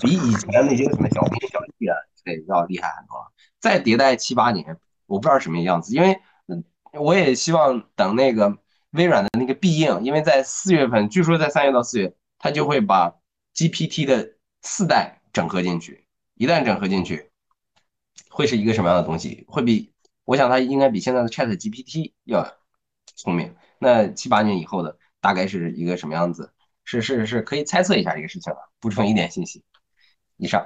[0.00, 3.16] 比以前那些什么小兵小计啊之类要厉害很多。
[3.58, 6.16] 再迭代七八年，我不知道什么样子，因为
[6.46, 6.62] 嗯，
[6.92, 8.56] 我也希望等那个
[8.90, 13.12] 微软的那个必应，因为在四月份，据说在三月到四月，它就会把
[13.54, 16.06] GPT 的四代整合进去。
[16.34, 17.30] 一旦整合进去，
[18.28, 19.44] 会是一个什么样的东西？
[19.48, 19.92] 会比
[20.26, 22.46] 我想它应该比现在的 Chat GPT 要
[23.14, 23.54] 聪明。
[23.78, 26.50] 那七八年以后的大概是一个什么样子？
[26.84, 28.58] 是是是可以猜测一下这个事情了。
[28.78, 29.64] 补充一点信息，
[30.36, 30.64] 以上。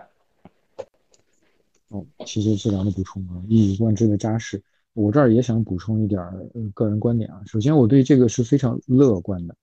[1.88, 4.62] 哦，其实这两的补充啊，一以贯之的扎实。
[4.92, 7.40] 我这儿也想补充一点儿个人观点啊。
[7.46, 9.56] 首先，我对这个是非常乐观的，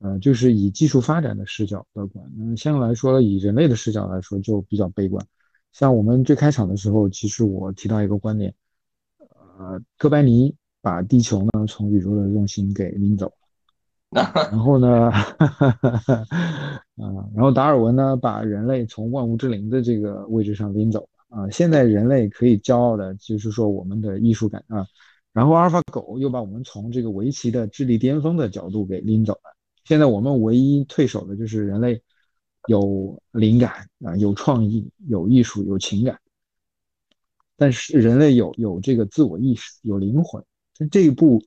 [0.00, 2.30] 呃，就是以技术发展的视角乐观。
[2.36, 5.26] 那相对来说，以人类的视角来说就比较悲观。
[5.72, 8.54] 像我们最开场的时候，其实我提到一个观点，
[9.58, 13.32] 呃，哥白尼把地球呢从宇宙的中心给拎走
[14.10, 16.24] 了， 然后呢， 啊，
[17.34, 21.08] 然后达尔文呢把人类从万物之灵的这个位置上拎走。
[21.28, 24.86] 啊，现在人类可以骄傲的就是说我们的艺术感啊，
[25.34, 29.54] 然后阿尔法狗又把我们从这个围棋的智力巅峰的角度给拎走了。
[29.84, 32.00] 现在我们唯一退守的就是人类
[32.66, 36.18] 有灵感啊，有创意，有艺术，有情感。
[37.58, 40.42] 但是人类有有这个自我意识，有灵魂。
[40.90, 41.42] 这一步，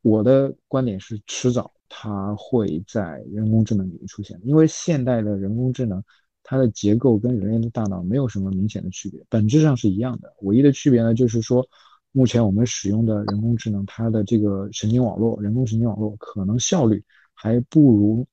[0.00, 6.02] 我的观点是迟早它会在人工智能里面出现，因为现代的人工智能。
[6.48, 10.32] 它的结构跟人类的大脑没有什么明显的区别，本质上是一样的。
[10.42, 11.66] 唯一的区别呢，就是说，
[12.12, 17.02] 目前我们使用的人工智能，它的这个神经网络，人工神经网络可能效率
[17.34, 18.24] 还不如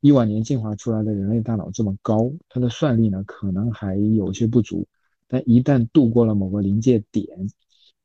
[0.00, 4.84] 亿万年进化出来的人类大脑这么高，它的算力呢，可能还有些不足。
[5.32, 7.24] 但一旦度过了某个临界点，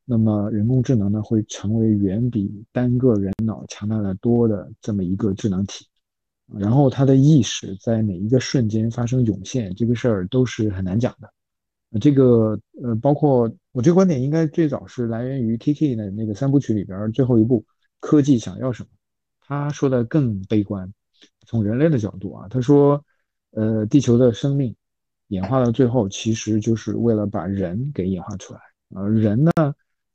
[0.05, 5.87] 那么人工智能呢，会成为远比单个人脑强大的多的这么一个智能体。
[6.59, 11.33] 然后他的意识在哪一个瞬间发生涌现，这个事儿都是很难讲的。
[11.99, 17.61] 这个呃，包括我这个观点，应该最早是来源于 K.K 的那个三部曲里边最后一部
[17.99, 18.89] 《科技想要什么》。
[19.47, 20.93] 他说的更悲观，
[21.47, 23.03] 从人类的角度啊，他说，
[23.51, 24.75] 呃，地球的生命
[25.27, 28.59] 演化到最后，其实就是为了把人给演化出来。
[28.93, 29.51] 而人呢，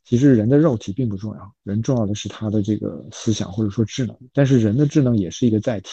[0.04, 4.16] 其实人的肉体并不重要，人重要的是他的这个思想或者说智能。
[4.32, 5.90] 但是人的智能也是一个载体。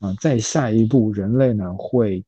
[0.00, 2.22] 啊，再下一步，人类呢会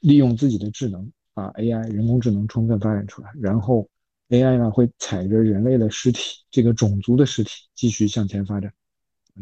[0.00, 3.88] 利用自己的智能，把 AI 人工智能充分发展出来，然后
[4.30, 8.72] AI 呢会踩着人类的尸体，这个种族的尸体继续向前发展。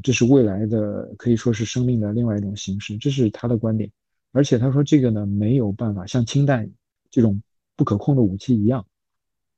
[0.03, 3.91] 这是未来的可以说是生命的另外一种形式，这是他的观点。
[4.33, 6.71] 而且他说这个呢没有办法像氢弹
[7.11, 7.43] 这种
[7.77, 8.85] 不可控的武器一样，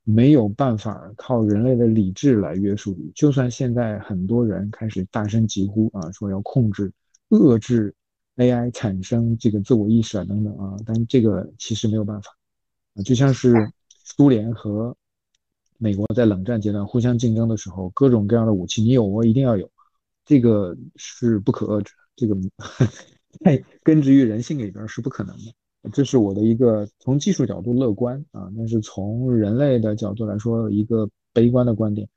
[0.05, 3.11] 没有办法靠人类的理智来约束你。
[3.15, 6.93] 就算现在很多人开始大声疾呼啊，说要控制。
[7.31, 7.95] 遏制
[8.39, 12.37] AI 产生这个自我意识啊等等啊，但这个其实没有办法
[12.95, 13.55] 啊，就像是
[13.89, 14.97] 苏联和
[15.79, 19.71] 美国在冷战阶段互相竞争的时候，各种各样的武器你有我一定要有，
[20.25, 22.35] 这个是不可遏制的，这个
[23.45, 25.91] 在 根植于人性里边是不可能的。
[25.93, 32.09] 这是我的一个从技术角度乐观啊，但是从人类的角度来说一个悲观的观点。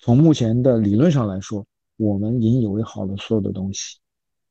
[0.00, 3.98] 从目前的理论上来说，我们引以为豪的所有的东西。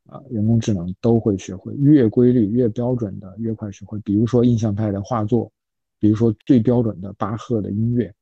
[0.10, 4.00] 啊，人工智能都会学会越规律、越标准的越快学会。
[4.00, 5.52] 比如说印象派的画作，
[6.00, 8.14] 比如说最标准的巴赫的音乐，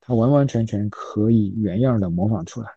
[0.00, 2.68] 它完完全全可以原样的模仿出来。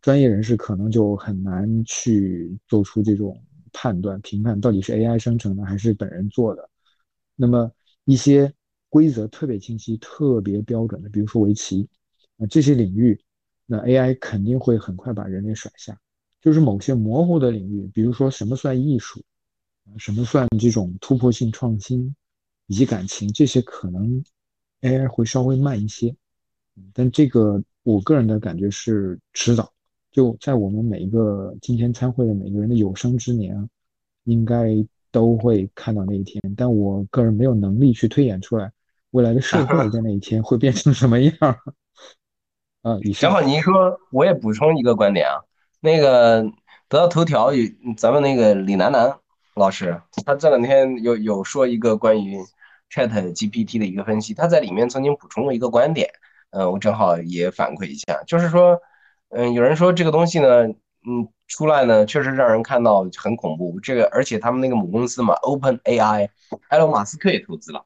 [0.00, 3.40] 专业人士可能就很难去做出这种
[3.72, 6.68] 判断、评判，到底是 AI 生成的还是本人做的。
[7.36, 7.70] 那么
[8.04, 8.52] 一些
[8.88, 11.88] 规则特别清晰、特别标准的，比如说围棋，
[12.38, 13.20] 啊这些领域。
[13.64, 15.98] 那 AI 肯定会很快把人类甩下。
[16.40, 19.22] 就是某些模糊的领域，比如说什么算艺术，
[19.96, 22.14] 什么算这种突破性创新，
[22.66, 24.22] 以及感情，这些可能
[24.80, 26.14] AI 会稍微慢一些。
[26.92, 29.72] 但这个我个人的感觉是迟早，
[30.12, 33.68] 就在我们每一个今天参会的每个人的有生之年，
[34.24, 34.72] 应该
[35.10, 36.40] 都会看到那一天。
[36.56, 38.70] 但我个人没有能力去推演出来
[39.10, 41.34] 未来的社会在那一天会变成什么样。
[42.82, 45.40] 啊，正好您说，我也补充一个观点啊。
[45.80, 46.42] 那个
[46.88, 47.64] 得到头条有
[47.96, 49.18] 咱们那个李楠楠
[49.54, 52.38] 老师，他这两天有有说一个关于
[52.90, 56.10] Chat GPT 的一个分析，他在里面曾经补充过一个观点，
[56.50, 58.78] 嗯，我正好也反馈一下，就是说，
[59.34, 60.66] 嗯，有人说这个东西呢，
[61.06, 66.28] 嗯，出来呢确实让人看到很恐怖，这个而且他们那个母公司嘛，Open AI，
[66.68, 67.84] 埃隆马斯克也投资了，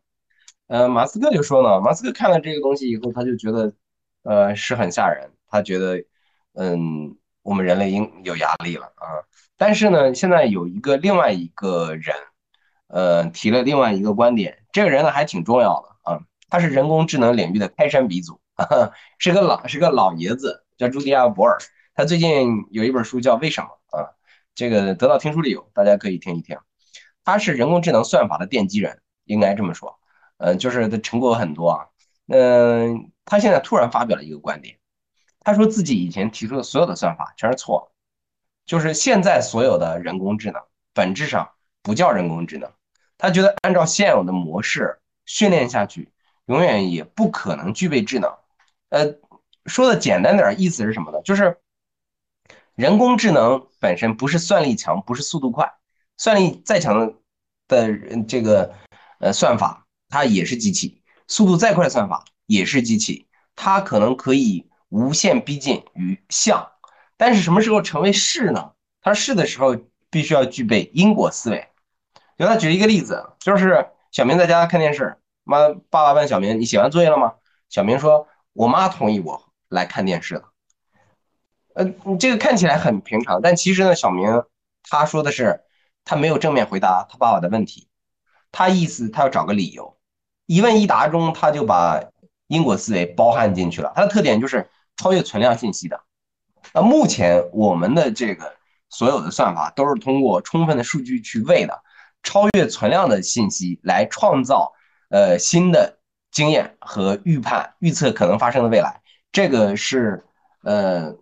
[0.68, 3.72] 呃，马斯克就说呢，马斯克看了这个东西以后，他就觉得，
[4.24, 6.02] 呃，是很吓人，他觉得，
[6.54, 7.16] 嗯。
[7.46, 9.22] 我们人类应有压力了啊！
[9.56, 12.12] 但是呢，现在有一个另外一个人，
[12.88, 14.58] 呃，提了另外一个观点。
[14.72, 16.18] 这个人呢还挺重要的啊，
[16.50, 18.40] 他是人工智能领域的开山鼻祖，
[19.20, 21.58] 是个老是个老爷子，叫朱迪亚·博尔。
[21.94, 24.10] 他最近有一本书叫《为什么》啊，
[24.54, 26.58] 这个得到听书里有，大家可以听一听。
[27.24, 29.98] 他是人工智能算法的奠基人，应该这么说。
[30.38, 31.86] 嗯，就是他成果很多啊。
[32.28, 34.78] 嗯，他现在突然发表了一个观点。
[35.40, 37.92] 他说自己以前提出的所有的算法全是错，
[38.66, 40.60] 就是现在所有的人工智能
[40.92, 41.50] 本质上
[41.82, 42.70] 不叫人工智能。
[43.16, 46.12] 他觉得按照现有的模式训练下去，
[46.46, 48.30] 永远也不可能具备智能。
[48.90, 49.06] 呃，
[49.66, 51.20] 说的简单点，意思是什么呢？
[51.22, 51.58] 就是
[52.74, 55.72] 人工智能本身不是算力强，不是速度快，
[56.16, 57.14] 算力再强的
[57.68, 58.74] 的这个
[59.20, 64.68] 呃算法，它也是机器；速度再快的算法也是机器，它可能可以。
[64.88, 66.70] 无限逼近于像，
[67.16, 68.70] 但是什么时候成为是呢？
[69.02, 69.76] 它是的时候，
[70.10, 71.68] 必须要具备因果思维。
[72.38, 77.34] 给他举一个例子，就是小明在家看电视，妈爸爸问小明：“你写完作业了吗？”
[77.68, 79.42] 小明说：“我妈同意我
[79.76, 80.50] 来看电视了。”
[81.76, 84.42] 呃，你这个看起来很平常，但其实呢，小明
[84.82, 85.60] 他说的是
[86.04, 87.88] 他没有正面回答他爸爸的问题，
[88.50, 89.96] 他意思他要找个理由，
[90.46, 92.02] 一问一答中他就把
[92.48, 93.92] 因果思维包含进去了。
[93.94, 94.68] 它的特点就是。
[94.98, 96.00] 超越存量信息的，
[96.72, 98.56] 那目前我们的这个
[98.88, 101.82] 所有的算法都是通过充分的数据去喂的，
[102.22, 104.72] 超越存量的信息来创造
[105.10, 105.98] 呃新的
[106.30, 109.02] 经验和预判预测可能发生的未来。
[109.32, 110.24] 这个是
[110.62, 111.14] 呃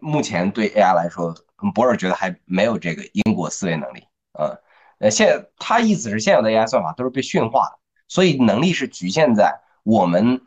[0.00, 1.34] 目前对 AI 来说，
[1.74, 4.00] 博尔觉得还没有这个因果思维能力
[4.32, 4.56] 啊。
[4.98, 10.40] 呃，现他意思是现有的 AI 算法都是被驯化的，所以能力是局限在我们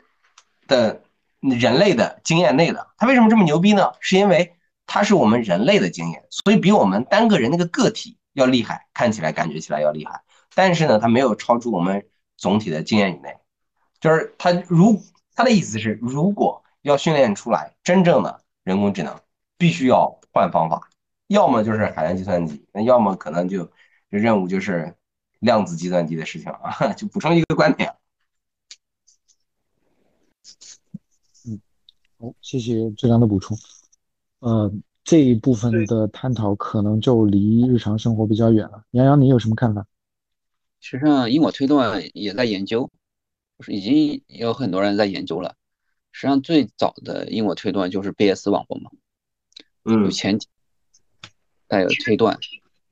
[0.66, 1.02] 的。
[1.42, 3.92] 人类的经验内的，它为什么这么牛逼呢？
[4.00, 10.22] 是因为它是我们人类的经验，所以比我们单个人那个个体要厉害，看起来感觉起来要厉害。
[10.56, 12.04] 但是呢，它没有超出我们
[12.36, 13.36] 总体的经验以内。
[14.00, 15.00] 就是它如
[15.36, 19.20] 它的意思是，如果要训练出来真正的人工智能，
[19.58, 20.88] 必须要换方法，
[21.26, 23.64] 要么就是海量计算机，那要么可能就
[24.08, 24.94] 这任务就是
[25.40, 26.92] 量子计算机的事情啊。
[26.94, 27.92] 就补充一个观点。
[31.48, 31.60] 嗯
[32.18, 33.58] 好，谢谢志良的补充。
[34.38, 34.72] 呃，
[35.02, 38.84] 这一部分的探讨可能就离日常生活比较远了。
[38.92, 39.84] 杨洋，你有什么看法？
[40.78, 42.88] 实际上，因果推断也在研究，
[43.58, 45.56] 就是已经有很多人在研究了。
[46.16, 48.90] 实际上，最早的因果推断就是贝叶斯网络嘛，
[49.84, 50.48] 嗯有前提，
[51.68, 52.38] 带有推断，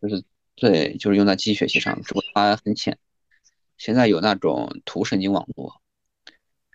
[0.03, 0.23] 就是
[0.55, 2.99] 对，就是用在机器学习上，只不过它很浅。
[3.79, 5.81] 现在有那种图神经网络，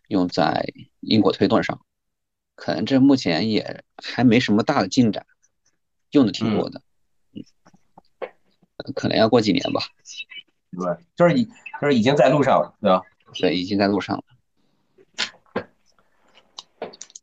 [0.07, 1.85] 用在因果推断上。
[2.55, 5.27] 可能这目前也还没什么大的进展，
[6.09, 6.81] 用的挺多的，
[7.33, 7.43] 嗯，
[8.95, 9.83] 可能要过几年吧。
[10.71, 11.45] 对，就是已
[11.79, 13.03] 就是已经在路上了，对吧？
[13.39, 14.23] 对，已经在路上了。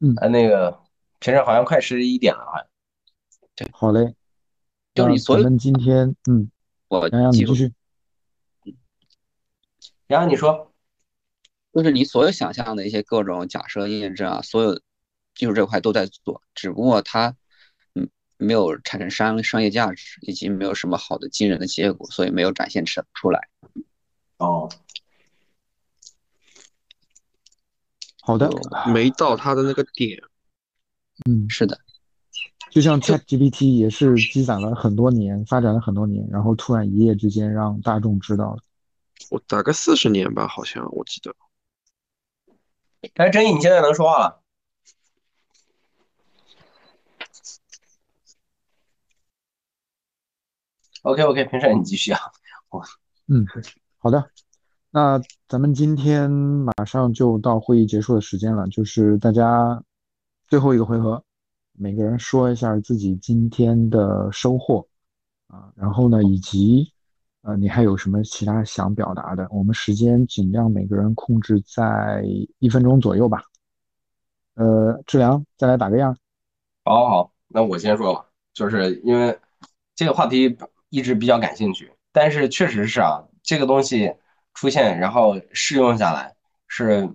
[0.00, 0.80] 嗯，那个
[1.18, 2.64] 平时好像快十一点了啊。
[3.54, 4.14] 对，好嘞。
[4.94, 6.50] 就你所有今天，嗯，
[6.88, 7.72] 我洋洋你继续。
[10.08, 10.72] 洋洋你说，
[11.72, 14.80] 就是你所有想象的一些各种假设验证啊，所有。
[15.34, 17.36] 技术这块都在做，只不过它
[17.92, 18.08] 嗯
[18.38, 23.46] 没有产生商商业价值，以及没有什么好的惊人的结果，所以没有展现出出来。
[24.38, 24.66] 哦，
[28.26, 28.50] 好的，
[28.92, 30.20] 没到他的那个点，
[31.30, 31.78] 嗯，是的，
[32.72, 38.62] 就像 Chat GPT 也是积攒了很多年，发展了很多年，然后突然一夜之间让大众知道了，
[39.30, 41.32] 我大概四十年吧，好像我记得。
[43.14, 44.42] 哎，真义，你现在能说话了
[51.02, 52.12] ？OK，OK，平生你继续。
[52.70, 52.84] 哇，
[53.28, 53.46] 嗯，
[53.98, 54.28] 好的。
[54.96, 59.82] 那咱们今天马上就到会议结束的时间了，就是大家
[60.48, 61.22] 最后一个回合，
[61.74, 64.88] 每个人说一下自己今天的收获
[65.48, 66.90] 啊，然后呢，以及
[67.42, 69.46] 呃，你还有什么其他想表达的？
[69.50, 72.24] 我们时间尽量每个人控制在
[72.58, 73.42] 一分钟左右吧。
[74.54, 76.16] 呃，志良，再来打个样。
[76.86, 78.24] 好，好，好，那我先说吧，
[78.54, 79.38] 就是因为
[79.94, 80.56] 这个话题。
[80.88, 84.14] 一直比较感兴趣，但是确实是啊，这个东西
[84.56, 86.34] 出现，然后试用下来，
[86.66, 87.08] 是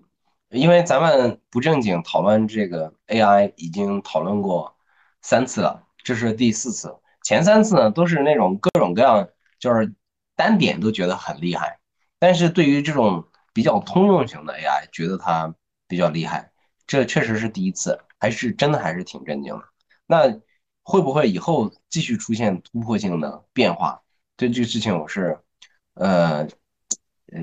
[0.49, 4.73] 因为咱们不正经讨论这个 AI 已经讨论过
[5.22, 9.27] 三次了，这是第四次，前三次呢都是那种各种各样，
[9.59, 9.93] 就是
[10.38, 11.80] 单点都觉得很厉害，
[12.18, 15.53] 但是对于这种比较通用型的 AI，觉得它
[15.88, 16.51] 比较厉害，
[16.88, 19.63] 这确实是第一次，还是真的还是挺震惊的。
[20.07, 20.39] 那。
[20.84, 24.01] 会不会以后继续出现突破性的变化？
[24.35, 25.38] 对这个事情，我是，
[25.93, 26.47] 呃，
[27.31, 27.41] 呃，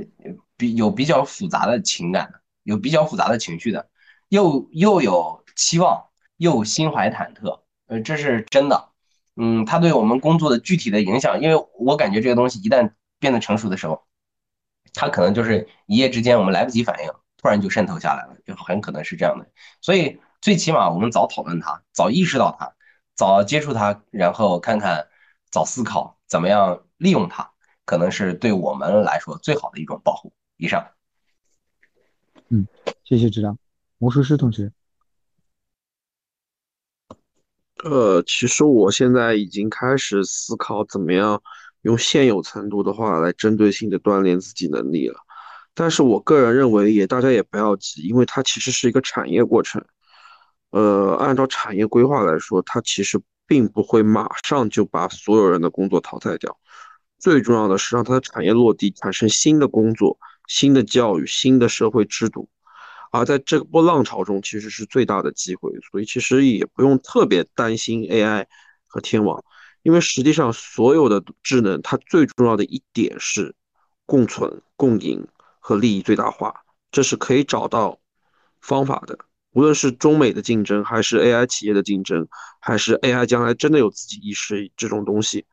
[0.57, 2.33] 比有比较复杂的情感，
[2.63, 3.89] 有比较复杂的情绪的，
[4.29, 6.07] 又又有期望，
[6.37, 8.91] 又心怀忐忑，呃，这是真的。
[9.37, 14.05] 嗯，它对我们工作的具体的影响，因为我感觉这个东西一旦变得成熟的时候，
[14.93, 19.47] 它可能就是一夜之间我们来不及反应，突然就渗透下来了，就很可能是这样的。
[19.81, 22.73] 所以最起码我们早讨论它，早意识到它。
[23.15, 25.09] 早接触它，然后看看，
[25.51, 27.51] 早思考怎么样利用它，
[27.89, 30.31] 可能是对我们来说最好的一种保护。
[30.59, 30.87] 以上。
[32.51, 32.67] 嗯，
[33.03, 33.57] 谢谢指导。
[33.97, 34.71] 魔术师同学。
[37.83, 41.43] 呃，其实我现在已经开始思考怎么样
[41.81, 45.19] 用现有程度的话来针对性的锻炼自己能力了。
[45.73, 49.83] 但是我个人认为，也大家也不要急，因为它其实是一个产业过程。
[50.73, 56.59] 呃，按照产业规划来说，它其实并不会马上就把所有人的工作淘汰掉。
[57.19, 62.49] 最重要的是让它的产业落地，产生新的工作、新的教育、新的社会制度。
[63.11, 65.73] 而在这波浪潮中，其实是最大的机会。
[65.91, 68.47] 所以其实也不用特别担心 AI
[68.87, 69.43] 和天网，
[69.83, 73.55] 因为实际上所有的智能，它最重要的一点是
[74.05, 75.27] 共存、共赢
[75.59, 76.55] 和利益最大化，
[76.91, 77.99] 这是可以找到
[78.61, 79.19] 方法的。
[79.53, 82.29] 无论是中美的竞争，还是 AI 企业的竞争，
[82.61, 85.47] 还是 AI 将来真的有自己意识这种东西，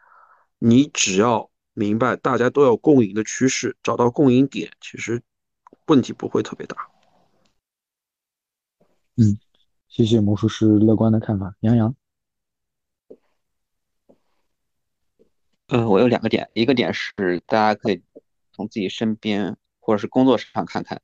[0.59, 5.21] 你只要明白大家都有共赢的趋势，找到共赢点，其实
[5.85, 6.75] 问题不会特别大。
[9.17, 9.37] 嗯，
[9.87, 11.95] 谢谢魔术师乐观的看法，杨洋。
[15.67, 18.01] 嗯，我有两个点，一个点是大家可以
[18.53, 21.01] 从自己身边或者是工作上看看，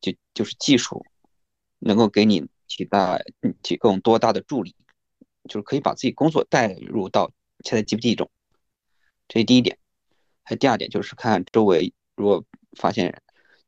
[0.00, 1.04] 就就是技术。
[1.84, 3.24] 能够给你提带
[3.60, 4.76] 提供多大的助力，
[5.48, 7.32] 就是可以把自己工作带入到
[7.64, 8.30] ChatGPT 中，
[9.26, 9.76] 这是第一点。
[10.42, 12.44] 还有第二点就是看周围，如果
[12.76, 13.22] 发现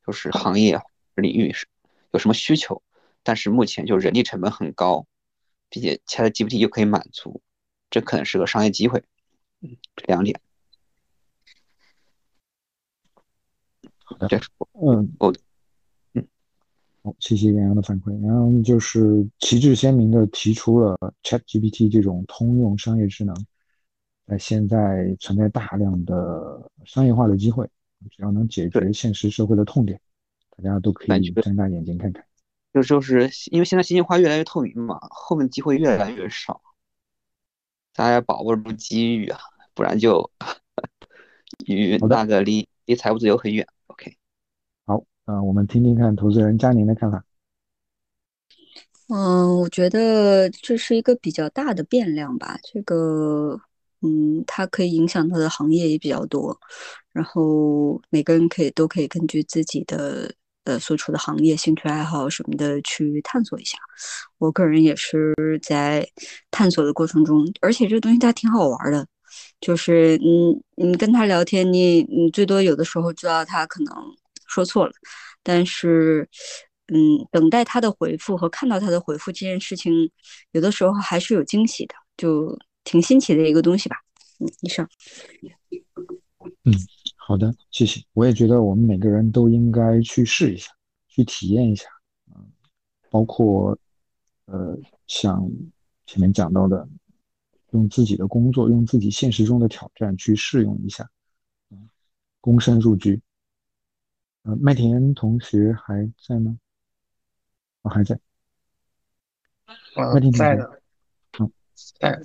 [0.06, 0.80] 就是行业
[1.14, 1.66] 领域是
[2.12, 2.82] 有什么需求，
[3.22, 5.06] 但是目前就人力成本很高，
[5.68, 7.40] 并且 ChatGPT 又可以满足，
[7.90, 9.02] 这可能是个商业机会。
[9.60, 10.40] 嗯，这两点。
[14.04, 14.40] 好的，
[14.72, 15.34] 嗯，我。
[17.02, 18.12] 好，谢谢杨洋的反馈。
[18.26, 23.36] 杨洋就是旗帜鲜明的提出了 ChatGPT 这种通用商业智能，
[24.26, 27.68] 在现在存在大量的商业化的机会，
[28.10, 30.00] 只要能解决现实社会的痛点，
[30.56, 32.24] 大家都可以睁大眼睛看看。
[32.72, 36.60] 就就是因为现在信息化越来越透明嘛，后面机会越来越少，
[37.94, 39.38] 大家把握住机遇啊，
[39.74, 40.30] 不然就
[41.66, 43.66] 与那个离离财务自由很远。
[43.86, 44.16] OK。
[44.86, 47.24] 好，呃，我们听听看投资人佳宁的看法。
[49.08, 52.58] 嗯，我觉得这是一个比较大的变量吧。
[52.62, 53.60] 这个，
[54.04, 56.56] 嗯，它可以影响它的行业也比较多。
[57.12, 60.32] 然后每个人可以都可以根据自己的
[60.64, 63.78] 呃所处的行业、兴趣爱好什么的去探索一下。
[64.38, 66.06] 我个人也是在
[66.50, 69.06] 探索的过程中，而且这个东西它挺好玩的。
[69.60, 73.94] 就是你你跟他聊天，你你最多有的时候知道他可能。
[74.46, 74.92] 说错了，
[75.42, 76.28] 但是，
[76.86, 80.08] 嗯，等待他的回复和看到他的回复这件事情，
[80.52, 83.96] 有的时候还是有惊喜的，就挺新奇的一个东西吧。
[84.38, 84.88] 嗯，以上。
[86.64, 86.72] 嗯，
[87.16, 88.04] 好的，谢谢。
[88.12, 90.70] 我也觉得我们每个人都应该去试一下，
[91.08, 91.86] 去体验一下。
[92.34, 92.52] 嗯，
[93.10, 93.78] 包括，
[94.46, 95.50] 呃，像
[96.06, 96.86] 前面讲到的，
[97.70, 101.08] 用自己的工作，用自己现实中的挑战去试用一下，
[101.70, 101.88] 嗯，
[102.42, 103.20] 躬身入局。
[104.42, 106.58] 呃，麦田同学还在吗？
[107.82, 108.18] 我还在。
[109.96, 110.82] 麦田在的。
[111.38, 111.50] 嗯，
[111.98, 112.20] 在。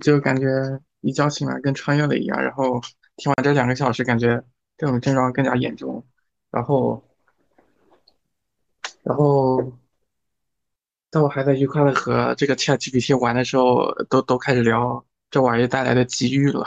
[0.00, 2.80] 就感觉一觉醒来跟穿越了一样，然后
[3.16, 4.42] 听完这两个小时，感觉
[4.76, 6.04] 这种症状更加严重。
[6.50, 7.02] 然后，
[9.02, 9.72] 然后，
[11.10, 16.66] 在我还在愉快的和这个 ChatGPT 玩的时候，都都开始聊这玩意带来的机遇了，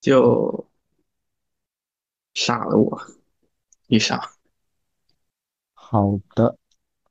[0.00, 0.68] 就
[2.34, 3.00] 傻了我
[3.88, 4.32] 一傻。
[5.74, 6.56] 好的，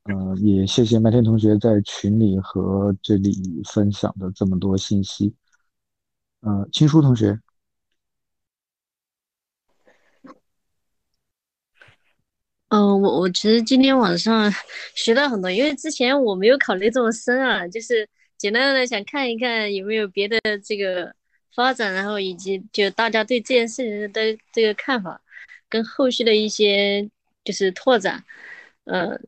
[0.03, 5.35] 呃，也谢谢麦天同学在群里和这里分享的这么多信息。
[6.41, 7.39] 呃，青书同学。
[12.69, 14.51] 嗯，我我其实今天晚上
[14.95, 18.07] 学到很多，因为之前我没有考虑这么深啊，就是
[18.37, 21.13] 简单的想看一看有没有别的这个
[21.55, 25.19] 发展，然后以及就大家对这件事情的这个看法，
[25.67, 27.09] 跟后续的一些
[27.43, 28.23] 就是拓展，
[28.85, 29.19] 嗯，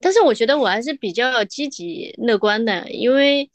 [0.00, 3.48] 但是我觉得我还是比较积极乐观的，因为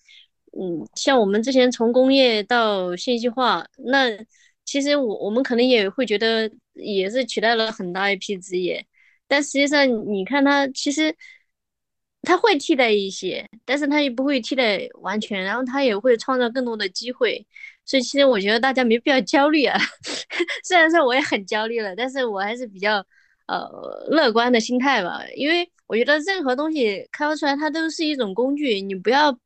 [0.57, 4.09] 嗯，像我们之前从工业到信息化，那
[4.63, 8.85] 其实我我们可能也会觉得也是取代了很大一批职业。
[9.27, 11.15] 但实际上，你看它其实
[12.21, 17.45] 它会替代一些，但是它也不会替代完全，然后它也会创造更多的机会。
[17.85, 19.77] 所以其实我觉得大家没必要焦虑啊。
[20.63, 23.05] 虽然说我也很焦虑了，但是我还是比较
[23.47, 25.21] 呃乐观的心态吧。
[25.35, 29.37] 因为我觉得任何东西开发出来，它都是一种工具，你不要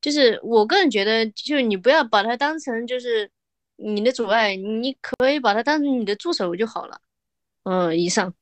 [0.00, 3.30] 就是我个人觉得，就是你不要把它当成就是
[3.76, 7.00] 你的阻碍，你可以把它当成你的助手就好了。
[7.64, 8.32] 嗯，以上。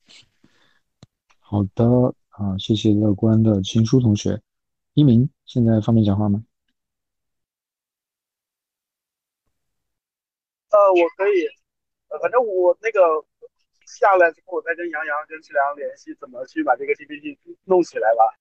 [1.41, 1.85] 好的
[2.29, 4.41] 啊，谢谢乐观的情书同学。
[4.95, 6.45] 一鸣现在方便讲话吗？
[10.71, 11.47] 呃，我可以，
[12.09, 13.01] 呃，反正我那个
[13.89, 18.37] 下来之后，我再跟杨洋、跟志良联系，怎么去把这个 GPT 弄起来吧。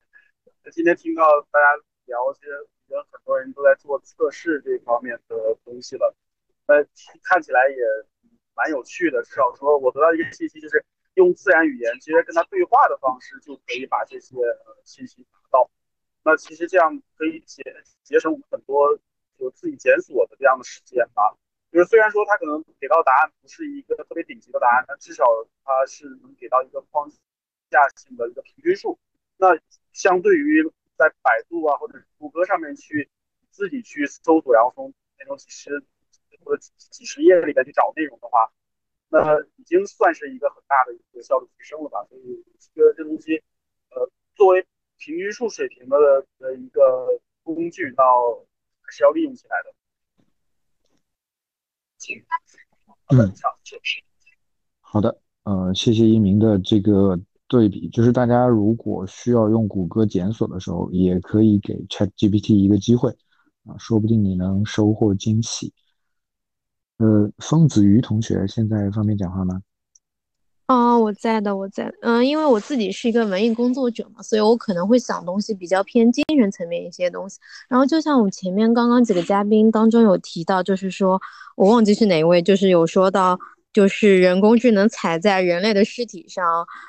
[0.72, 1.66] 今天听到大家
[2.06, 2.52] 聊，其实
[2.86, 6.14] 已经很多人都在做测试这方面的东西了，
[6.68, 6.86] 呃，
[7.24, 7.78] 看起来也
[8.54, 9.24] 蛮有趣的。
[9.24, 10.86] 至少说我得到一个信息就是。
[11.18, 14.38] 用自然语言直接跟他对话的方式，就可以把这些
[14.84, 15.68] 信息拿到。
[16.24, 17.64] 那其实这样可以节
[18.04, 18.96] 节省很多
[19.36, 21.36] 就自己检索的这样的时间吧。
[21.78, 25.24] 就是虽然说他可能给到答案不是一个特别顶级的答案，但至少
[25.64, 27.08] 他是能给到一个框
[27.70, 28.98] 架性的一个平均数。
[29.38, 29.50] 那
[29.94, 30.64] 相对于
[30.98, 33.12] 在百度啊或者谷歌上面去
[33.52, 35.84] 自己去搜索，然后从那种几十
[36.44, 38.52] 或者几十页里边去找内容的话。
[39.10, 42.04] 那已经算是一个很大的一个效率提升了吧？
[42.10, 42.44] 所以
[42.74, 43.38] 这个这东西，
[43.92, 44.66] 呃，作为
[44.98, 48.44] 平均数水平的的一个工具，到
[48.90, 49.76] 是要利用起来的。
[53.10, 53.34] 嗯，
[54.82, 63.10] 好的，呃，谢谢一鸣的这个对比，就是大家如果需要用谷歌检索的时候，也可以给 ChatGPT 一个机会
[63.66, 65.74] 啊，说不定你能收获惊喜。
[66.98, 69.62] 呃，风子瑜同学现在方便讲话吗？
[70.68, 71.90] 哦，我在的，我在。
[72.02, 77.40] 嗯，因为我自己是一个文艺工作者嘛，所以我可能会想东西比较偏精神层面一些东西。
[77.70, 81.22] 然后就像我们前面刚刚几个嘉宾当中有提到，就是说
[81.56, 83.40] 我忘记是哪一位，就是有说到，
[83.72, 86.44] 就是人工智能踩在人类的尸体上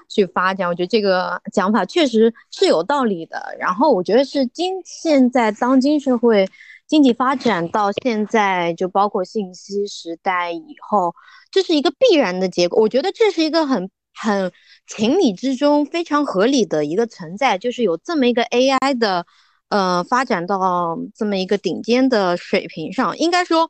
[0.09, 0.69] 去发展。
[0.69, 3.55] 我觉得这个讲法确实是有道理的。
[3.61, 6.49] 然后我觉得是今现在当今社会。
[6.89, 11.15] 经济发展到现在，就包括信息时代以后，
[11.51, 12.81] 这是一个必然的结果。
[12.81, 14.51] 我觉得这是一个很很
[14.87, 19.27] 情理之中、非常合理的一个存在，就是有这么一个 AI 的，
[19.69, 23.17] 呃，发展到这么一个顶尖的水平上。
[23.19, 23.69] 应该说，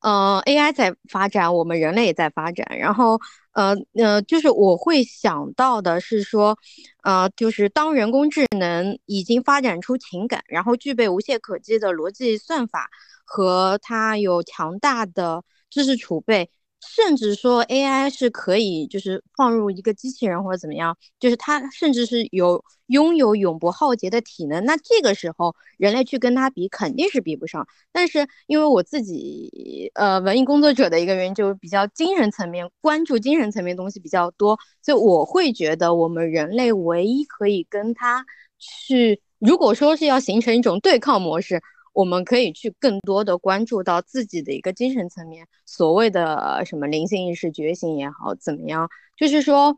[0.00, 3.18] 呃，AI 在发展，我们人类也在发展，然后。
[3.52, 6.56] 呃呃，就是我会想到的是说，
[7.02, 12.88] 呃，就是当人工智能已经发展出情感，然后具备无懈可击的逻辑算法，
[13.24, 16.48] 和它有强大的知识储备。
[16.80, 24.64] 甚至说 AI 是可以，就是放入一个机器人或者怎么样，就是它甚至是有拥有永不耗竭的体能。
[24.64, 27.66] 那这个时候，人类去跟它比，肯定是比不上。
[27.92, 38.24] 但是因为我自己，呃，文艺工作者的一个原因，就是比较精神层面，关注精神层面东西比较多，所以我会觉得，我们人类唯一可以跟它
[38.58, 41.60] 去，如果说是要形成一种对抗模式。
[41.92, 48.88] 我们可以去更多的关注到自己的一个精神层面，所谓的什么灵性意识觉醒也好，怎么样？
[49.16, 49.76] 就是说，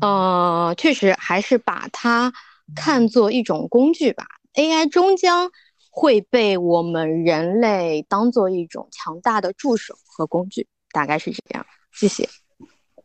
[0.00, 2.32] 呃，确实还是把它
[2.74, 4.26] 看作一种工具吧。
[4.54, 5.50] AI 终将
[5.90, 11.66] 会被我们人类当做一种强大的助手和工具，大概是这样。
[11.92, 12.28] 谢谢。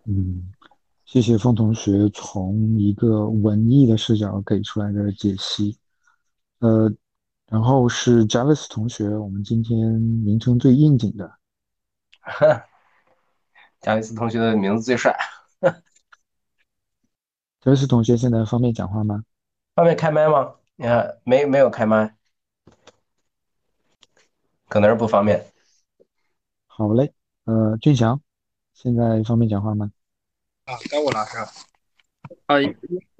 [0.06, 0.54] 嗯，
[1.04, 5.78] 谢谢风同学从一个文艺的视角给出来的解析。
[6.60, 6.94] 呃。
[7.48, 11.38] 然后是 Javis 同学，我们今天名称最应景的。
[13.82, 15.16] 贾维斯同学的名字最帅。
[17.62, 19.24] 贾维斯同学现在方便讲话吗？
[19.76, 20.56] 方便开麦吗？
[20.76, 22.16] 你看，没没有开麦，
[24.68, 25.46] 可能是不方便。
[26.66, 27.14] 好嘞，
[27.46, 28.20] 呃，俊祥，
[28.74, 29.92] 现在方便讲话吗？
[30.66, 31.52] 啊，该我了是吧？
[32.48, 32.56] 啊，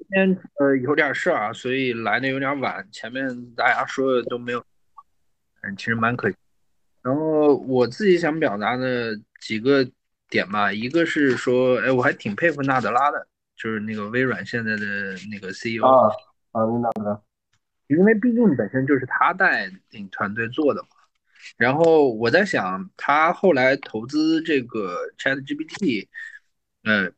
[0.08, 4.64] 今天呃有点事儿啊，所以来的有点晚，前面大家说的都没有，
[5.62, 6.36] 嗯，其实蛮可惜。
[7.02, 9.84] 然后我自己想表达的几个
[10.28, 13.26] 点吧，一个是说，哎，我还挺佩服纳德拉的，
[13.56, 14.84] 就是那个微软现在的
[15.30, 16.08] 那个 CEO 啊
[16.52, 17.20] 啊，纳德拉，
[17.88, 20.88] 因为毕竟本身就是他带领团队做的嘛。
[21.56, 26.06] 然后我在想，他后来投资这个 ChatGPT，
[26.84, 27.10] 呃，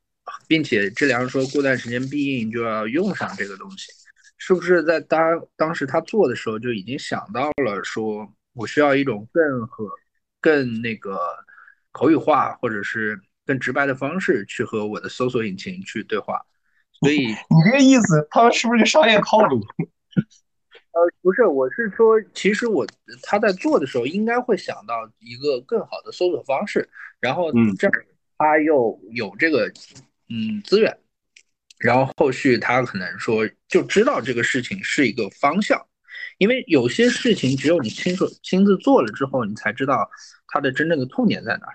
[0.47, 3.93] 并且治良说过段时间必应就要用上这个东西，
[4.37, 5.21] 是不是在当
[5.57, 8.33] 当时他做的时候就已经想到了说？
[8.55, 9.89] 我需要一种更和
[10.41, 11.17] 更那个
[11.93, 16.45] 口语化，或者是更直白的方式去和我的搜索引擎去对话，
[16.99, 19.61] 所以 你这个意思，他们是不是个商业套路？
[20.91, 22.85] 呃，不是，我是说，其实我
[23.23, 26.89] 他在做的时候应该会想到一个更好的搜索方式，
[27.21, 27.93] 然后这样
[28.39, 29.71] 他又有这个
[30.29, 30.99] 嗯资源，
[31.79, 35.85] 然后后续他可能说就知道这个事情是一个方向。
[36.39, 40.09] 因为有些事情只有你亲手亲自做了之后，你才知道
[40.47, 41.67] 它的真正的痛点在哪。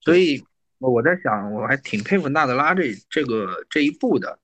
[0.00, 0.42] 所以
[0.78, 4.38] 我在想，我还挺佩服纳德拉这这个这一步的。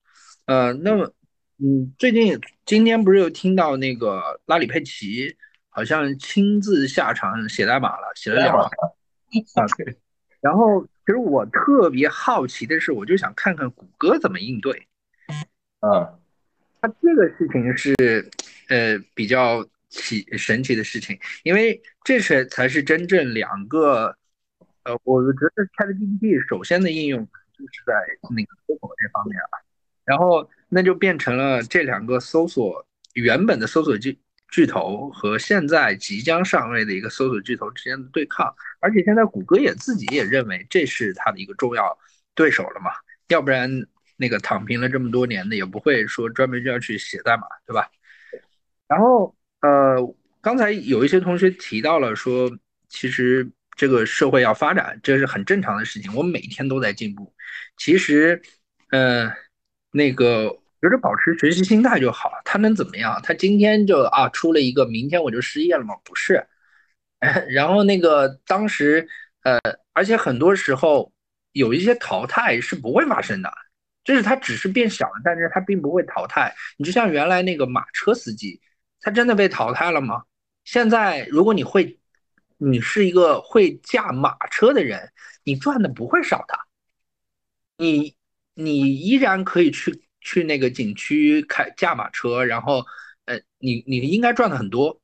[0.45, 1.11] 呃，那么，
[1.57, 5.35] 嗯，最近今天不是又听到那个拉里佩奇
[5.69, 8.63] 好像亲自下场写代码了，写了两行
[9.55, 9.67] 啊。
[9.77, 9.97] 对
[10.41, 14.87] 然后，其实我特别好奇的是，我就想看看谷歌怎么应对。
[15.79, 16.19] 嗯。
[16.79, 17.95] 他这个事情是，
[18.67, 24.15] 呃，比较奇神奇的事情，因为这是才是真正两个，
[24.83, 27.27] 呃，我觉得 ChatGPT 首先的应用
[27.57, 27.93] 就是在
[28.29, 29.57] 那个搜索这方面啊，
[30.05, 34.15] 然后那就变成了这两个搜索原本的搜索巨
[34.51, 41.97] 巨头和现在即将上位的一个搜索巨头之间的对抗，而且现在谷歌也自己也认为这是它的一个重要
[42.35, 42.91] 对手了嘛，
[43.27, 43.85] 要不然。
[44.21, 47.89] 那个躺平了这么多年的，也不会说专门就要去写代码，对吧？
[48.85, 49.95] 然后，呃，
[50.41, 52.51] 刚才有一些同学提到了说，
[52.89, 56.13] 其实这个社会要发展，这是很正常的事情。
[56.13, 57.33] 我每天都在进步。
[57.77, 58.41] 其实，
[58.89, 59.31] 呃，
[59.91, 62.31] 那个觉得保持学习心态就好。
[62.45, 63.19] 他能怎么样？
[63.23, 65.95] 他今天就啊出了一个，明天我就失业了吗？
[66.03, 66.45] 不是。
[67.49, 69.07] 然后那个当时，
[69.43, 69.59] 呃，
[69.93, 71.11] 而且很多时候
[71.51, 73.51] 有一些淘汰是不会发生的。
[74.05, 76.55] 就是它只是变小了，但是它并不会淘汰。
[76.77, 78.59] 你就像原来那个马车司机，
[79.01, 80.23] 他真的被淘汰了吗？
[80.63, 81.99] 现在如果你会，
[82.57, 85.11] 你是一个会驾马车的人，
[85.43, 86.57] 你赚的不会少的。
[87.77, 88.15] 你
[88.55, 92.85] 你依然可以去去那个景区开驾马车，然后
[93.25, 95.01] 呃，你你应该赚的很多。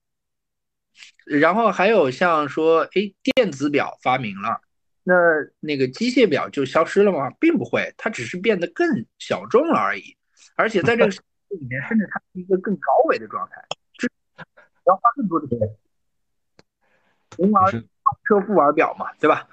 [1.25, 4.61] 然后还有像说，哎，电子表发明了。
[5.03, 5.15] 那
[5.59, 7.31] 那个机械表就消失了吗？
[7.39, 8.87] 并不会，它只是变得更
[9.17, 10.15] 小众了而已。
[10.55, 13.55] 而且在这个里面，甚至它是一个更高维的状态，
[13.97, 14.07] 是
[14.85, 15.57] 要花更多的钱。
[17.35, 19.47] 红玩车不玩表嘛，对吧？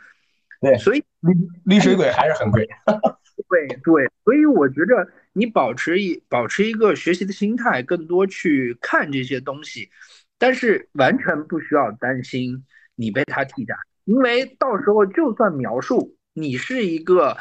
[0.61, 1.33] 对，所以绿
[1.65, 2.69] 绿水鬼还是很贵。
[3.49, 9.91] 对对，所以我觉着你保持一保持一个学习的心态，更多去看这些东西，
[10.39, 12.65] 但是完全不需要担心
[12.95, 13.75] 你被他替代。
[14.05, 17.37] 因为到时候就算描述你是一个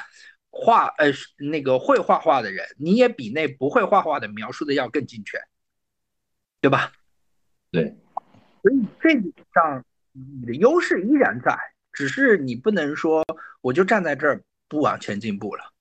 [0.50, 1.08] 画呃
[1.38, 5.38] 那个会画画的人，你也比那不会画画的描述的要更精确，
[6.62, 6.92] 对吧？
[7.72, 7.96] 对，
[8.62, 11.58] 所以这点上你的优势依然在，
[11.92, 13.26] 只是你不能说
[13.62, 15.74] 我就站在这儿不往前进步了。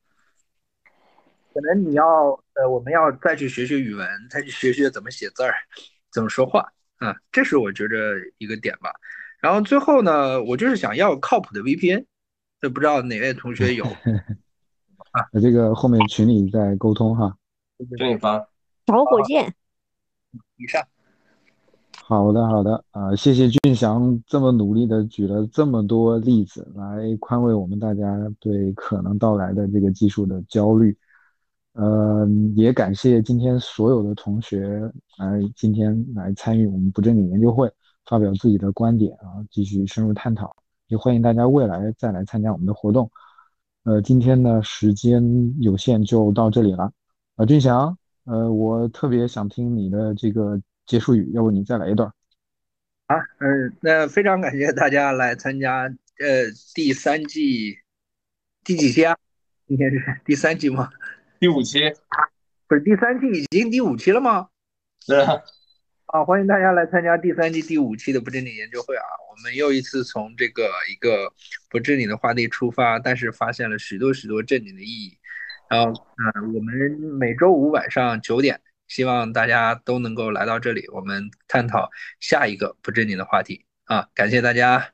[1.52, 2.04] 可能你要
[2.54, 5.54] 呃我们要再去学学语文，再去学学怎么写字儿，
[6.12, 7.96] 怎么说话啊，这是我觉着
[8.38, 8.90] 一个点吧。
[9.40, 12.04] 然后最后呢，我就是想要靠谱的 VPN，
[12.60, 13.84] 这不知道哪位同学有
[15.12, 15.26] 啊？
[15.42, 17.36] 这个后面群里再沟通哈，
[17.98, 18.38] 群里发。
[18.86, 19.54] 找火箭。
[20.56, 20.82] 以上。
[22.04, 28.04] 好的，好的啊，谢谢俊祥这么努力的举了这么多例子来宽慰我们大家
[28.40, 30.96] 对可能到来的这个技术的焦虑。
[31.72, 37.70] 呃，也感谢今天所有的同学来今天来参与我们不正经研究会。
[38.06, 40.56] 发表自己的观点啊，继续深入探讨，
[40.88, 43.08] 也欢迎大家未来再来参加我们的活动。
[43.84, 45.22] 呃，今天呢时间
[45.60, 46.92] 有限，就到这里了。
[47.36, 52.12] 啊，俊祥，呃，我特别想听你的这个结束语，要不你再来一段？
[53.06, 57.76] 好，嗯，那非常感谢大家来参加呃第三季
[58.64, 59.16] 第几期啊？
[59.68, 60.90] 今天是第三季吗？
[61.40, 61.80] 第五期，
[62.68, 64.48] 不是第三期已经第五期了吗？
[65.00, 65.40] 是啊。
[66.04, 69.02] 啊，欢迎大家来参加第三季第五期的不正经研究会啊！
[69.30, 71.32] 我们又一次从这个一个
[71.70, 75.16] 不正经的话题出发，但是发现了许多许多正经的意义。
[75.70, 76.74] 然后，嗯，我们
[77.18, 81.88] 每周五晚上九点，希望大家都能够来到这里，我们探讨
[82.18, 84.10] 下一个不正经的话题啊！
[84.14, 84.90] 感谢大家。